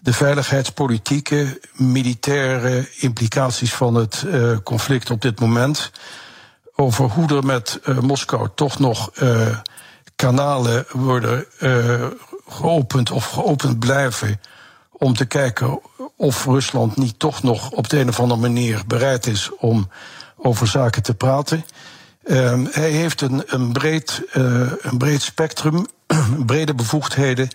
de 0.00 0.12
veiligheidspolitieke, 0.12 1.60
militaire 1.72 2.88
implicaties 2.96 3.74
van 3.74 3.94
het 3.94 4.24
conflict 4.62 5.10
op 5.10 5.22
dit 5.22 5.40
moment 5.40 5.90
over 6.76 7.04
hoe 7.10 7.36
er 7.36 7.44
met 7.44 7.80
uh, 7.84 7.98
Moskou 7.98 8.48
toch 8.54 8.78
nog 8.78 9.10
uh, 9.22 9.58
kanalen 10.16 10.84
worden 10.92 11.46
uh, 11.60 12.06
geopend 12.48 13.10
of 13.10 13.24
geopend 13.24 13.78
blijven. 13.78 14.40
Om 14.90 15.14
te 15.14 15.24
kijken 15.24 15.80
of 16.16 16.44
Rusland 16.44 16.96
niet 16.96 17.18
toch 17.18 17.42
nog 17.42 17.70
op 17.70 17.88
de 17.88 17.98
een 17.98 18.08
of 18.08 18.20
andere 18.20 18.40
manier 18.40 18.82
bereid 18.86 19.26
is 19.26 19.50
om 19.58 19.88
over 20.36 20.66
zaken 20.66 21.02
te 21.02 21.14
praten. 21.14 21.64
Um, 22.24 22.68
hij 22.70 22.90
heeft 22.90 23.20
een, 23.20 23.42
een, 23.46 23.72
breed, 23.72 24.22
een 24.80 24.98
breed 24.98 25.22
spectrum, 25.22 25.86
brede 26.46 26.74
bevoegdheden. 26.74 27.48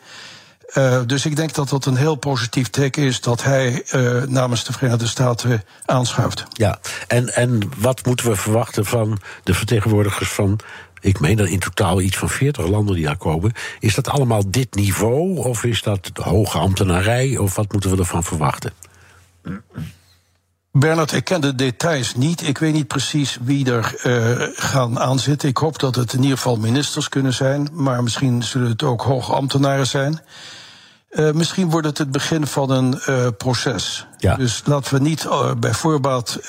Uh, 0.78 1.02
dus 1.06 1.26
ik 1.26 1.36
denk 1.36 1.54
dat 1.54 1.70
dat 1.70 1.86
een 1.86 1.96
heel 1.96 2.16
positief 2.16 2.70
teken 2.70 3.04
is 3.04 3.22
dat 3.22 3.44
hij 3.44 3.84
uh, 3.94 4.24
namens 4.24 4.64
de 4.64 4.74
Verenigde 4.74 5.08
Staten 5.08 5.64
aanschuift. 5.86 6.44
Ja, 6.50 6.80
en, 7.08 7.36
en 7.36 7.72
wat 7.78 8.06
moeten 8.06 8.30
we 8.30 8.36
verwachten 8.36 8.86
van 8.86 9.20
de 9.44 9.54
vertegenwoordigers 9.54 10.30
van. 10.30 10.60
Ik 11.02 11.20
meen 11.20 11.38
dat 11.38 11.48
in 11.48 11.60
totaal 11.60 12.02
iets 12.02 12.18
van 12.18 12.30
40 12.30 12.68
landen 12.68 12.96
die 12.96 13.06
daar 13.06 13.18
komen. 13.18 13.54
Is 13.80 13.96
dat 13.96 14.10
allemaal 14.10 14.52
dit 14.52 14.76
niveau? 14.76 15.38
Of 15.38 15.64
is 15.64 15.82
dat 15.82 16.10
de 16.14 16.22
hoge 16.22 16.58
ambtenarij? 16.58 17.38
Of 17.38 17.56
wat 17.56 17.72
moeten 17.72 17.92
we 17.92 17.98
ervan 17.98 18.24
verwachten? 18.24 18.74
Bernard, 20.72 21.12
ik 21.12 21.24
ken 21.24 21.42
de 21.42 21.56
details 21.56 22.16
niet. 22.16 22.48
Ik 22.48 22.58
weet 22.58 22.74
niet 22.74 22.88
precies 22.88 23.38
wie 23.42 23.72
er 23.72 24.02
uh, 24.04 24.48
gaan 24.54 25.00
aanzitten. 25.00 25.50
Ik 25.50 25.58
hoop 25.58 25.80
dat 25.80 25.96
het 25.96 26.14
in 26.14 26.22
ieder 26.22 26.38
geval 26.38 26.56
ministers 26.56 27.10
kunnen 27.10 27.34
zijn. 27.34 27.70
Maar 27.74 28.04
misschien 28.04 28.44
zullen 28.44 28.70
het 28.70 28.84
ook 28.84 29.02
hoge 29.02 29.34
ambtenaren 29.34 29.88
zijn. 29.88 30.22
Uh, 31.12 31.32
misschien 31.32 31.70
wordt 31.70 31.88
het 31.88 31.98
het 31.98 32.12
begin 32.12 32.48
van 32.48 32.70
een 32.70 33.02
uh, 33.10 33.28
proces. 33.38 34.06
Ja. 34.18 34.36
Dus 34.36 34.62
laten 34.66 34.94
we 34.94 35.00
niet 35.00 35.24
uh, 35.24 35.54
bij 35.54 35.74
voorbaat 35.74 36.40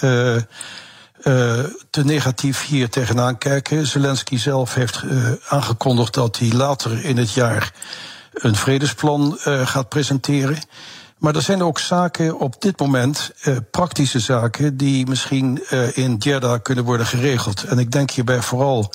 te 1.91 2.05
negatief 2.05 2.67
hier 2.67 2.89
tegenaan 2.89 3.39
kijken. 3.39 3.87
Zelensky 3.87 4.39
zelf 4.39 4.75
heeft 4.75 5.03
aangekondigd 5.49 6.15
dat 6.15 6.39
hij 6.39 6.53
later 6.53 7.05
in 7.05 7.17
het 7.17 7.33
jaar 7.33 7.73
een 8.33 8.57
vredesplan 8.57 9.39
gaat 9.65 9.89
presenteren. 9.89 10.59
Maar 11.19 11.35
er 11.35 11.43
zijn 11.43 11.63
ook 11.63 11.79
zaken 11.79 12.39
op 12.39 12.63
dit 12.63 12.81
moment, 12.81 13.31
praktische 13.71 14.21
zaken, 14.21 14.77
die 14.77 15.07
misschien 15.07 15.63
in 15.95 16.17
Jeddah 16.19 16.63
kunnen 16.63 16.85
worden 16.85 17.07
geregeld. 17.07 17.65
En 17.65 17.79
ik 17.79 17.91
denk 17.91 18.11
hierbij 18.11 18.43
vooral 18.43 18.93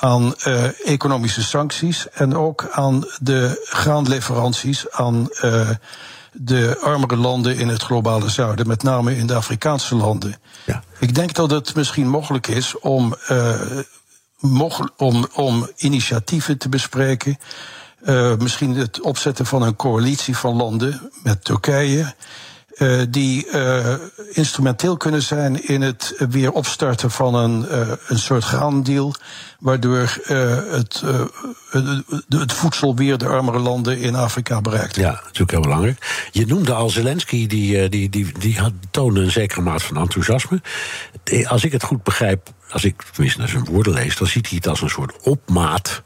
aan 0.00 0.34
uh, 0.46 0.86
economische 0.88 1.42
sancties 1.42 2.08
en 2.08 2.36
ook 2.36 2.68
aan 2.70 3.04
de 3.20 3.66
graanleveranties 3.68 4.90
aan 4.90 5.28
uh, 5.42 5.70
de 6.32 6.78
armere 6.82 7.16
landen 7.16 7.56
in 7.56 7.68
het 7.68 7.82
globale 7.82 8.28
zuiden, 8.28 8.66
met 8.66 8.82
name 8.82 9.16
in 9.16 9.26
de 9.26 9.34
Afrikaanse 9.34 9.94
landen. 9.94 10.36
Ja. 10.66 10.82
Ik 10.98 11.14
denk 11.14 11.34
dat 11.34 11.50
het 11.50 11.74
misschien 11.74 12.08
mogelijk 12.08 12.46
is 12.46 12.78
om, 12.78 13.14
uh, 13.30 13.60
om, 14.96 15.28
om 15.34 15.68
initiatieven 15.76 16.58
te 16.58 16.68
bespreken. 16.68 17.38
Misschien 18.38 18.76
het 18.76 19.00
opzetten 19.00 19.46
van 19.46 19.62
een 19.62 19.76
coalitie 19.76 20.36
van 20.36 20.56
landen 20.56 21.10
met 21.22 21.44
Turkije, 21.44 22.14
uh, 22.78 23.02
die 23.08 23.46
uh, 23.52 23.94
instrumenteel 24.30 24.96
kunnen 24.96 25.22
zijn 25.22 25.66
in 25.66 25.82
het 25.82 26.14
weer 26.30 26.52
opstarten 26.52 27.10
van 27.10 27.34
een, 27.34 27.66
uh, 27.70 27.92
een 28.06 28.18
soort 28.18 28.44
graandeal. 28.44 29.14
Waardoor 29.58 30.18
het, 30.70 31.02
het 32.28 32.52
voedsel 32.52 32.96
weer 32.96 33.18
de 33.18 33.26
armere 33.26 33.58
landen 33.58 33.98
in 33.98 34.14
Afrika 34.14 34.60
bereikt. 34.60 34.96
Ja, 34.96 35.10
natuurlijk 35.10 35.50
heel 35.50 35.60
belangrijk. 35.60 36.28
Je 36.30 36.46
noemde 36.46 36.72
al 36.72 36.90
Zelensky, 36.90 37.46
die, 37.46 37.88
die, 37.88 38.08
die, 38.08 38.32
die 38.38 38.58
had, 38.58 38.72
toonde 38.90 39.20
een 39.20 39.30
zekere 39.30 39.60
maat 39.60 39.82
van 39.82 39.96
enthousiasme. 39.96 40.60
Als 41.44 41.64
ik 41.64 41.72
het 41.72 41.82
goed 41.82 42.02
begrijp, 42.02 42.48
als 42.70 42.84
ik 42.84 43.02
tenminste 43.12 43.40
naar 43.40 43.48
zijn 43.48 43.64
woorden 43.64 43.92
lees, 43.92 44.16
dan 44.16 44.26
ziet 44.26 44.48
hij 44.48 44.56
het 44.56 44.66
als 44.66 44.82
een 44.82 44.90
soort 44.90 45.22
opmaat 45.22 46.02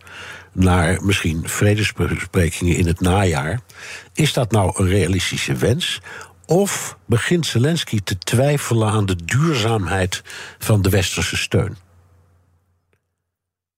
naar 0.52 1.04
misschien 1.04 1.42
vredesbesprekingen 1.44 2.76
in 2.76 2.86
het 2.86 3.00
najaar. 3.00 3.60
Is 4.14 4.32
dat 4.32 4.50
nou 4.50 4.72
een 4.82 4.88
realistische 4.88 5.54
wens? 5.54 6.00
Of 6.52 6.96
begint 7.06 7.46
Zelensky 7.46 8.00
te 8.04 8.18
twijfelen 8.18 8.88
aan 8.88 9.06
de 9.06 9.16
duurzaamheid 9.24 10.22
van 10.58 10.82
de 10.82 10.90
westerse 10.90 11.36
steun? 11.36 11.76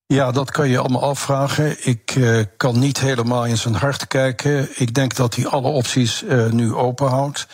Ja, 0.06 0.30
dat 0.32 0.50
kan 0.50 0.68
je 0.68 0.78
allemaal 0.78 1.02
afvragen. 1.02 1.87
Ik 1.87 2.14
uh, 2.14 2.44
kan 2.56 2.78
niet 2.78 3.00
helemaal 3.00 3.46
in 3.46 3.56
zijn 3.56 3.74
hart 3.74 4.06
kijken. 4.06 4.68
Ik 4.74 4.94
denk 4.94 5.14
dat 5.14 5.34
hij 5.34 5.46
alle 5.46 5.68
opties 5.68 6.22
uh, 6.22 6.50
nu 6.50 6.74
openhoudt. 6.74 7.46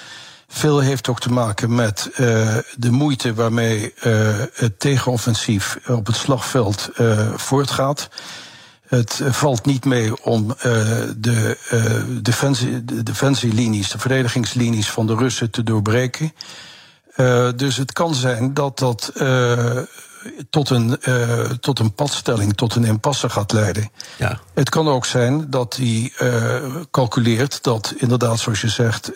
Veel 0.48 0.80
heeft 0.80 1.08
ook 1.08 1.20
te 1.20 1.32
maken 1.32 1.74
met 1.74 2.10
uh, 2.10 2.16
de 2.76 2.90
moeite 2.90 3.34
waarmee 3.34 3.94
het 4.54 4.80
tegenoffensief 4.80 5.78
op 5.86 6.06
het 6.06 6.16
slagveld 6.16 6.90
voortgaat. 7.34 8.08
Het 8.90 9.20
valt 9.24 9.66
niet 9.66 9.84
mee 9.84 10.24
om 10.24 10.46
uh, 10.50 10.62
de, 11.16 11.58
uh, 11.72 12.22
defensie, 12.22 12.84
de 12.84 13.02
defensielinies, 13.02 13.90
de 13.90 13.98
verdedigingslinies 13.98 14.90
van 14.90 15.06
de 15.06 15.14
Russen 15.14 15.50
te 15.50 15.62
doorbreken. 15.62 16.32
Uh, 17.16 17.48
dus 17.56 17.76
het 17.76 17.92
kan 17.92 18.14
zijn 18.14 18.54
dat 18.54 18.78
dat 18.78 19.12
tot, 20.50 20.70
een, 20.70 20.98
tot 21.60 21.78
een 21.78 21.94
padstelling, 21.94 22.56
tot 22.56 22.74
een 22.74 22.84
impasse 22.84 23.28
gaat 23.28 23.52
leiden. 23.52 23.90
Ja. 24.18 24.40
Het 24.54 24.68
kan 24.68 24.88
ook 24.88 25.06
zijn 25.06 25.50
dat 25.50 25.76
hij 25.76 26.12
calculeert 26.90 27.62
dat 27.62 27.94
inderdaad, 27.96 28.38
zoals 28.38 28.60
je 28.60 28.68
zegt, 28.68 29.12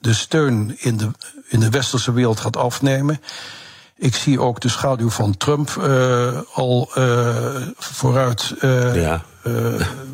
de 0.00 0.14
steun 0.14 0.76
in 0.78 0.96
de, 0.96 1.10
in 1.48 1.60
de 1.60 1.70
westerse 1.70 2.12
wereld 2.12 2.40
gaat 2.40 2.56
afnemen. 2.56 3.20
Ik 4.00 4.14
zie 4.14 4.40
ook 4.40 4.60
de 4.60 4.68
schaduw 4.68 5.10
van 5.10 5.36
Trump 5.36 5.76
uh, 5.78 6.38
al 6.52 6.90
uh, 6.98 7.36
vooruit 7.76 8.54
uh, 8.60 9.02
ja. 9.02 9.22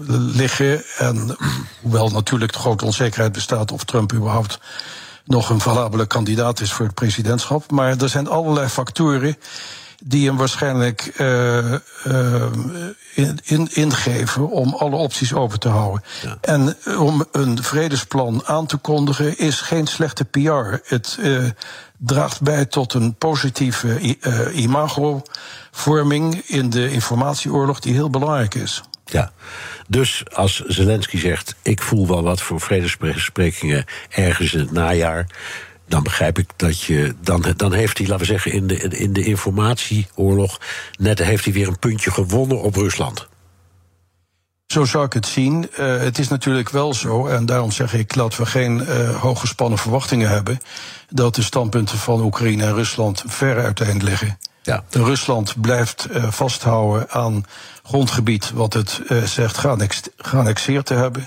liggen. 0.09 0.83
En 0.99 1.37
hoewel 1.83 2.09
natuurlijk 2.09 2.53
de 2.53 2.59
grote 2.59 2.85
onzekerheid 2.85 3.33
bestaat 3.33 3.73
of 3.73 3.85
Trump 3.85 4.13
überhaupt 4.13 4.59
nog 5.25 5.51
een 5.51 5.61
valabele 5.61 6.07
kandidaat 6.07 6.61
is 6.61 6.73
voor 6.73 6.87
het 6.87 6.95
presidentschap. 6.95 7.71
Maar 7.71 7.97
er 7.97 8.09
zijn 8.09 8.29
allerlei 8.29 8.69
factoren 8.69 9.37
die 10.05 10.27
hem 10.27 10.37
waarschijnlijk 10.37 11.13
uh, 11.19 11.73
uh, 12.07 12.43
in, 13.15 13.39
in, 13.45 13.69
ingeven 13.73 14.51
om 14.51 14.75
alle 14.75 14.97
opties 14.97 15.35
open 15.35 15.61
te 15.61 15.69
houden. 15.69 16.03
Ja. 16.23 16.39
En 16.41 16.77
om 16.99 17.25
een 17.33 17.63
vredesplan 17.63 18.43
aan 18.45 18.67
te 18.67 18.77
kondigen 18.77 19.39
is 19.39 19.61
geen 19.61 19.87
slechte 19.87 20.25
PR. 20.25 20.79
Het 20.85 21.17
uh, 21.21 21.45
draagt 21.99 22.43
bij 22.43 22.65
tot 22.65 22.95
een 22.95 23.15
positieve 23.15 24.17
imagovorming 24.53 26.43
in 26.47 26.71
de 26.71 26.91
informatieoorlog 26.91 27.81
die 27.81 27.93
heel 27.93 28.11
belangrijk 28.11 28.55
is. 28.55 28.83
Ja, 29.05 29.33
dus 29.89 30.23
als 30.33 30.65
Zelensky 30.67 31.19
zegt: 31.19 31.55
Ik 31.63 31.83
voel 31.83 32.07
wel 32.07 32.23
wat 32.23 32.41
voor 32.41 32.61
vredesbesprekingen 32.61 33.85
ergens 34.09 34.53
in 34.53 34.61
het 34.61 34.73
najaar 34.73 35.27
dan 35.89 36.03
begrijp 36.03 36.39
ik 36.39 36.49
dat 36.57 36.81
je. 36.81 37.15
Dan, 37.21 37.45
dan 37.57 37.73
heeft 37.73 37.99
hij, 37.99 38.07
laten 38.07 38.27
we 38.27 38.33
zeggen, 38.33 38.53
in 38.53 38.67
de, 38.67 38.77
in 38.77 39.13
de 39.13 39.25
informatieoorlog. 39.25 40.61
net 40.99 41.19
heeft 41.19 41.45
hij 41.45 41.53
weer 41.53 41.69
een 41.69 41.79
puntje 41.79 42.11
gewonnen 42.11 42.63
op 42.63 42.75
Rusland. 42.75 43.29
Zo 44.67 44.85
zou 44.85 45.05
ik 45.05 45.13
het 45.13 45.27
zien. 45.27 45.69
Uh, 45.79 45.99
het 45.99 46.19
is 46.19 46.29
natuurlijk 46.29 46.71
wel 46.71 46.95
zo, 46.95 47.27
en 47.27 47.47
daarom 47.47 47.71
zeg 47.71 47.95
ik 47.95 48.15
dat 48.15 48.37
we 48.37 48.47
geen 48.47 48.81
uh, 48.81 49.21
hooggespannen 49.21 49.79
verwachtingen 49.79 50.29
hebben. 50.29 50.61
dat 51.09 51.35
de 51.35 51.43
standpunten 51.43 51.99
van 51.99 52.21
Oekraïne 52.21 52.65
en 52.65 52.75
Rusland 52.75 53.25
ver 53.27 53.65
uiteen 53.65 54.03
liggen. 54.03 54.39
Ja. 54.63 54.85
Rusland 54.91 55.61
blijft 55.61 56.07
uh, 56.11 56.31
vasthouden 56.31 57.11
aan 57.11 57.45
grondgebied 57.83 58.51
wat 58.51 58.73
het 58.73 59.01
zegt 59.25 59.59
geannexeerd 60.17 60.87
te 60.87 60.95
hebben. 60.95 61.27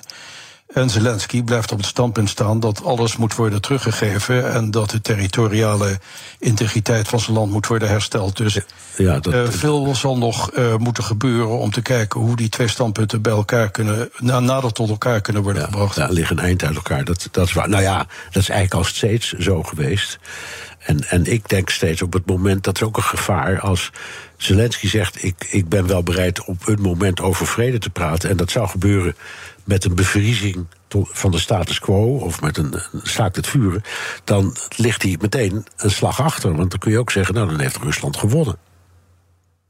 En 0.73 0.89
Zelensky 0.89 1.43
blijft 1.43 1.71
op 1.71 1.77
het 1.77 1.87
standpunt 1.87 2.29
staan 2.29 2.59
dat 2.59 2.83
alles 2.83 3.17
moet 3.17 3.35
worden 3.35 3.61
teruggegeven 3.61 4.51
en 4.51 4.71
dat 4.71 4.89
de 4.89 5.01
territoriale 5.01 5.99
integriteit 6.39 7.07
van 7.07 7.19
zijn 7.19 7.37
land 7.37 7.51
moet 7.51 7.67
worden 7.67 7.89
hersteld. 7.89 8.37
Dus 8.37 8.59
ja, 8.97 9.19
dat, 9.19 9.33
uh, 9.33 9.47
veel 9.49 9.95
zal 9.95 10.17
nog 10.17 10.57
uh, 10.57 10.75
moeten 10.75 11.03
gebeuren 11.03 11.57
om 11.57 11.71
te 11.71 11.81
kijken 11.81 12.19
hoe 12.19 12.35
die 12.35 12.49
twee 12.49 12.67
standpunten 12.67 13.21
bij 13.21 13.31
elkaar 13.31 13.71
kunnen, 13.71 14.09
na, 14.17 14.39
nader 14.39 14.73
tot 14.73 14.89
elkaar 14.89 15.21
kunnen 15.21 15.43
worden 15.43 15.61
ja, 15.61 15.67
gebracht. 15.67 15.95
Daar 15.95 16.11
ligt 16.11 16.31
een 16.31 16.39
eind 16.39 16.63
uit 16.63 16.75
elkaar. 16.75 17.03
Dat, 17.03 17.27
dat 17.31 17.47
is 17.47 17.53
waar. 17.53 17.69
Nou 17.69 17.83
ja, 17.83 17.97
dat 18.31 18.41
is 18.41 18.49
eigenlijk 18.49 18.73
al 18.73 18.93
steeds 18.93 19.33
zo 19.33 19.63
geweest. 19.63 20.19
En, 20.79 21.03
en 21.09 21.25
ik 21.25 21.49
denk 21.49 21.69
steeds 21.69 22.01
op 22.01 22.13
het 22.13 22.25
moment 22.25 22.63
dat 22.63 22.79
er 22.79 22.85
ook 22.85 22.97
een 22.97 23.03
gevaar 23.03 23.59
als 23.59 23.91
Zelensky 24.37 24.87
zegt: 24.87 25.23
ik, 25.23 25.47
ik 25.49 25.69
ben 25.69 25.87
wel 25.87 26.03
bereid 26.03 26.45
op 26.45 26.67
een 26.67 26.81
moment 26.81 27.21
over 27.21 27.47
vrede 27.47 27.79
te 27.79 27.89
praten. 27.89 28.29
En 28.29 28.37
dat 28.37 28.51
zou 28.51 28.67
gebeuren 28.67 29.15
met 29.69 29.85
een 29.85 29.95
bevriezing 29.95 30.67
van 30.93 31.31
de 31.31 31.39
status 31.39 31.79
quo 31.79 32.17
of 32.17 32.41
met 32.41 32.57
een, 32.57 32.73
een 32.73 33.01
staakt 33.03 33.35
het 33.35 33.47
vuren, 33.47 33.81
dan 34.23 34.55
ligt 34.75 35.01
hij 35.01 35.17
meteen 35.21 35.65
een 35.77 35.91
slag 35.91 36.21
achter. 36.21 36.55
Want 36.55 36.69
dan 36.69 36.79
kun 36.79 36.91
je 36.91 36.99
ook 36.99 37.11
zeggen, 37.11 37.35
nou 37.35 37.47
dan 37.47 37.59
heeft 37.59 37.77
Rusland 37.77 38.17
gewonnen. 38.17 38.57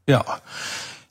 Ja. 0.04 0.40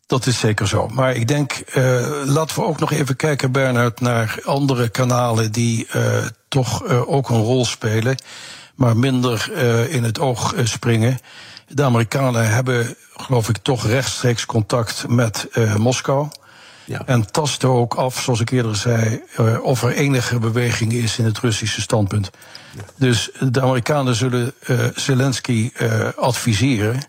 Dat 0.06 0.26
is 0.26 0.40
zeker 0.40 0.68
zo. 0.68 0.88
Maar 0.88 1.16
ik 1.16 1.28
denk, 1.28 1.62
uh, 1.76 2.08
laten 2.26 2.56
we 2.56 2.66
ook 2.66 2.80
nog 2.80 2.92
even 2.92 3.16
kijken, 3.16 3.52
Bernhard, 3.52 4.02
naar 4.02 4.40
andere 4.44 4.90
kanalen 4.90 5.52
die 5.52 5.88
uh, 5.96 6.26
toch 6.48 6.88
uh, 6.88 7.10
ook 7.10 7.30
een 7.30 7.42
rol 7.42 7.66
spelen, 7.66 8.16
maar 8.76 8.98
minder 8.98 9.52
in 9.90 10.04
het 10.04 10.20
oog 10.20 10.54
springen. 10.64 11.20
De 11.68 11.84
Amerikanen 11.84 12.50
hebben, 12.50 12.96
geloof 13.16 13.50
ik, 13.50 13.58
toch 13.58 13.86
rechtstreeks 13.86 14.46
contact 14.46 15.08
met 15.08 15.48
Moskou. 15.78 16.28
Ja. 16.90 17.02
En 17.06 17.32
tasten 17.32 17.70
ook 17.70 17.94
af, 17.94 18.22
zoals 18.22 18.40
ik 18.40 18.50
eerder 18.50 18.76
zei, 18.76 19.22
uh, 19.40 19.64
of 19.64 19.84
er 19.84 19.92
enige 19.92 20.40
beweging 20.40 20.94
is 20.94 21.18
in 21.18 21.26
het 21.26 21.40
Russische 21.40 21.82
standpunt. 21.82 22.30
Ja. 22.76 22.82
Dus 22.96 23.30
de 23.40 23.62
Amerikanen 23.62 24.16
zullen 24.16 24.54
uh, 24.68 24.86
Zelensky 24.96 25.72
uh, 25.82 26.08
adviseren 26.16 27.00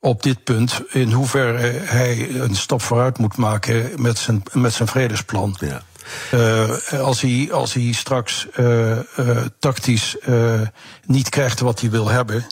op 0.00 0.22
dit 0.22 0.44
punt 0.44 0.82
in 0.90 1.12
hoeverre 1.12 1.58
hij 1.84 2.30
een 2.34 2.56
stap 2.56 2.82
vooruit 2.82 3.18
moet 3.18 3.36
maken 3.36 3.90
met 4.02 4.18
zijn, 4.18 4.42
met 4.52 4.72
zijn 4.72 4.88
vredesplan. 4.88 5.56
Ja. 5.60 5.82
Uh, 6.34 7.00
als, 7.00 7.20
hij, 7.20 7.48
als 7.52 7.72
hij 7.72 7.92
straks 7.92 8.46
tactisch 9.58 10.16
niet 11.06 11.28
krijgt 11.28 11.60
wat 11.60 11.80
hij 11.80 11.90
wil 11.90 12.08
hebben, 12.08 12.46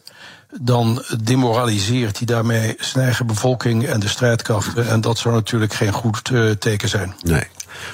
dan 0.60 1.04
demoraliseert 1.22 2.16
hij 2.16 2.26
daarmee 2.26 2.74
zijn 2.78 3.04
eigen 3.04 3.26
bevolking 3.26 3.86
en 3.86 4.00
de 4.00 4.08
strijdkrachten. 4.08 4.88
En 4.88 5.00
dat 5.00 5.18
zou 5.18 5.34
natuurlijk 5.34 5.74
geen 5.74 5.92
goed 5.92 6.30
uh, 6.30 6.50
teken 6.50 6.88
zijn. 6.88 7.14
Nee. 7.22 7.44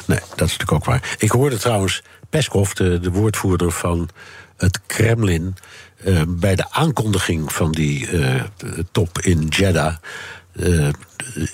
nee, 0.07 0.19
dat 0.19 0.49
is 0.49 0.57
natuurlijk 0.57 0.73
ook 0.73 0.85
waar. 0.85 1.17
Ik 1.19 1.31
hoorde 1.31 1.57
trouwens 1.57 2.03
Peskov, 2.31 2.73
de, 2.73 3.01
de 3.01 3.11
woordvoerder 3.11 3.71
van 3.71 4.09
het 4.57 4.81
Kremlin, 4.87 5.57
uh, 6.05 6.23
bij 6.29 6.55
de 6.55 6.71
aankondiging 6.71 7.53
van 7.53 7.73
die 7.73 8.11
uh, 8.11 8.43
top 8.93 9.19
in 9.19 9.47
Jeddah. 9.49 9.95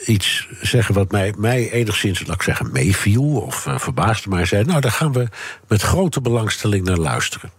Iets 0.07 0.49
zeggen 0.61 0.95
wat 0.95 1.11
mij, 1.11 1.35
mij 1.37 1.71
enigszins, 1.71 2.27
laat 2.27 2.35
ik 2.35 2.43
zeggen, 2.43 2.73
meeviel 2.73 3.37
of 3.37 3.67
uh, 3.67 3.79
verbaasde. 3.79 4.29
Maar 4.29 4.47
zei: 4.47 4.65
Nou, 4.65 4.81
daar 4.81 4.91
gaan 4.91 5.13
we 5.13 5.29
met 5.69 5.83
grote 5.83 6.21
belangstelling 6.21 6.85
naar 6.85 6.97
luisteren. 6.97 7.51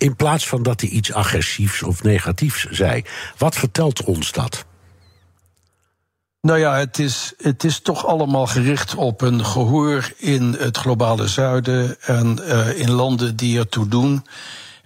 In 0.00 0.16
plaats 0.16 0.48
van 0.48 0.62
dat 0.62 0.80
hij 0.80 0.90
iets 0.90 1.12
agressiefs 1.12 1.82
of 1.82 2.02
negatiefs 2.02 2.66
zei. 2.70 3.02
Wat 3.38 3.54
vertelt 3.54 4.04
ons 4.04 4.32
dat? 4.32 4.64
Nou 6.40 6.58
ja, 6.58 6.76
het 6.76 6.98
is, 6.98 7.32
het 7.36 7.64
is 7.64 7.80
toch 7.80 8.06
allemaal 8.06 8.46
gericht 8.46 8.94
op 8.94 9.20
een 9.20 9.44
gehoor 9.44 10.12
in 10.16 10.56
het 10.58 10.76
globale 10.76 11.28
zuiden 11.28 12.00
en 12.00 12.38
uh, 12.40 12.78
in 12.78 12.90
landen 12.90 13.36
die 13.36 13.58
ertoe 13.58 13.88
doen, 13.88 14.26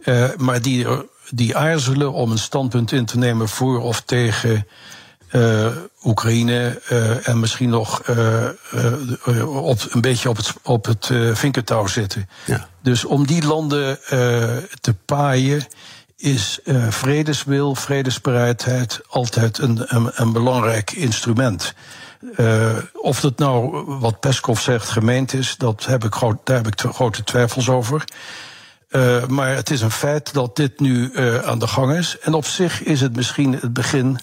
uh, 0.04 0.28
maar 0.36 0.62
die, 0.62 0.86
die 1.30 1.56
aarzelen 1.56 2.12
om 2.12 2.30
een 2.30 2.38
standpunt 2.38 2.92
in 2.92 3.04
te 3.04 3.18
nemen 3.18 3.48
voor 3.48 3.80
of 3.80 4.00
tegen 4.00 4.66
uh, 5.34 5.66
Oekraïne 6.04 6.80
uh, 6.90 7.28
en 7.28 7.40
misschien 7.40 7.68
nog 7.68 8.08
uh, 8.08 8.48
op, 9.46 9.86
een 9.90 10.00
beetje 10.00 10.28
op 10.28 10.36
het, 10.36 10.52
op 10.62 10.84
het 10.84 11.10
vinkertouw 11.32 11.86
zitten. 11.86 12.28
Ja. 12.44 12.68
Dus 12.82 13.04
om 13.04 13.26
die 13.26 13.46
landen 13.46 13.98
te 14.80 14.94
paaien 15.04 15.66
is 16.16 16.58
vredeswil, 16.88 17.74
vredesbereidheid 17.74 19.00
altijd 19.08 19.58
een, 19.58 19.84
een, 19.84 20.10
een 20.14 20.32
belangrijk 20.32 20.90
instrument. 20.90 21.74
of 22.92 23.20
dat 23.20 23.38
nou, 23.38 23.84
wat 23.86 24.20
Peskov 24.20 24.60
zegt, 24.60 24.88
gemeend 24.88 25.32
is, 25.32 25.56
dat 25.56 25.84
heb 25.84 26.04
ik 26.04 26.14
groot, 26.14 26.38
daar 26.44 26.56
heb 26.56 26.66
ik 26.66 26.80
grote 26.80 27.24
twijfels 27.24 27.68
over. 27.68 28.04
maar 29.28 29.54
het 29.54 29.70
is 29.70 29.80
een 29.80 29.90
feit 29.90 30.32
dat 30.32 30.56
dit 30.56 30.80
nu 30.80 31.18
aan 31.44 31.58
de 31.58 31.66
gang 31.66 31.92
is. 31.96 32.18
En 32.18 32.34
op 32.34 32.44
zich 32.44 32.82
is 32.82 33.00
het 33.00 33.16
misschien 33.16 33.52
het 33.52 33.72
begin 33.72 34.18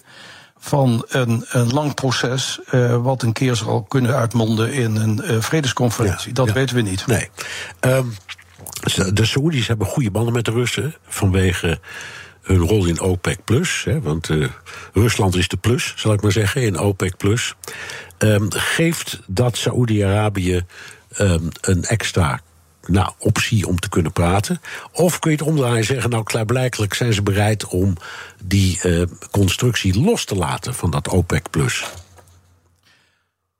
van 0.64 1.04
een, 1.08 1.44
een 1.48 1.72
lang 1.72 1.94
proces. 1.94 2.60
Uh, 2.70 3.02
wat 3.02 3.22
een 3.22 3.32
keer 3.32 3.56
zal 3.56 3.82
kunnen 3.82 4.14
uitmonden 4.14 4.72
in 4.72 4.96
een 4.96 5.20
uh, 5.24 5.40
vredesconferentie. 5.40 6.28
Ja, 6.28 6.34
dat 6.34 6.46
ja. 6.46 6.52
weten 6.52 6.76
we 6.76 6.82
niet. 6.82 7.06
Nee. 7.06 7.28
Um, 7.80 8.14
de 9.12 9.24
Saoedi's 9.24 9.66
hebben 9.66 9.86
goede 9.86 10.10
banden 10.10 10.32
met 10.32 10.44
de 10.44 10.50
Russen 10.50 10.94
vanwege 11.06 11.80
hun 12.42 12.58
rol 12.58 12.86
in 12.86 13.00
OPEC 13.00 13.44
Plus. 13.44 13.84
Hè, 13.84 14.00
want 14.00 14.28
uh, 14.28 14.48
Rusland 14.92 15.36
is 15.36 15.48
de 15.48 15.56
plus, 15.56 15.94
zal 15.96 16.12
ik 16.12 16.22
maar 16.22 16.32
zeggen, 16.32 16.62
in 16.62 16.78
OPEC 16.78 17.16
Plus. 17.16 17.54
Um, 18.18 18.46
geeft 18.50 19.20
dat 19.26 19.56
Saoedi-Arabië 19.56 20.64
um, 21.18 21.48
een 21.60 21.84
extra 21.84 22.40
nou, 22.86 23.12
optie 23.18 23.66
om 23.66 23.80
te 23.80 23.88
kunnen 23.88 24.12
praten? 24.12 24.60
Of 24.92 25.18
kun 25.18 25.30
je 25.30 25.36
het 25.36 25.46
omdraaien 25.46 25.76
en 25.76 25.84
zeggen, 25.84 26.10
nou 26.10 26.22
klaarblijkelijk 26.22 26.94
zijn 26.94 27.12
ze 27.12 27.22
bereid 27.22 27.66
om 27.66 27.96
die 28.44 28.80
uh, 28.82 29.06
constructie 29.30 30.00
los 30.00 30.24
te 30.24 30.34
laten 30.34 30.74
van 30.74 30.90
dat 30.90 31.08
OPEC 31.08 31.50
plus? 31.50 31.84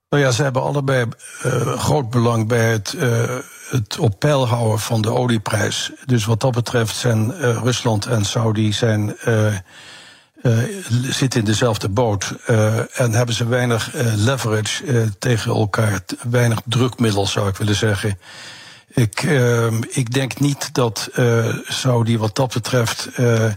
Nou 0.09 0.23
ja, 0.23 0.31
ze 0.31 0.43
hebben 0.43 0.61
allebei 0.61 1.05
uh, 1.45 1.79
groot 1.79 2.09
belang 2.09 2.47
bij 2.47 2.71
het, 2.71 2.93
uh, 2.97 3.37
het 3.69 3.97
op 3.97 4.19
peil 4.19 4.47
houden 4.47 4.79
van 4.79 5.01
de 5.01 5.11
olieprijs. 5.11 5.91
Dus 6.05 6.25
wat 6.25 6.39
dat 6.39 6.51
betreft 6.51 6.95
zijn 6.95 7.31
Rusland 7.41 8.05
en 8.05 8.25
Saudi 8.25 8.73
zijn, 8.73 9.15
zitten 11.09 11.39
in 11.39 11.45
dezelfde 11.45 11.89
boot. 11.89 12.35
en 12.93 13.13
hebben 13.13 13.35
ze 13.35 13.47
weinig 13.47 13.89
leverage 14.15 15.09
tegen 15.19 15.51
elkaar, 15.51 15.99
weinig 16.29 16.59
drukmiddel 16.65 17.27
zou 17.27 17.49
ik 17.49 17.57
willen 17.57 17.75
zeggen. 17.75 18.17
Ik, 18.93 19.23
uh, 19.23 19.71
ik 19.89 20.13
denk 20.13 20.39
niet 20.39 20.73
dat 20.73 21.09
uh, 21.15 21.55
Saudi 21.63 22.17
wat 22.17 22.35
dat 22.35 22.53
betreft 22.53 23.09
uh, 23.19 23.51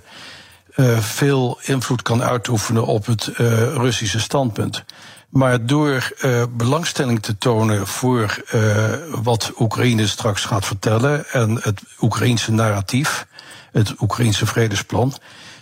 veel 0.98 1.58
invloed 1.62 2.02
kan 2.02 2.22
uitoefenen 2.22 2.86
op 2.86 3.06
het 3.06 3.30
Russische 3.76 4.20
standpunt. 4.20 4.84
Maar 5.28 5.66
door 5.66 6.12
belangstelling 6.50 7.22
te 7.22 7.38
tonen 7.38 7.86
voor 7.86 8.42
wat 9.10 9.52
Oekraïne 9.58 10.06
straks 10.06 10.44
gaat 10.44 10.66
vertellen 10.66 11.26
en 11.30 11.58
het 11.62 11.82
Oekraïense 12.00 12.52
narratief, 12.52 13.26
het 13.72 14.00
Oekraïense 14.00 14.46
vredesplan, 14.46 15.14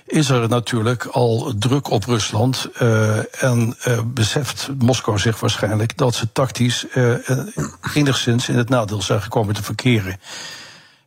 is 0.07 0.29
er 0.29 0.49
natuurlijk 0.49 1.05
al 1.05 1.53
druk 1.59 1.91
op 1.91 2.05
Rusland. 2.05 2.69
Uh, 2.83 3.43
en 3.43 3.77
uh, 3.89 3.99
beseft 4.05 4.71
Moskou 4.79 5.19
zich 5.19 5.41
waarschijnlijk 5.41 5.97
dat 5.97 6.15
ze 6.15 6.33
tactisch 6.33 6.87
uh, 6.95 7.15
enigszins 7.95 8.49
in 8.49 8.57
het 8.57 8.69
nadeel 8.69 9.03
zijn 9.03 9.23
gekomen 9.23 9.55
te 9.55 9.63
verkeren. 9.63 10.21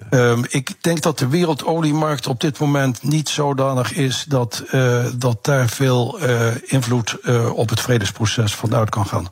Um, 0.10 0.46
ik 0.50 0.84
denk 0.84 1.02
dat 1.02 1.20
de 1.20 1.28
wereldoliemarkt 1.28 2.28
op 2.28 2.40
dit 2.40 2.60
moment 2.60 3.04
niet 3.04 3.30
zodanig 3.30 3.94
is 3.94 4.26
dat, 4.28 4.64
dat 5.16 5.46
daar 5.46 5.70
veel 5.70 6.20
invloed 6.66 7.18
op 7.54 7.70
het 7.70 7.82
vredesproces 7.82 8.56
vanuit 8.56 8.90
kan 8.90 9.06
gaan. 9.06 9.28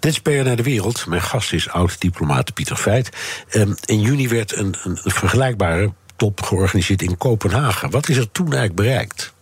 Dit 0.00 0.12
is 0.12 0.22
BNR 0.22 0.56
De 0.56 0.62
Wereld. 0.62 1.06
Mijn 1.06 1.22
gast 1.22 1.52
is 1.52 1.68
oud-diplomaat 1.68 2.54
Pieter 2.54 2.76
Feit. 2.76 3.16
Um, 3.52 3.74
in 3.84 4.00
juni 4.00 4.28
werd 4.28 4.56
een, 4.56 4.76
een 4.82 4.98
vergelijkbare 5.04 5.92
top 6.18 6.42
georganiseerd 6.42 7.02
in 7.02 7.18
Kopenhagen. 7.18 7.90
Wat 7.90 8.08
is 8.08 8.16
er 8.16 8.30
toen 8.30 8.46
eigenlijk 8.46 8.76
bereikt? 8.76 9.32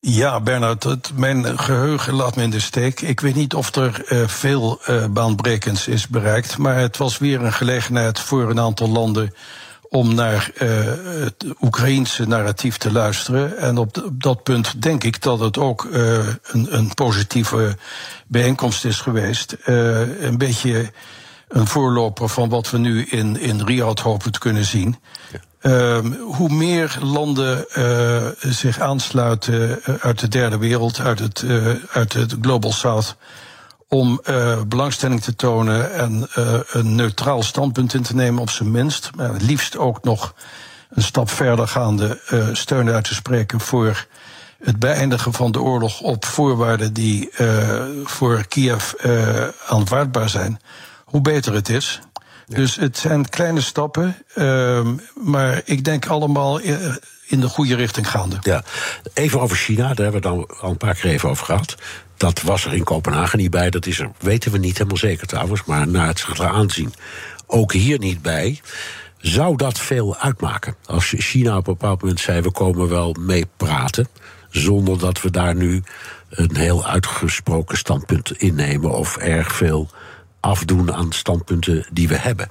Ja, 0.00 0.40
Bernard, 0.40 1.12
mijn 1.14 1.58
geheugen 1.58 2.14
laat 2.14 2.36
me 2.36 2.42
in 2.42 2.50
de 2.50 2.60
steek. 2.60 3.00
Ik 3.00 3.20
weet 3.20 3.34
niet 3.34 3.54
of 3.54 3.74
er 3.74 4.02
uh, 4.08 4.28
veel 4.28 4.80
uh, 4.88 5.06
baanbrekends 5.06 5.88
is 5.88 6.08
bereikt, 6.08 6.58
maar 6.58 6.76
het 6.76 6.96
was 6.96 7.18
weer 7.18 7.42
een 7.42 7.52
gelegenheid 7.52 8.18
voor 8.18 8.50
een 8.50 8.60
aantal 8.60 8.88
landen 8.88 9.34
om 9.88 10.14
naar 10.14 10.50
uh, 10.54 10.68
het 11.22 11.44
Oekraïense 11.60 12.26
narratief 12.26 12.76
te 12.76 12.92
luisteren. 12.92 13.58
En 13.58 13.78
op, 13.78 13.96
op, 14.04 14.22
dat 14.22 14.42
punt 14.42 14.82
denk 14.82 15.04
ik 15.04 15.22
dat 15.22 15.40
het 15.40 15.58
ook 15.58 15.88
een, 15.90 16.76
een, 16.76 16.94
positieve 16.94 17.76
bijeenkomst 18.26 18.84
is 18.84 19.00
geweest. 19.00 19.56
een 19.64 20.38
beetje 20.38 20.92
een 21.48 21.66
voorloper 21.66 22.28
van 22.28 22.48
wat 22.48 22.70
we 22.70 22.78
nu 22.78 23.04
in, 23.04 23.40
in 23.40 23.62
Riyadh 23.62 24.02
hopen 24.02 24.32
te 24.32 24.38
kunnen 24.38 24.64
zien. 24.64 24.96
Um, 25.62 26.14
hoe 26.14 26.48
meer 26.48 26.98
landen 27.00 27.66
uh, 27.76 28.26
zich 28.38 28.80
aansluiten 28.80 29.82
eh, 29.82 29.94
uit 30.00 30.18
de 30.18 30.28
derde 30.28 30.58
wereld, 30.58 31.00
uit 31.00 31.18
het, 31.18 31.42
uh, 31.42 31.74
uit 31.92 32.12
het 32.12 32.36
Global 32.40 32.72
South, 32.72 33.16
om 33.88 34.20
uh, 34.24 34.62
belangstelling 34.66 35.22
te 35.22 35.36
tonen 35.36 35.92
en 35.92 36.28
een 36.70 36.94
neutraal 36.94 37.42
standpunt 37.42 37.94
in 37.94 38.02
te 38.02 38.14
nemen, 38.14 38.40
op 38.40 38.50
zijn 38.50 38.70
minst. 38.70 39.10
Maar 39.16 39.32
het 39.32 39.42
liefst 39.42 39.76
ook 39.76 40.04
nog 40.04 40.34
een 40.90 41.02
stap 41.02 41.30
verder 41.30 41.68
gaande 41.68 42.20
steun 42.52 42.90
uit 42.90 43.04
te 43.04 43.14
spreken 43.14 43.60
voor 43.60 44.06
het 44.64 44.78
beëindigen 44.78 45.32
van 45.32 45.52
de 45.52 45.60
oorlog 45.60 46.00
op 46.00 46.24
voorwaarden 46.24 46.92
die 46.92 47.30
voor 48.04 48.44
Kiev 48.48 48.92
aanvaardbaar 49.66 50.28
zijn 50.28 50.60
hoe 51.08 51.20
beter 51.20 51.54
het 51.54 51.68
is. 51.68 52.00
Dus 52.46 52.76
het 52.76 52.98
zijn 52.98 53.28
kleine 53.28 53.60
stappen, 53.60 54.16
uh, 54.34 54.88
maar 55.24 55.62
ik 55.64 55.84
denk 55.84 56.06
allemaal 56.06 56.60
in 57.26 57.40
de 57.40 57.48
goede 57.48 57.74
richting 57.74 58.10
gaande. 58.10 58.36
Ja, 58.40 58.64
even 59.14 59.40
over 59.40 59.56
China, 59.56 59.94
daar 59.94 60.12
hebben 60.12 60.22
we 60.22 60.28
het 60.28 60.60
al 60.60 60.70
een 60.70 60.76
paar 60.76 60.94
keer 60.94 61.10
even 61.10 61.28
over 61.28 61.44
gehad. 61.44 61.74
Dat 62.16 62.42
was 62.42 62.64
er 62.64 62.74
in 62.74 62.84
Kopenhagen 62.84 63.38
niet 63.38 63.50
bij, 63.50 63.70
dat 63.70 63.86
is 63.86 63.98
er, 63.98 64.10
weten 64.18 64.52
we 64.52 64.58
niet 64.58 64.76
helemaal 64.76 64.96
zeker 64.96 65.26
trouwens, 65.26 65.64
maar 65.64 65.88
na 65.88 66.06
het 66.06 66.18
zich 66.18 66.40
aanzien 66.40 66.94
ook 67.46 67.72
hier 67.72 67.98
niet 67.98 68.22
bij. 68.22 68.60
Zou 69.18 69.56
dat 69.56 69.78
veel 69.78 70.16
uitmaken? 70.16 70.76
Als 70.84 71.14
China 71.16 71.56
op 71.56 71.66
een 71.66 71.72
bepaald 71.72 72.00
moment 72.00 72.20
zei: 72.20 72.40
we 72.40 72.50
komen 72.50 72.88
wel 72.88 73.16
mee 73.20 73.46
praten, 73.56 74.08
zonder 74.50 74.98
dat 74.98 75.22
we 75.22 75.30
daar 75.30 75.54
nu 75.54 75.82
een 76.30 76.56
heel 76.56 76.86
uitgesproken 76.86 77.78
standpunt 77.78 78.32
innemen 78.32 78.90
of 78.90 79.16
erg 79.16 79.52
veel 79.52 79.90
afdoen 80.48 80.94
aan 80.94 81.12
standpunten 81.12 81.86
die 81.92 82.08
we 82.08 82.16
hebben? 82.16 82.50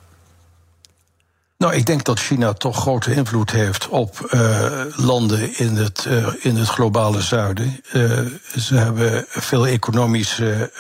Nou, 1.58 1.74
ik 1.74 1.86
denk 1.86 2.04
dat 2.04 2.20
China 2.20 2.54
toch 2.54 2.78
grote 2.78 3.14
invloed 3.14 3.52
heeft 3.52 3.88
op 3.88 4.30
uh, 4.34 4.82
landen 4.96 5.58
in 5.58 5.76
het, 5.76 6.06
uh, 6.08 6.28
in 6.40 6.56
het 6.56 6.68
globale 6.68 7.22
zuiden. 7.22 7.80
Uh, 7.94 8.20
ze 8.58 8.76
hebben 8.76 9.26
veel 9.28 9.68
economische 9.68 10.72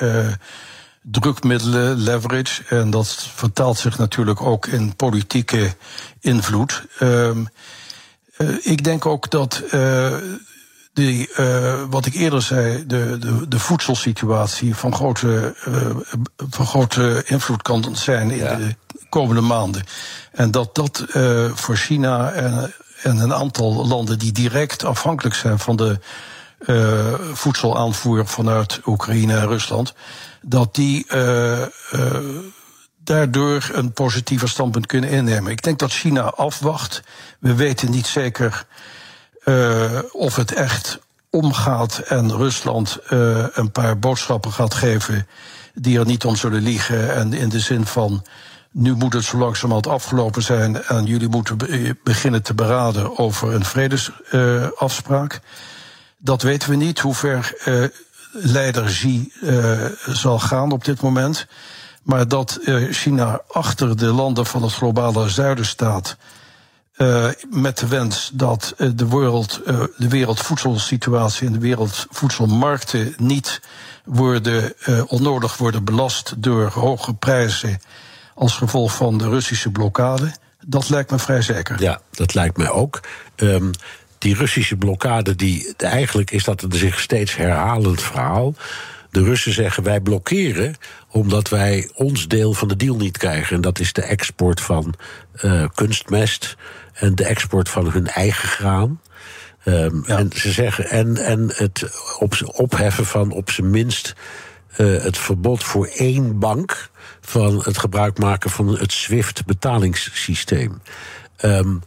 drukmiddelen, 1.01 1.97
leverage. 1.97 2.63
En 2.69 2.89
dat 2.89 3.29
vertaalt 3.35 3.77
zich 3.77 3.97
natuurlijk 3.97 4.41
ook 4.41 4.67
in 4.67 4.95
politieke 4.95 5.75
invloed. 6.19 6.85
Ehm, 6.99 7.45
ik 8.61 8.83
denk 8.83 9.05
ook 9.05 9.29
dat 9.29 9.63
die, 10.97 11.29
uh, 11.39 11.83
wat 11.89 12.05
ik 12.05 12.13
eerder 12.13 12.41
zei, 12.41 12.85
de, 12.87 13.17
de, 13.19 13.47
de 13.47 13.59
voedselsituatie 13.59 14.75
van 14.75 14.95
grote, 14.95 15.55
uh, 15.67 15.95
van 16.49 16.65
grote 16.65 17.23
invloed 17.25 17.61
kan 17.61 17.95
zijn 17.95 18.31
in 18.31 18.57
de 18.57 18.75
komende 19.09 19.41
maanden. 19.41 19.83
En 20.31 20.51
dat 20.51 20.75
dat 20.75 21.05
uh, 21.13 21.51
voor 21.53 21.75
China 21.75 22.31
en, 22.31 22.73
en 23.01 23.17
een 23.17 23.33
aantal 23.33 23.87
landen 23.87 24.19
die 24.19 24.31
direct 24.31 24.85
afhankelijk 24.85 25.35
zijn 25.35 25.59
van 25.59 25.75
de 25.75 25.99
voedselaanvoer 27.33 28.27
vanuit 28.27 28.79
Oekraïne 28.85 29.37
en 29.37 29.47
Rusland, 29.47 29.93
dat 30.41 30.75
die 30.75 31.05
daardoor 33.03 33.69
een 33.73 33.93
positiever 33.93 34.49
standpunt 34.49 34.85
kunnen 34.85 35.09
innemen. 35.09 35.51
Ik 35.51 35.61
denk 35.61 35.79
dat 35.79 35.91
China 35.91 36.21
afwacht. 36.21 37.01
We 37.39 37.55
weten 37.55 37.91
niet 37.91 38.07
zeker 38.07 38.65
uh, 39.47 39.99
of 40.11 40.35
het 40.35 40.53
echt 40.53 40.99
omgaat 41.29 41.97
en 41.97 42.35
Rusland 42.35 42.99
uh, 43.09 43.45
een 43.53 43.71
paar 43.71 43.99
boodschappen 43.99 44.51
gaat 44.51 44.73
geven 44.73 45.27
die 45.73 45.99
er 45.99 46.05
niet 46.05 46.25
om 46.25 46.35
zullen 46.35 46.61
liegen. 46.61 47.15
En 47.15 47.33
in 47.33 47.49
de 47.49 47.59
zin 47.59 47.85
van. 47.85 48.25
Nu 48.71 48.93
moet 48.93 49.13
het 49.13 49.23
zo 49.23 49.37
langzamerhand 49.37 49.87
afgelopen 49.87 50.41
zijn 50.41 50.83
en 50.83 51.05
jullie 51.05 51.27
moeten 51.27 51.57
beginnen 52.03 52.43
te 52.43 52.53
beraden 52.53 53.17
over 53.17 53.53
een 53.53 53.65
vredesafspraak. 53.65 55.39
Dat 56.17 56.41
weten 56.41 56.69
we 56.69 56.75
niet, 56.75 56.99
hoe 56.99 57.15
ver 57.15 57.53
leider 58.31 58.83
Xi 58.83 59.31
zal 60.05 60.39
gaan 60.39 60.71
op 60.71 60.85
dit 60.85 61.01
moment. 61.01 61.47
Maar 62.03 62.27
dat 62.27 62.59
China 62.89 63.41
achter 63.47 63.97
de 63.97 64.05
landen 64.05 64.45
van 64.45 64.63
het 64.63 64.73
globale 64.73 65.29
zuiden 65.29 65.65
staat 65.65 66.17
uh, 66.97 67.27
met 67.49 67.77
de 67.77 67.87
wens 67.87 68.31
dat 68.33 68.73
uh, 68.77 68.89
de, 68.95 69.07
wereld, 69.07 69.61
uh, 69.65 69.83
de 69.97 70.07
wereldvoedselsituatie 70.07 71.47
en 71.47 71.53
de 71.53 71.59
wereldvoedselmarkten 71.59 73.13
niet 73.17 73.61
worden, 74.05 74.73
onnodig 75.07 75.57
worden 75.57 75.83
belast 75.83 76.33
door 76.37 76.69
hoge 76.73 77.13
prijzen 77.13 77.81
als 78.35 78.53
gevolg 78.53 78.95
van 78.95 79.17
de 79.17 79.29
Russische 79.29 79.71
blokkade. 79.71 80.31
Dat 80.65 80.89
lijkt 80.89 81.11
me 81.11 81.19
vrij 81.19 81.41
zeker. 81.41 81.81
Ja, 81.81 82.01
dat 82.11 82.33
lijkt 82.33 82.57
mij 82.57 82.69
ook. 82.69 82.99
Um, 83.35 83.71
die 84.17 84.35
Russische 84.35 84.75
blokkade, 84.75 85.35
die, 85.35 85.73
eigenlijk 85.77 86.31
is 86.31 86.43
dat 86.43 86.61
een 86.61 86.71
zich 86.71 86.99
steeds 86.99 87.35
herhalend 87.35 88.01
verhaal. 88.01 88.55
De 89.11 89.23
Russen 89.23 89.53
zeggen 89.53 89.83
wij 89.83 90.01
blokkeren 90.01 90.75
omdat 91.07 91.49
wij 91.49 91.89
ons 91.93 92.27
deel 92.27 92.53
van 92.53 92.67
de 92.67 92.75
deal 92.75 92.95
niet 92.95 93.17
krijgen. 93.17 93.55
En 93.55 93.61
dat 93.61 93.79
is 93.79 93.93
de 93.93 94.01
export 94.01 94.61
van 94.61 94.93
kunstmest 95.75 96.55
en 96.99 97.15
de 97.15 97.25
export 97.25 97.69
van 97.69 97.91
hun 97.91 98.07
eigen 98.07 98.47
graan. 98.47 99.01
Um, 99.65 100.03
ja. 100.07 100.17
En 100.17 100.29
ze 100.35 100.51
zeggen, 100.51 100.89
en, 100.89 101.17
en 101.17 101.51
het 101.53 101.89
op, 102.19 102.35
opheffen 102.45 103.05
van 103.05 103.31
op 103.31 103.51
zijn 103.51 103.69
minst 103.69 104.13
uh, 104.77 105.03
het 105.03 105.17
verbod 105.17 105.63
voor 105.63 105.87
één 105.87 106.39
bank 106.39 106.89
van 107.21 107.61
het 107.63 107.77
gebruik 107.77 108.17
maken 108.19 108.49
van 108.49 108.77
het 108.77 108.91
SWIFT-betalingssysteem. 108.91 110.81
Um, 111.41 111.81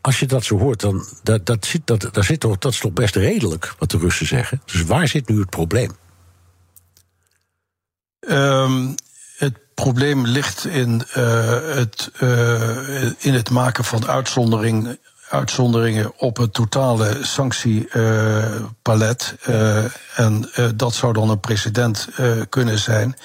als 0.00 0.20
je 0.20 0.26
dat 0.26 0.44
zo 0.44 0.58
hoort, 0.58 0.80
dan 0.80 1.06
dat, 1.22 1.46
dat 1.46 1.66
zit, 1.66 1.86
dat, 1.86 2.08
dat, 2.12 2.24
zit 2.24 2.40
toch, 2.40 2.58
dat 2.58 2.72
is 2.72 2.78
toch 2.78 2.92
best 2.92 3.16
redelijk 3.16 3.74
wat 3.78 3.90
de 3.90 3.98
Russen 3.98 4.26
zeggen. 4.26 4.62
Dus 4.64 4.82
waar 4.82 5.08
zit 5.08 5.28
nu 5.28 5.40
het 5.40 5.50
probleem? 5.50 5.90
Um, 8.20 8.94
probleem 9.82 10.26
ligt 10.26 10.64
in, 10.64 11.02
uh, 11.16 11.74
het, 11.74 12.10
uh, 12.20 13.02
in 13.18 13.34
het 13.34 13.50
maken 13.50 13.84
van 13.84 14.06
uitzondering, 14.06 14.98
uitzonderingen 15.28 16.12
op 16.16 16.36
het 16.36 16.52
totale 16.52 17.18
sanctiepalet. 17.20 19.34
Uh, 19.48 19.84
en 20.16 20.50
dat 20.76 20.94
zou 20.94 21.12
dan 21.12 21.30
een 21.30 21.40
precedent 21.40 22.08
kunnen 22.48 22.78
zijn. 22.78 23.16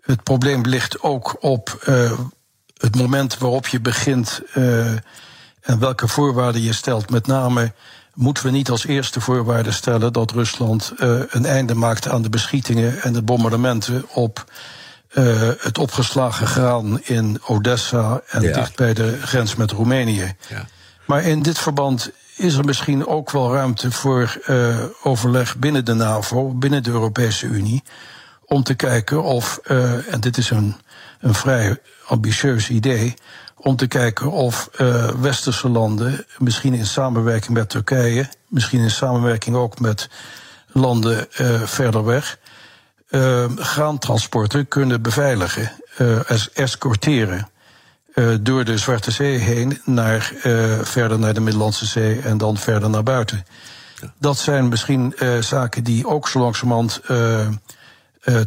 Het 0.00 0.22
probleem 0.22 0.62
ligt 0.62 1.00
ook 1.00 1.36
op 1.40 1.84
het 2.76 2.96
moment 2.96 3.38
waarop 3.38 3.66
je 3.66 3.80
begint 3.80 4.42
en 5.60 5.78
welke 5.78 6.08
voorwaarden 6.08 6.62
je 6.62 6.72
stelt. 6.72 7.10
Met 7.10 7.26
name 7.26 7.72
moeten 8.14 8.44
we 8.44 8.50
niet 8.50 8.70
als 8.70 8.86
eerste 8.86 9.20
voorwaarde 9.20 9.72
stellen 9.72 10.12
dat 10.12 10.30
Rusland 10.30 10.92
een 11.28 11.46
einde 11.46 11.74
maakt 11.74 12.08
aan 12.08 12.22
de 12.22 12.30
beschietingen 12.30 13.02
en 13.02 13.12
de 13.12 13.22
bombardementen 13.22 14.04
op 14.08 14.44
uh, 15.14 15.50
het 15.58 15.78
opgeslagen 15.78 16.46
graan 16.46 17.00
in 17.02 17.40
Odessa 17.46 18.20
en 18.28 18.42
ja. 18.42 18.52
dicht 18.52 18.76
bij 18.76 18.94
de 18.94 19.18
grens 19.22 19.54
met 19.54 19.70
Roemenië. 19.70 20.34
Ja. 20.48 20.66
Maar 21.06 21.22
in 21.22 21.42
dit 21.42 21.58
verband 21.58 22.10
is 22.36 22.54
er 22.54 22.64
misschien 22.64 23.06
ook 23.06 23.30
wel 23.30 23.52
ruimte 23.52 23.90
voor 23.90 24.40
uh, 24.46 24.76
overleg 25.02 25.56
binnen 25.56 25.84
de 25.84 25.94
NAVO, 25.94 26.54
binnen 26.54 26.82
de 26.82 26.90
Europese 26.90 27.46
Unie, 27.46 27.82
om 28.44 28.62
te 28.62 28.74
kijken 28.74 29.22
of, 29.22 29.60
uh, 29.64 30.12
en 30.12 30.20
dit 30.20 30.36
is 30.36 30.50
een 30.50 30.76
een 31.22 31.34
vrij 31.34 31.78
ambitieus 32.06 32.70
idee 32.70 33.14
om 33.56 33.76
te 33.76 33.86
kijken 33.86 34.30
of 34.30 34.70
uh, 34.80 35.08
westerse 35.08 35.68
landen, 35.68 36.26
misschien 36.38 36.74
in 36.74 36.86
samenwerking 36.86 37.56
met 37.56 37.68
Turkije, 37.68 38.28
misschien 38.48 38.80
in 38.80 38.90
samenwerking 38.90 39.56
ook 39.56 39.80
met 39.80 40.08
landen 40.72 41.26
verder 41.64 42.04
weg, 42.04 42.38
uh, 43.12 43.44
graantransporten 43.56 44.68
kunnen 44.68 45.02
beveiligen, 45.02 45.72
es 46.26 46.52
escorteren. 46.52 47.48
door 48.40 48.64
de 48.64 48.78
Zwarte 48.78 49.10
Zee 49.10 49.38
heen 49.38 49.80
naar 49.84 50.32
verder 50.82 51.18
naar 51.18 51.34
de 51.34 51.40
Middellandse 51.40 51.86
Zee 51.86 52.20
en 52.20 52.38
dan 52.38 52.56
verder 52.56 52.90
naar 52.90 53.02
buiten. 53.02 53.46
Dat 54.18 54.38
zijn 54.38 54.68
misschien 54.68 55.14
zaken 55.40 55.84
die 55.84 56.06
ook 56.06 56.28
zo 56.28 56.38
langzamerhand 56.38 57.00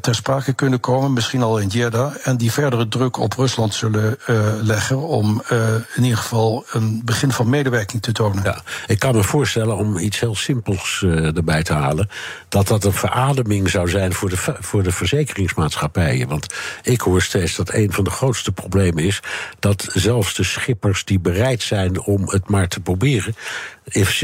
ter 0.01 0.15
sprake 0.15 0.53
kunnen 0.53 0.80
komen, 0.80 1.13
misschien 1.13 1.41
al 1.41 1.57
in 1.57 1.67
Jeddah, 1.67 2.13
en 2.23 2.38
die 2.38 2.51
verdere 2.51 2.88
druk 2.88 3.17
op 3.17 3.34
Rusland 3.34 3.73
zullen 3.73 4.17
uh, 4.28 4.38
leggen 4.61 5.07
om 5.07 5.43
uh, 5.51 5.73
in 5.95 6.03
ieder 6.03 6.17
geval 6.17 6.65
een 6.71 7.01
begin 7.05 7.32
van 7.32 7.49
medewerking 7.49 8.01
te 8.01 8.11
tonen. 8.11 8.43
Ja, 8.43 8.61
ik 8.88 8.99
kan 8.99 9.15
me 9.15 9.23
voorstellen 9.23 9.78
om 9.78 9.97
iets 9.97 10.19
heel 10.19 10.36
simpels 10.36 11.03
erbij 11.36 11.63
te 11.63 11.73
halen, 11.73 12.09
dat 12.49 12.67
dat 12.67 12.84
een 12.84 12.93
verademing 12.93 13.69
zou 13.69 13.89
zijn 13.89 14.13
voor 14.13 14.30
de, 14.30 14.38
voor 14.59 14.84
de 14.84 14.91
verzekeringsmaatschappijen. 14.91 16.28
Want 16.28 16.53
ik 16.82 17.01
hoor 17.01 17.21
steeds 17.21 17.55
dat 17.55 17.73
een 17.73 17.93
van 17.93 18.03
de 18.03 18.09
grootste 18.09 18.51
problemen 18.51 19.03
is 19.03 19.19
dat 19.59 19.88
zelfs 19.93 20.36
de 20.36 20.43
schippers 20.43 21.05
die 21.05 21.19
bereid 21.19 21.61
zijn 21.61 22.01
om 22.01 22.30
het 22.30 22.49
maar 22.49 22.67
te 22.67 22.80
proberen, 22.80 23.36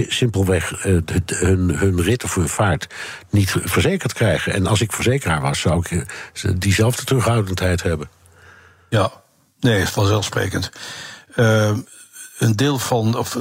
simpelweg 0.08 0.86
uh, 0.86 1.02
hun, 1.26 1.70
hun 1.78 2.02
rit 2.02 2.24
of 2.24 2.36
hun 2.36 2.50
vaart 2.50 2.88
niet 3.30 3.56
verzekerd 3.64 4.14
krijgen. 4.14 4.54
En 4.54 4.68
als 4.68 4.82
ik 4.82 4.92
verzekeraar 4.92 5.42
was, 5.42 5.60
zou 5.60 5.80
ik 5.80 5.92
uh, 5.92 6.52
diezelfde 6.58 7.04
terughoudendheid 7.04 7.84
hebben. 7.84 8.10
Ja, 8.90 9.12
nee, 9.60 9.86
vanzelfsprekend. 9.86 10.72
Uh, 11.36 11.72
een 12.38 12.56
deel 12.56 12.80
van, 12.80 13.18
of 13.18 13.38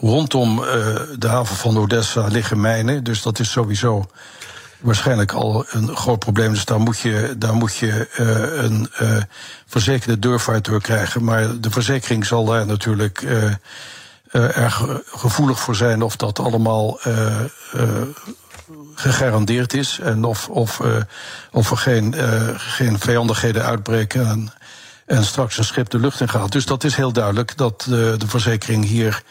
rondom 0.00 0.56
de 1.18 1.28
haven 1.28 1.56
van 1.56 1.78
Odessa 1.78 2.26
liggen 2.26 2.60
mijnen, 2.60 3.04
dus 3.04 3.22
dat 3.22 3.38
is 3.38 3.50
sowieso 3.50 4.06
waarschijnlijk 4.80 5.32
al 5.32 5.66
een 5.68 5.96
groot 5.96 6.18
probleem. 6.18 6.52
Dus 6.52 6.64
daar 6.64 6.80
moet 6.80 6.98
je, 6.98 7.34
daar 7.38 7.54
moet 7.54 7.76
je 7.76 8.08
een 8.56 8.88
verzekerde 9.66 10.18
deurvaart 10.18 10.64
door 10.64 10.80
krijgen. 10.80 11.24
Maar 11.24 11.60
de 11.60 11.70
verzekering 11.70 12.26
zal 12.26 12.44
daar 12.44 12.66
natuurlijk 12.66 13.22
uh, 13.22 13.52
erg 14.40 14.86
gevoelig 15.06 15.60
voor 15.60 15.76
zijn 15.76 16.02
of 16.02 16.16
dat 16.16 16.38
allemaal 16.38 17.00
uh, 17.06 17.40
uh, 17.74 17.82
gegarandeerd 18.94 19.74
is. 19.74 19.98
En 20.02 20.24
of, 20.24 20.48
of, 20.48 20.80
of 21.52 21.70
er 21.70 21.76
geen, 21.76 22.14
geen 22.56 22.98
vijandigheden 22.98 23.64
uitbreken. 23.64 24.26
En, 24.26 24.52
en 25.06 25.24
straks 25.24 25.58
een 25.58 25.64
schip 25.64 25.90
de 25.90 25.98
lucht 25.98 26.20
in 26.20 26.28
gaat. 26.28 26.52
Dus 26.52 26.66
dat 26.66 26.84
is 26.84 26.94
heel 26.94 27.12
duidelijk 27.12 27.56
dat 27.56 27.84
de, 27.88 28.14
de 28.18 28.28
verzekering 28.28 28.84
hier 28.84 29.22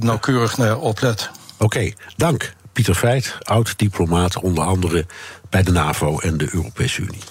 nauwkeurig 0.00 0.56
naar 0.56 0.78
oplet. 0.78 1.30
Oké, 1.54 1.64
okay, 1.64 1.96
dank. 2.16 2.54
Pieter 2.72 2.94
Feit, 2.94 3.36
oud-diplomaat, 3.42 4.40
onder 4.40 4.64
andere 4.64 5.06
bij 5.50 5.62
de 5.62 5.72
NAVO 5.72 6.18
en 6.18 6.38
de 6.38 6.48
Europese 6.52 7.00
Unie. 7.00 7.22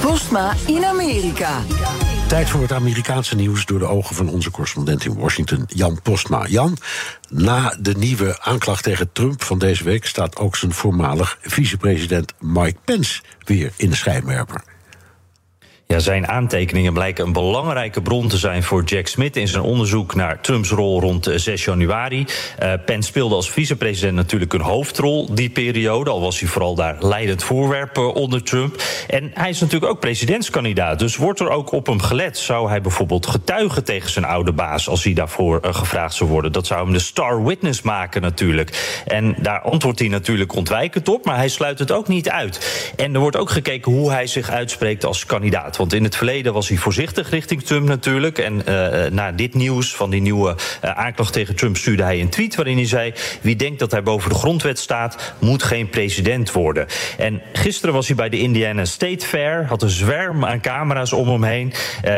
Postma 0.00 0.52
in 0.66 0.84
Amerika. 0.84 1.60
Tijd 2.28 2.48
voor 2.48 2.60
het 2.60 2.72
Amerikaanse 2.72 3.34
nieuws 3.34 3.66
door 3.66 3.78
de 3.78 3.86
ogen 3.86 4.14
van 4.14 4.28
onze 4.28 4.50
correspondent 4.50 5.04
in 5.04 5.18
Washington, 5.18 5.64
Jan 5.66 6.02
Postma. 6.02 6.46
Jan, 6.46 6.76
na 7.28 7.76
de 7.80 7.94
nieuwe 7.96 8.40
aanklacht 8.40 8.82
tegen 8.82 9.12
Trump 9.12 9.42
van 9.42 9.58
deze 9.58 9.84
week 9.84 10.06
staat 10.06 10.36
ook 10.36 10.56
zijn 10.56 10.72
voormalig 10.72 11.38
vicepresident 11.42 12.32
Mike 12.40 12.78
Pence 12.84 13.22
weer 13.44 13.72
in 13.76 13.90
de 13.90 13.96
schijnwerper. 13.96 14.73
Ja, 15.86 15.98
zijn 15.98 16.28
aantekeningen 16.28 16.92
blijken 16.92 17.26
een 17.26 17.32
belangrijke 17.32 18.02
bron 18.02 18.28
te 18.28 18.36
zijn 18.36 18.62
voor 18.62 18.82
Jack 18.84 19.06
Smith 19.06 19.36
in 19.36 19.48
zijn 19.48 19.62
onderzoek 19.62 20.14
naar 20.14 20.40
Trumps 20.40 20.70
rol 20.70 21.00
rond 21.00 21.30
6 21.34 21.64
januari. 21.64 22.26
Uh, 22.62 22.72
Pence 22.84 23.08
speelde 23.08 23.34
als 23.34 23.50
vicepresident 23.50 24.14
natuurlijk 24.14 24.52
een 24.52 24.60
hoofdrol 24.60 25.34
die 25.34 25.50
periode, 25.50 26.10
al 26.10 26.20
was 26.20 26.40
hij 26.40 26.48
vooral 26.48 26.74
daar 26.74 26.96
leidend 27.00 27.42
voorwerp 27.42 27.98
onder 27.98 28.42
Trump. 28.42 28.82
En 29.08 29.30
hij 29.34 29.48
is 29.48 29.60
natuurlijk 29.60 29.92
ook 29.92 30.00
presidentskandidaat, 30.00 30.98
dus 30.98 31.16
wordt 31.16 31.40
er 31.40 31.50
ook 31.50 31.72
op 31.72 31.86
hem 31.86 32.00
gelet. 32.00 32.38
Zou 32.38 32.68
hij 32.68 32.80
bijvoorbeeld 32.80 33.26
getuigen 33.26 33.84
tegen 33.84 34.10
zijn 34.10 34.24
oude 34.24 34.52
baas 34.52 34.88
als 34.88 35.04
hij 35.04 35.12
daarvoor 35.12 35.60
gevraagd 35.62 36.14
zou 36.14 36.30
worden? 36.30 36.52
Dat 36.52 36.66
zou 36.66 36.84
hem 36.84 36.92
de 36.92 36.98
star 36.98 37.44
witness 37.44 37.82
maken 37.82 38.22
natuurlijk. 38.22 39.02
En 39.06 39.36
daar 39.38 39.60
antwoordt 39.60 39.98
hij 39.98 40.08
natuurlijk 40.08 40.54
ontwijkend 40.54 41.08
op, 41.08 41.24
maar 41.24 41.36
hij 41.36 41.48
sluit 41.48 41.78
het 41.78 41.92
ook 41.92 42.08
niet 42.08 42.30
uit. 42.30 42.92
En 42.96 43.14
er 43.14 43.20
wordt 43.20 43.36
ook 43.36 43.50
gekeken 43.50 43.92
hoe 43.92 44.10
hij 44.10 44.26
zich 44.26 44.50
uitspreekt 44.50 45.04
als 45.04 45.26
kandidaat. 45.26 45.73
Want 45.76 45.92
in 45.92 46.04
het 46.04 46.16
verleden 46.16 46.52
was 46.52 46.68
hij 46.68 46.76
voorzichtig 46.76 47.30
richting 47.30 47.62
Trump 47.62 47.88
natuurlijk. 47.88 48.38
En 48.38 48.62
uh, 48.68 49.10
na 49.10 49.32
dit 49.32 49.54
nieuws 49.54 49.96
van 49.96 50.10
die 50.10 50.20
nieuwe 50.20 50.56
uh, 50.84 50.90
aanklacht 50.90 51.32
tegen 51.32 51.56
Trump 51.56 51.76
stuurde 51.76 52.02
hij 52.02 52.20
een 52.20 52.28
tweet 52.28 52.54
waarin 52.54 52.76
hij 52.76 52.86
zei: 52.86 53.12
Wie 53.40 53.56
denkt 53.56 53.78
dat 53.78 53.90
hij 53.90 54.02
boven 54.02 54.28
de 54.30 54.34
grondwet 54.34 54.78
staat, 54.78 55.34
moet 55.38 55.62
geen 55.62 55.88
president 55.88 56.52
worden. 56.52 56.86
En 57.18 57.42
gisteren 57.52 57.94
was 57.94 58.06
hij 58.06 58.16
bij 58.16 58.28
de 58.28 58.38
Indiana 58.38 58.84
State 58.84 59.26
Fair, 59.26 59.66
had 59.66 59.82
een 59.82 59.90
zwerm 59.90 60.44
aan 60.44 60.60
camera's 60.60 61.12
om 61.12 61.28
hem 61.28 61.44
heen. 61.44 61.72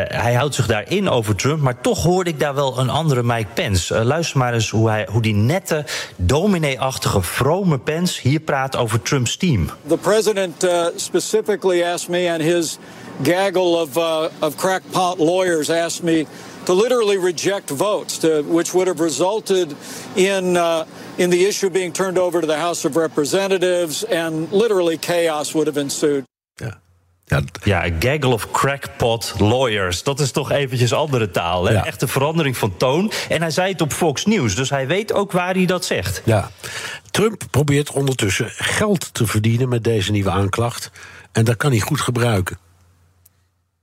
Hij 0.08 0.34
houdt 0.34 0.54
zich 0.54 0.66
daarin 0.66 1.08
over 1.08 1.36
Trump, 1.36 1.60
maar 1.60 1.80
toch 1.80 2.02
hoorde 2.02 2.30
ik 2.30 2.40
daar 2.40 2.54
wel 2.54 2.78
een 2.78 2.90
andere 2.90 3.22
Mike 3.22 3.48
Pence. 3.54 4.04
luister 4.04 4.38
maar 4.38 4.54
eens 4.54 4.70
hoe, 4.70 4.88
hij, 4.88 5.08
hoe 5.10 5.22
die 5.22 5.34
nette, 5.34 5.84
dominee-achtige, 6.16 7.22
vrome 7.22 7.78
Pence 7.78 8.20
hier 8.28 8.40
praat 8.40 8.76
over 8.76 9.02
Trumps 9.02 9.36
team. 9.36 9.70
The 9.86 9.96
president 9.96 10.66
specifically 10.96 11.84
asked 11.84 12.08
me 12.08 12.32
and 12.32 12.42
his 12.42 12.78
gaggle 13.22 13.76
of, 13.76 13.96
uh, 13.96 14.28
of 14.40 14.56
crackpot 14.56 15.18
lawyers 15.18 15.70
asked 15.70 16.02
me 16.02 16.26
to 16.64 16.74
literally 16.74 17.18
reject 17.18 17.70
votes, 17.70 18.18
to, 18.18 18.42
which 18.42 18.72
would 18.72 18.88
have 18.88 19.00
resulted 19.00 19.74
in, 20.14 20.56
uh, 20.56 20.84
in 21.16 21.30
the 21.30 21.46
issue 21.46 21.70
being 21.70 21.92
turned 21.92 22.18
over 22.18 22.40
to 22.40 22.46
the 22.46 22.56
House 22.56 22.84
of 22.84 22.96
Representatives, 22.96 24.04
and 24.04 24.52
literally 24.52 24.98
chaos 24.98 25.52
would 25.52 25.66
have 25.66 25.80
ensued. 25.80 26.24
Yeah. 26.60 26.74
Ja, 27.28 27.42
ja, 27.64 27.84
a 27.84 27.90
gaggle 27.98 28.32
of 28.32 28.50
crackpot 28.50 29.34
lawyers. 29.38 30.02
Dat 30.02 30.20
is 30.20 30.30
toch 30.30 30.50
eventjes 30.50 30.92
andere 30.92 31.30
taal. 31.30 31.64
Hè? 31.64 31.72
Ja. 31.72 31.84
Echte 31.84 32.08
verandering 32.08 32.56
van 32.56 32.76
toon. 32.76 33.12
En 33.28 33.40
hij 33.40 33.50
zei 33.50 33.72
het 33.72 33.80
op 33.80 33.92
Fox 33.92 34.24
News, 34.26 34.54
dus 34.54 34.70
hij 34.70 34.86
weet 34.86 35.12
ook 35.12 35.32
waar 35.32 35.54
hij 35.54 35.66
dat 35.66 35.84
zegt. 35.84 36.22
Ja. 36.24 36.50
Trump 37.10 37.42
probeert 37.50 37.90
ondertussen 37.90 38.50
geld 38.50 39.14
te 39.14 39.26
verdienen 39.26 39.68
met 39.68 39.84
deze 39.84 40.12
nieuwe 40.12 40.30
aanklacht. 40.30 40.90
En 41.32 41.44
dat 41.44 41.56
kan 41.56 41.70
hij 41.70 41.80
goed 41.80 42.00
gebruiken. 42.00 42.58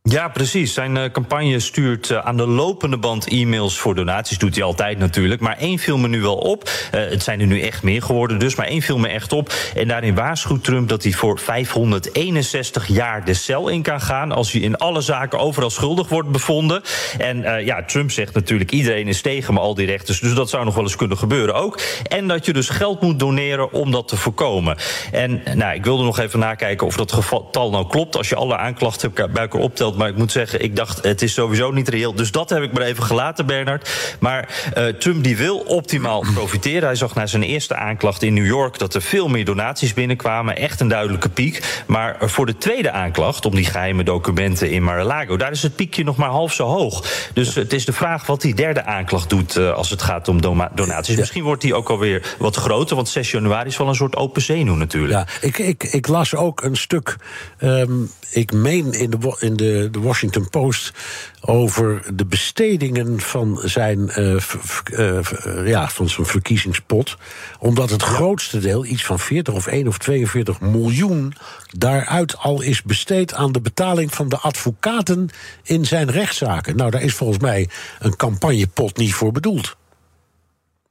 Ja, 0.09 0.27
precies. 0.27 0.73
Zijn 0.73 0.95
uh, 0.95 1.03
campagne 1.11 1.59
stuurt 1.59 2.09
uh, 2.09 2.17
aan 2.17 2.37
de 2.37 2.47
lopende 2.47 2.97
band 2.97 3.27
e-mails 3.27 3.77
voor 3.77 3.95
donaties. 3.95 4.37
Doet 4.37 4.55
hij 4.55 4.63
altijd 4.63 4.97
natuurlijk. 4.97 5.41
Maar 5.41 5.57
één 5.57 5.79
viel 5.79 5.97
me 5.97 6.07
nu 6.07 6.21
wel 6.21 6.35
op. 6.35 6.63
Uh, 6.63 7.01
het 7.09 7.23
zijn 7.23 7.39
er 7.39 7.45
nu 7.45 7.61
echt 7.61 7.83
meer 7.83 8.01
geworden 8.01 8.39
dus. 8.39 8.55
Maar 8.55 8.65
één 8.65 8.81
viel 8.81 8.97
me 8.97 9.07
echt 9.07 9.31
op. 9.33 9.53
En 9.75 9.87
daarin 9.87 10.15
waarschuwt 10.15 10.63
Trump 10.63 10.89
dat 10.89 11.03
hij 11.03 11.11
voor 11.11 11.39
561 11.39 12.87
jaar 12.87 13.25
de 13.25 13.33
cel 13.33 13.67
in 13.67 13.81
kan 13.81 14.01
gaan. 14.01 14.31
Als 14.31 14.51
hij 14.51 14.61
in 14.61 14.77
alle 14.77 15.01
zaken 15.01 15.39
overal 15.39 15.69
schuldig 15.69 16.09
wordt 16.09 16.31
bevonden. 16.31 16.81
En 17.17 17.65
ja, 17.65 17.83
Trump 17.83 18.11
zegt 18.11 18.33
natuurlijk 18.33 18.71
iedereen 18.71 19.07
is 19.07 19.21
tegen 19.21 19.53
me, 19.53 19.59
al 19.59 19.73
die 19.73 19.85
rechters. 19.85 20.19
Dus 20.19 20.33
dat 20.33 20.49
zou 20.49 20.65
nog 20.65 20.75
wel 20.75 20.83
eens 20.83 20.95
kunnen 20.95 21.17
gebeuren 21.17 21.55
ook. 21.55 21.81
En 22.07 22.27
dat 22.27 22.45
je 22.45 22.53
dus 22.53 22.69
geld 22.69 23.01
moet 23.01 23.19
doneren 23.19 23.71
om 23.71 23.91
dat 23.91 24.07
te 24.07 24.17
voorkomen. 24.17 24.77
En 25.11 25.41
nou, 25.55 25.75
ik 25.75 25.83
wilde 25.83 26.03
nog 26.03 26.19
even 26.19 26.39
nakijken 26.39 26.87
of 26.87 26.95
dat 26.95 27.11
getal 27.11 27.69
nou 27.69 27.87
klopt. 27.87 28.17
Als 28.17 28.29
je 28.29 28.35
alle 28.35 28.57
aanklachten 28.57 29.13
bij 29.13 29.27
elkaar 29.33 29.61
optelt 29.61 29.91
maar 29.95 30.09
ik 30.09 30.17
moet 30.17 30.31
zeggen, 30.31 30.63
ik 30.63 30.75
dacht, 30.75 31.03
het 31.03 31.21
is 31.21 31.33
sowieso 31.33 31.71
niet 31.71 31.89
reëel. 31.89 32.15
Dus 32.15 32.31
dat 32.31 32.49
heb 32.49 32.63
ik 32.63 32.73
maar 32.73 32.81
even 32.81 33.03
gelaten, 33.03 33.45
Bernard. 33.45 33.89
Maar 34.19 34.71
uh, 34.77 34.85
Trump 34.85 35.23
die 35.23 35.37
wil 35.37 35.57
optimaal 35.57 36.25
profiteren. 36.33 36.83
Hij 36.83 36.95
zag 36.95 37.15
na 37.15 37.25
zijn 37.25 37.43
eerste 37.43 37.75
aanklacht 37.75 38.23
in 38.23 38.33
New 38.33 38.45
York 38.45 38.79
dat 38.79 38.93
er 38.93 39.01
veel 39.01 39.27
meer 39.27 39.45
donaties 39.45 39.93
binnenkwamen. 39.93 40.55
Echt 40.55 40.79
een 40.79 40.87
duidelijke 40.87 41.29
piek. 41.29 41.83
Maar 41.87 42.17
voor 42.19 42.45
de 42.45 42.57
tweede 42.57 42.91
aanklacht, 42.91 43.45
om 43.45 43.55
die 43.55 43.65
geheime 43.65 44.03
documenten 44.03 44.71
in 44.71 44.83
Mar-a-Lago, 44.83 45.37
daar 45.37 45.51
is 45.51 45.63
het 45.63 45.75
piekje 45.75 46.03
nog 46.03 46.15
maar 46.15 46.29
half 46.29 46.53
zo 46.53 46.67
hoog. 46.67 47.05
Dus 47.33 47.55
het 47.55 47.73
is 47.73 47.85
de 47.85 47.93
vraag 47.93 48.25
wat 48.25 48.41
die 48.41 48.55
derde 48.55 48.85
aanklacht 48.85 49.29
doet 49.29 49.57
uh, 49.57 49.73
als 49.73 49.89
het 49.89 50.01
gaat 50.01 50.27
om 50.27 50.41
donaties. 50.75 51.17
Misschien 51.17 51.43
wordt 51.43 51.61
die 51.61 51.75
ook 51.75 51.89
alweer 51.89 52.35
wat 52.37 52.55
groter, 52.55 52.95
want 52.95 53.09
6 53.09 53.31
januari 53.31 53.69
is 53.69 53.77
wel 53.77 53.87
een 53.87 53.95
soort 53.95 54.15
open 54.15 54.41
zenuw 54.41 54.75
natuurlijk. 54.75 55.13
Ja, 55.13 55.47
ik, 55.47 55.57
ik, 55.57 55.83
ik 55.83 56.07
las 56.07 56.35
ook 56.35 56.63
een 56.63 56.75
stuk. 56.75 57.15
Um, 57.59 58.11
ik 58.31 58.51
meen 58.51 58.91
in 58.91 59.09
de, 59.09 59.35
in 59.39 59.55
de 59.55 59.82
de, 59.91 59.99
Washington 59.99 60.49
Post 60.49 60.93
over 61.41 62.15
de 62.15 62.25
bestedingen 62.25 63.19
van 63.19 63.59
zijn, 63.63 64.11
uh, 64.19 64.41
uh, 64.91 65.67
ja, 65.67 65.89
van 65.89 66.09
zijn 66.09 66.27
verkiezingspot. 66.27 67.17
Omdat 67.59 67.89
het 67.89 68.03
grootste 68.03 68.59
deel, 68.59 68.85
iets 68.85 69.05
van 69.05 69.19
40 69.19 69.53
of 69.53 69.67
1 69.67 69.87
of 69.87 69.97
42 69.97 70.59
miljoen, 70.59 71.33
daaruit 71.77 72.37
al 72.37 72.61
is 72.61 72.81
besteed 72.81 73.33
aan 73.33 73.51
de 73.51 73.61
betaling 73.61 74.13
van 74.13 74.29
de 74.29 74.37
advocaten 74.37 75.29
in 75.63 75.85
zijn 75.85 76.11
rechtszaken. 76.11 76.75
Nou, 76.75 76.91
daar 76.91 77.01
is 77.01 77.13
volgens 77.13 77.39
mij 77.39 77.69
een 77.99 78.15
campagnepot 78.15 78.97
niet 78.97 79.13
voor 79.13 79.31
bedoeld. 79.31 79.75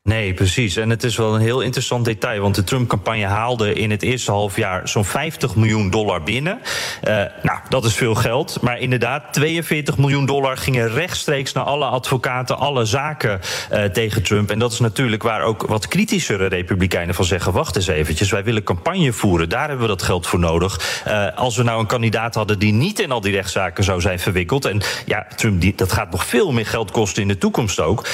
Nee, 0.05 0.35
precies. 0.35 0.77
En 0.77 0.91
het 0.91 1.05
is 1.05 1.17
wel 1.17 1.35
een 1.35 1.41
heel 1.41 1.61
interessant 1.61 2.05
detail. 2.05 2.41
Want 2.41 2.55
de 2.55 2.65
Trump-campagne 2.65 3.27
haalde 3.27 3.73
in 3.73 3.91
het 3.91 4.03
eerste 4.03 4.31
halfjaar 4.31 4.89
zo'n 4.89 5.05
50 5.05 5.57
miljoen 5.57 5.91
dollar 5.91 6.23
binnen. 6.23 6.61
Uh, 7.09 7.15
nou, 7.43 7.59
dat 7.69 7.85
is 7.85 7.95
veel 7.95 8.15
geld. 8.15 8.59
Maar 8.61 8.79
inderdaad, 8.79 9.33
42 9.33 9.99
miljoen 9.99 10.27
dollar 10.27 10.57
gingen 10.57 10.93
rechtstreeks 10.93 11.53
naar 11.53 11.65
alle 11.65 11.85
advocaten, 11.85 12.59
alle 12.59 12.85
zaken 12.85 13.41
uh, 13.73 13.85
tegen 13.85 14.23
Trump. 14.23 14.51
En 14.51 14.59
dat 14.59 14.73
is 14.73 14.81
natuurlijk 14.81 15.23
waar 15.23 15.43
ook 15.43 15.67
wat 15.67 15.89
kritischere 15.89 16.47
Republikeinen 16.47 17.15
van 17.15 17.25
zeggen: 17.25 17.53
wacht 17.53 17.77
eens 17.77 17.87
eventjes, 17.87 18.31
wij 18.31 18.45
willen 18.45 18.63
campagne 18.63 19.13
voeren. 19.13 19.49
Daar 19.49 19.69
hebben 19.69 19.87
we 19.87 19.93
dat 19.93 20.03
geld 20.03 20.27
voor 20.27 20.39
nodig. 20.39 21.03
Uh, 21.07 21.27
als 21.35 21.57
we 21.57 21.63
nou 21.63 21.81
een 21.81 21.87
kandidaat 21.87 22.35
hadden 22.35 22.59
die 22.59 22.73
niet 22.73 23.01
in 23.01 23.11
al 23.11 23.21
die 23.21 23.33
rechtszaken 23.33 23.85
zou 23.85 24.01
zijn 24.01 24.19
verwikkeld. 24.19 24.65
En 24.65 24.81
ja, 25.07 25.27
Trump, 25.37 25.61
die, 25.61 25.75
dat 25.77 25.93
gaat 25.93 26.11
nog 26.11 26.27
veel 26.27 26.53
meer 26.53 26.67
geld 26.67 26.91
kosten 26.91 27.23
in 27.23 27.29
de 27.29 27.39
toekomst 27.39 27.81
ook. 27.81 28.07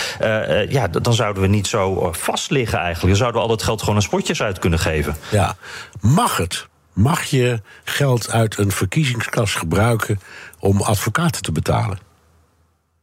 ja, 0.69 0.89
dan 0.89 1.15
zouden 1.15 1.43
we 1.43 1.49
niet 1.49 1.67
zo 1.67 1.78
zo 1.79 2.13
vast 2.13 2.51
liggen 2.51 2.79
eigenlijk. 2.79 3.09
Dan 3.09 3.17
zouden 3.17 3.41
we 3.41 3.47
al 3.49 3.57
dat 3.57 3.63
geld 3.63 3.81
gewoon 3.81 3.95
aan 3.95 4.03
spotjes 4.03 4.43
uit 4.43 4.59
kunnen 4.59 4.79
geven. 4.79 5.17
Ja, 5.31 5.57
mag 6.01 6.37
het? 6.37 6.67
Mag 6.93 7.25
je 7.25 7.61
geld 7.85 8.31
uit 8.31 8.59
een 8.59 8.71
verkiezingskas 8.71 9.55
gebruiken 9.55 10.21
om 10.59 10.83
advocaten 10.83 11.43
te 11.43 11.53
betalen? 11.53 12.08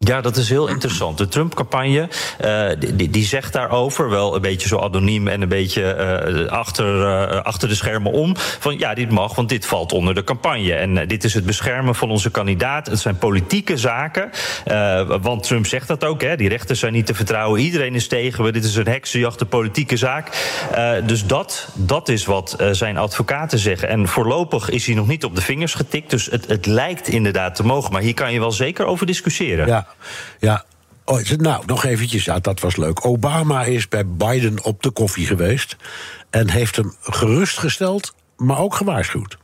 Ja, 0.06 0.22
dat 0.22 0.38
is 0.38 0.50
heel 0.50 0.68
interessant. 0.68 1.18
De 1.18 1.28
Trump-campagne 1.28 2.10
uh, 2.46 2.70
die, 2.94 3.10
die, 3.10 3.26
zegt 3.26 3.54
daarover, 3.54 4.10
wel 4.10 4.36
een 4.36 4.42
beetje 4.42 4.68
zo 4.68 4.80
anoniem 4.80 5.28
en 5.28 5.42
een 5.42 5.48
beetje 5.50 5.82
uh, 6.40 6.48
achter, 6.48 6.86
uh, 6.86 7.42
achter 7.42 7.68
de 7.68 7.76
schermen 7.76 8.12
om. 8.12 8.34
Van 8.38 8.78
ja, 8.78 8.94
dit 8.94 9.12
mag, 9.12 9.36
want 9.36 9.50
dit 9.50 9.66
valt 9.66 9.92
onder 9.92 10.16
de 10.16 10.24
campagne. 10.24 10.74
En 10.74 11.08
dit 11.08 11.24
is 11.24 11.34
het 11.34 11.46
beschermen 11.46 11.96
van 11.96 12.10
onze 12.10 12.32
kandidaat. 12.32 12.88
Het 12.88 13.00
zijn 13.00 13.18
politieke 13.18 13.78
zaken. 13.78 14.30
want 15.22 15.44
Trump 15.44 15.68
zegt 15.68 15.88
dat 15.88 16.04
ook, 16.04 16.22
hè. 16.22 16.36
Die 16.36 16.50
rechters 16.50 16.80
zijn 16.80 16.94
niet 16.94 17.06
te 17.06 17.14
vertrouwen. 17.14 17.60
Iedereen 17.60 17.96
is 17.96 18.08
tegen 18.08 18.44
we. 18.44 18.52
Dit 18.52 18.64
is 18.64 18.76
een 18.76 18.88
heksenjacht, 18.88 19.42
een 19.42 19.48
politieke 19.48 19.98
zaak. 19.98 20.30
dus 21.06 21.26
dat, 21.26 21.70
dat 21.74 22.10
is 22.10 22.26
wat 22.26 22.56
zijn 22.72 22.98
advocaten 22.98 23.60
zeggen. 23.60 23.90
En 23.90 24.08
voorlopig 24.08 24.70
is 24.70 24.86
hij 24.86 24.96
nog 24.96 25.08
niet 25.08 25.26
op 25.26 25.36
de 25.36 25.42
vingers 25.42 25.74
getikt. 25.74 26.10
Dus 26.10 26.26
het, 26.26 26.48
het 26.48 26.66
lijkt 26.66 27.08
inderdaad 27.08 27.56
te 27.56 27.66
mogen. 27.66 27.92
Maar 27.92 28.02
hier 28.02 28.14
kan 28.14 28.34
je 28.34 28.40
wel 28.40 28.52
zeker 28.52 28.86
over 28.86 29.06
discussiëren. 29.06 29.68
Ja. 29.68 29.88
Ja, 30.40 30.66
Oh, 31.08 31.22
nou, 31.38 31.64
nog 31.66 31.86
eventjes, 31.86 32.30
dat 32.42 32.60
was 32.60 32.76
leuk. 32.76 33.06
Obama 33.06 33.64
is 33.64 33.88
bij 33.88 34.08
Biden 34.08 34.64
op 34.64 34.84
de 34.84 34.92
koffie 34.92 35.26
geweest 35.26 35.76
en 36.30 36.50
heeft 36.50 36.76
hem 36.76 36.96
gerustgesteld, 37.02 38.14
maar 38.38 38.60
ook 38.60 38.76
gewaarschuwd. 38.76 39.38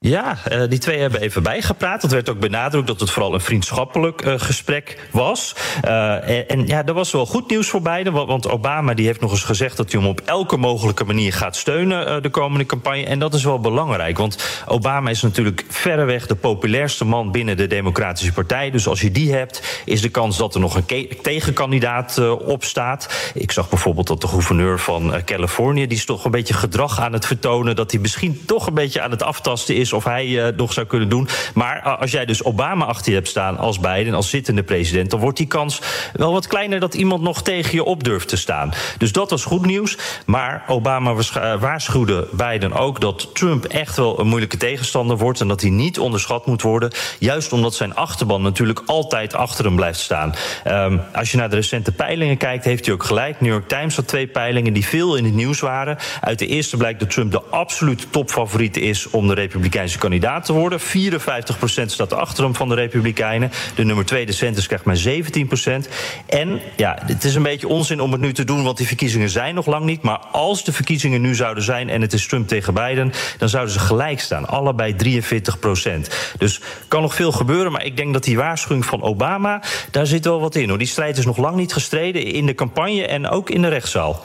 Ja, 0.00 0.38
uh, 0.52 0.62
die 0.68 0.78
twee 0.78 0.98
hebben 0.98 1.20
even 1.20 1.42
bijgepraat. 1.42 2.02
Het 2.02 2.10
werd 2.10 2.28
ook 2.28 2.38
benadrukt 2.38 2.86
dat 2.86 3.00
het 3.00 3.10
vooral 3.10 3.34
een 3.34 3.40
vriendschappelijk 3.40 4.24
uh, 4.24 4.34
gesprek 4.36 5.08
was. 5.10 5.54
Uh, 5.84 6.50
en, 6.50 6.66
ja, 6.66 6.84
er 6.84 6.94
was 6.94 7.12
wel 7.12 7.26
goed 7.26 7.50
nieuws 7.50 7.68
voor 7.68 7.82
beiden. 7.82 8.12
Want 8.12 8.48
Obama 8.48 8.94
die 8.94 9.06
heeft 9.06 9.20
nog 9.20 9.30
eens 9.30 9.42
gezegd 9.42 9.76
dat 9.76 9.92
hij 9.92 10.00
hem 10.00 10.10
op 10.10 10.20
elke 10.20 10.56
mogelijke 10.56 11.04
manier 11.04 11.32
gaat 11.32 11.56
steunen 11.56 12.22
de 12.22 12.30
komende 12.30 12.66
campagne. 12.66 13.04
En 13.04 13.18
dat 13.18 13.34
is 13.34 13.44
wel 13.44 13.60
belangrijk. 13.60 14.18
Want 14.18 14.62
Obama 14.66 15.10
is 15.10 15.22
natuurlijk 15.22 15.64
verreweg 15.68 16.26
de 16.26 16.34
populairste 16.34 17.04
man 17.04 17.32
binnen 17.32 17.56
de 17.56 17.66
Democratische 17.66 18.32
Partij. 18.32 18.70
Dus 18.70 18.88
als 18.88 19.00
je 19.00 19.10
die 19.10 19.32
hebt, 19.32 19.82
is 19.84 20.00
de 20.00 20.08
kans 20.08 20.36
dat 20.36 20.54
er 20.54 20.60
nog 20.60 20.74
een 20.74 21.08
tegenkandidaat 21.22 22.18
op 22.28 22.64
staat. 22.64 23.32
Ik 23.34 23.52
zag 23.52 23.68
bijvoorbeeld 23.68 24.06
dat 24.06 24.20
de 24.20 24.28
gouverneur 24.28 24.78
van 24.78 25.22
Californië, 25.24 25.86
die 25.86 25.98
is 25.98 26.04
toch 26.04 26.24
een 26.24 26.30
beetje 26.30 26.54
gedrag 26.54 27.00
aan 27.00 27.12
het 27.12 27.26
vertonen. 27.26 27.76
Dat 27.76 27.90
hij 27.90 28.00
misschien 28.00 28.42
toch 28.46 28.66
een 28.66 28.74
beetje 28.74 29.00
aan 29.00 29.10
het 29.10 29.22
aftasten 29.22 29.74
is 29.74 29.86
of 29.92 30.04
hij 30.04 30.26
uh, 30.26 30.46
nog 30.56 30.72
zou 30.72 30.86
kunnen 30.86 31.08
doen. 31.08 31.28
Maar 31.54 31.82
uh, 31.86 32.00
als 32.00 32.10
jij 32.10 32.24
dus 32.24 32.44
Obama 32.44 32.84
achter 32.84 33.08
je 33.08 33.16
hebt 33.16 33.28
staan 33.28 33.58
als 33.58 33.80
Biden, 33.80 34.14
als 34.14 34.30
zittende 34.30 34.62
president, 34.62 35.10
dan 35.10 35.20
wordt 35.20 35.36
die 35.38 35.46
kans 35.46 35.80
wel 36.12 36.32
wat 36.32 36.46
kleiner 36.46 36.80
dat 36.80 36.94
iemand 36.94 37.22
nog 37.22 37.42
tegen 37.42 37.74
je 37.74 37.84
op 37.84 38.04
durft 38.04 38.28
te 38.28 38.36
staan. 38.36 38.72
Dus 38.98 39.12
dat 39.12 39.30
was 39.30 39.44
goed 39.44 39.66
nieuws. 39.66 39.98
Maar 40.26 40.64
Obama 40.66 41.12
uh, 41.12 41.60
waarschuwde 41.60 42.28
Biden 42.32 42.72
ook 42.72 43.00
dat 43.00 43.34
Trump 43.34 43.64
echt 43.64 43.96
wel 43.96 44.20
een 44.20 44.26
moeilijke 44.26 44.56
tegenstander 44.56 45.16
wordt 45.16 45.40
en 45.40 45.48
dat 45.48 45.60
hij 45.60 45.70
niet 45.70 45.98
onderschat 45.98 46.46
moet 46.46 46.62
worden. 46.62 46.90
Juist 47.18 47.52
omdat 47.52 47.74
zijn 47.74 47.94
achterban 47.94 48.42
natuurlijk 48.42 48.82
altijd 48.86 49.34
achter 49.34 49.64
hem 49.64 49.76
blijft 49.76 49.98
staan. 49.98 50.34
Um, 50.66 51.00
als 51.12 51.30
je 51.30 51.36
naar 51.36 51.50
de 51.50 51.56
recente 51.56 51.92
peilingen 51.92 52.36
kijkt, 52.36 52.64
heeft 52.64 52.84
hij 52.84 52.94
ook 52.94 53.04
gelijk. 53.04 53.40
New 53.40 53.52
York 53.52 53.68
Times 53.68 53.96
had 53.96 54.08
twee 54.08 54.26
peilingen 54.26 54.72
die 54.72 54.86
veel 54.86 55.16
in 55.16 55.24
het 55.24 55.34
nieuws 55.34 55.60
waren. 55.60 55.98
Uit 56.20 56.38
de 56.38 56.46
eerste 56.46 56.76
blijkt 56.76 57.00
dat 57.00 57.10
Trump 57.10 57.32
de 57.32 57.42
absolute 57.42 58.10
topfavoriet 58.10 58.76
is 58.76 59.10
om 59.10 59.26
de 59.28 59.34
Republikeinen 59.34 59.77
Republikeinse 59.78 59.98
kandidaat 59.98 60.44
te 60.44 60.52
worden. 60.52 60.80
54% 60.80 61.90
staat 61.90 62.12
achter 62.12 62.44
hem 62.44 62.54
van 62.54 62.68
de 62.68 62.74
Republikeinen. 62.74 63.50
De 63.74 63.84
nummer 63.84 64.04
2, 64.04 64.26
de 64.26 64.32
Sanders, 64.32 64.66
krijgt 64.66 64.84
maar 64.84 64.96
17%. 64.96 65.88
En 66.26 66.60
ja, 66.76 66.98
het 67.06 67.24
is 67.24 67.34
een 67.34 67.42
beetje 67.42 67.68
onzin 67.68 68.00
om 68.00 68.12
het 68.12 68.20
nu 68.20 68.32
te 68.32 68.44
doen, 68.44 68.62
want 68.64 68.76
die 68.76 68.86
verkiezingen 68.86 69.30
zijn 69.30 69.54
nog 69.54 69.66
lang 69.66 69.84
niet. 69.84 70.02
Maar 70.02 70.18
als 70.18 70.64
de 70.64 70.72
verkiezingen 70.72 71.20
nu 71.20 71.34
zouden 71.34 71.62
zijn 71.62 71.88
en 71.88 72.00
het 72.00 72.12
is 72.12 72.26
Trump 72.26 72.48
tegen 72.48 72.74
Biden, 72.74 73.12
dan 73.38 73.48
zouden 73.48 73.72
ze 73.72 73.78
gelijk 73.78 74.20
staan. 74.20 74.46
Allebei 74.46 74.94
43%. 74.94 76.08
Dus 76.38 76.60
kan 76.88 77.02
nog 77.02 77.14
veel 77.14 77.32
gebeuren, 77.32 77.72
maar 77.72 77.84
ik 77.84 77.96
denk 77.96 78.12
dat 78.12 78.24
die 78.24 78.36
waarschuwing 78.36 78.84
van 78.84 79.02
Obama, 79.02 79.62
daar 79.90 80.06
zit 80.06 80.24
wel 80.24 80.40
wat 80.40 80.54
in. 80.54 80.68
Hoor. 80.68 80.78
Die 80.78 80.86
strijd 80.86 81.18
is 81.18 81.24
nog 81.24 81.36
lang 81.36 81.56
niet 81.56 81.72
gestreden 81.72 82.24
in 82.24 82.46
de 82.46 82.54
campagne 82.54 83.06
en 83.06 83.28
ook 83.28 83.50
in 83.50 83.62
de 83.62 83.68
rechtszaal. 83.68 84.24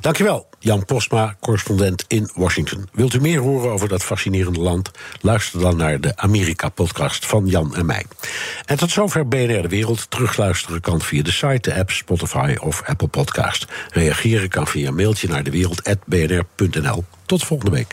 Dankjewel, 0.00 0.46
Jan 0.58 0.84
Postma, 0.84 1.36
correspondent 1.40 2.04
in 2.08 2.30
Washington. 2.34 2.88
Wilt 2.92 3.14
u 3.14 3.20
meer 3.20 3.40
horen 3.40 3.70
over 3.70 3.88
dat 3.88 4.02
fascinerende 4.02 4.60
land? 4.60 4.85
Luister 5.20 5.60
dan 5.60 5.76
naar 5.76 6.00
de 6.00 6.16
Amerika-podcast 6.16 7.26
van 7.26 7.46
Jan 7.46 7.74
en 7.74 7.86
mij. 7.86 8.04
En 8.64 8.76
tot 8.76 8.90
zover 8.90 9.28
BNR 9.28 9.62
De 9.62 9.68
Wereld. 9.68 10.10
Terugluisteren 10.10 10.80
kan 10.80 11.00
via 11.00 11.22
de 11.22 11.32
site, 11.32 11.70
de 11.70 11.74
app, 11.74 11.90
Spotify 11.90 12.56
of 12.60 12.82
Apple 12.84 13.08
Podcast. 13.08 13.66
Reageren 13.90 14.48
kan 14.48 14.66
via 14.66 14.88
een 14.88 14.94
mailtje 14.94 15.28
naar 15.28 15.42
dewereld.bnr.nl. 15.42 17.04
Tot 17.26 17.44
volgende 17.44 17.70
week. 17.70 17.92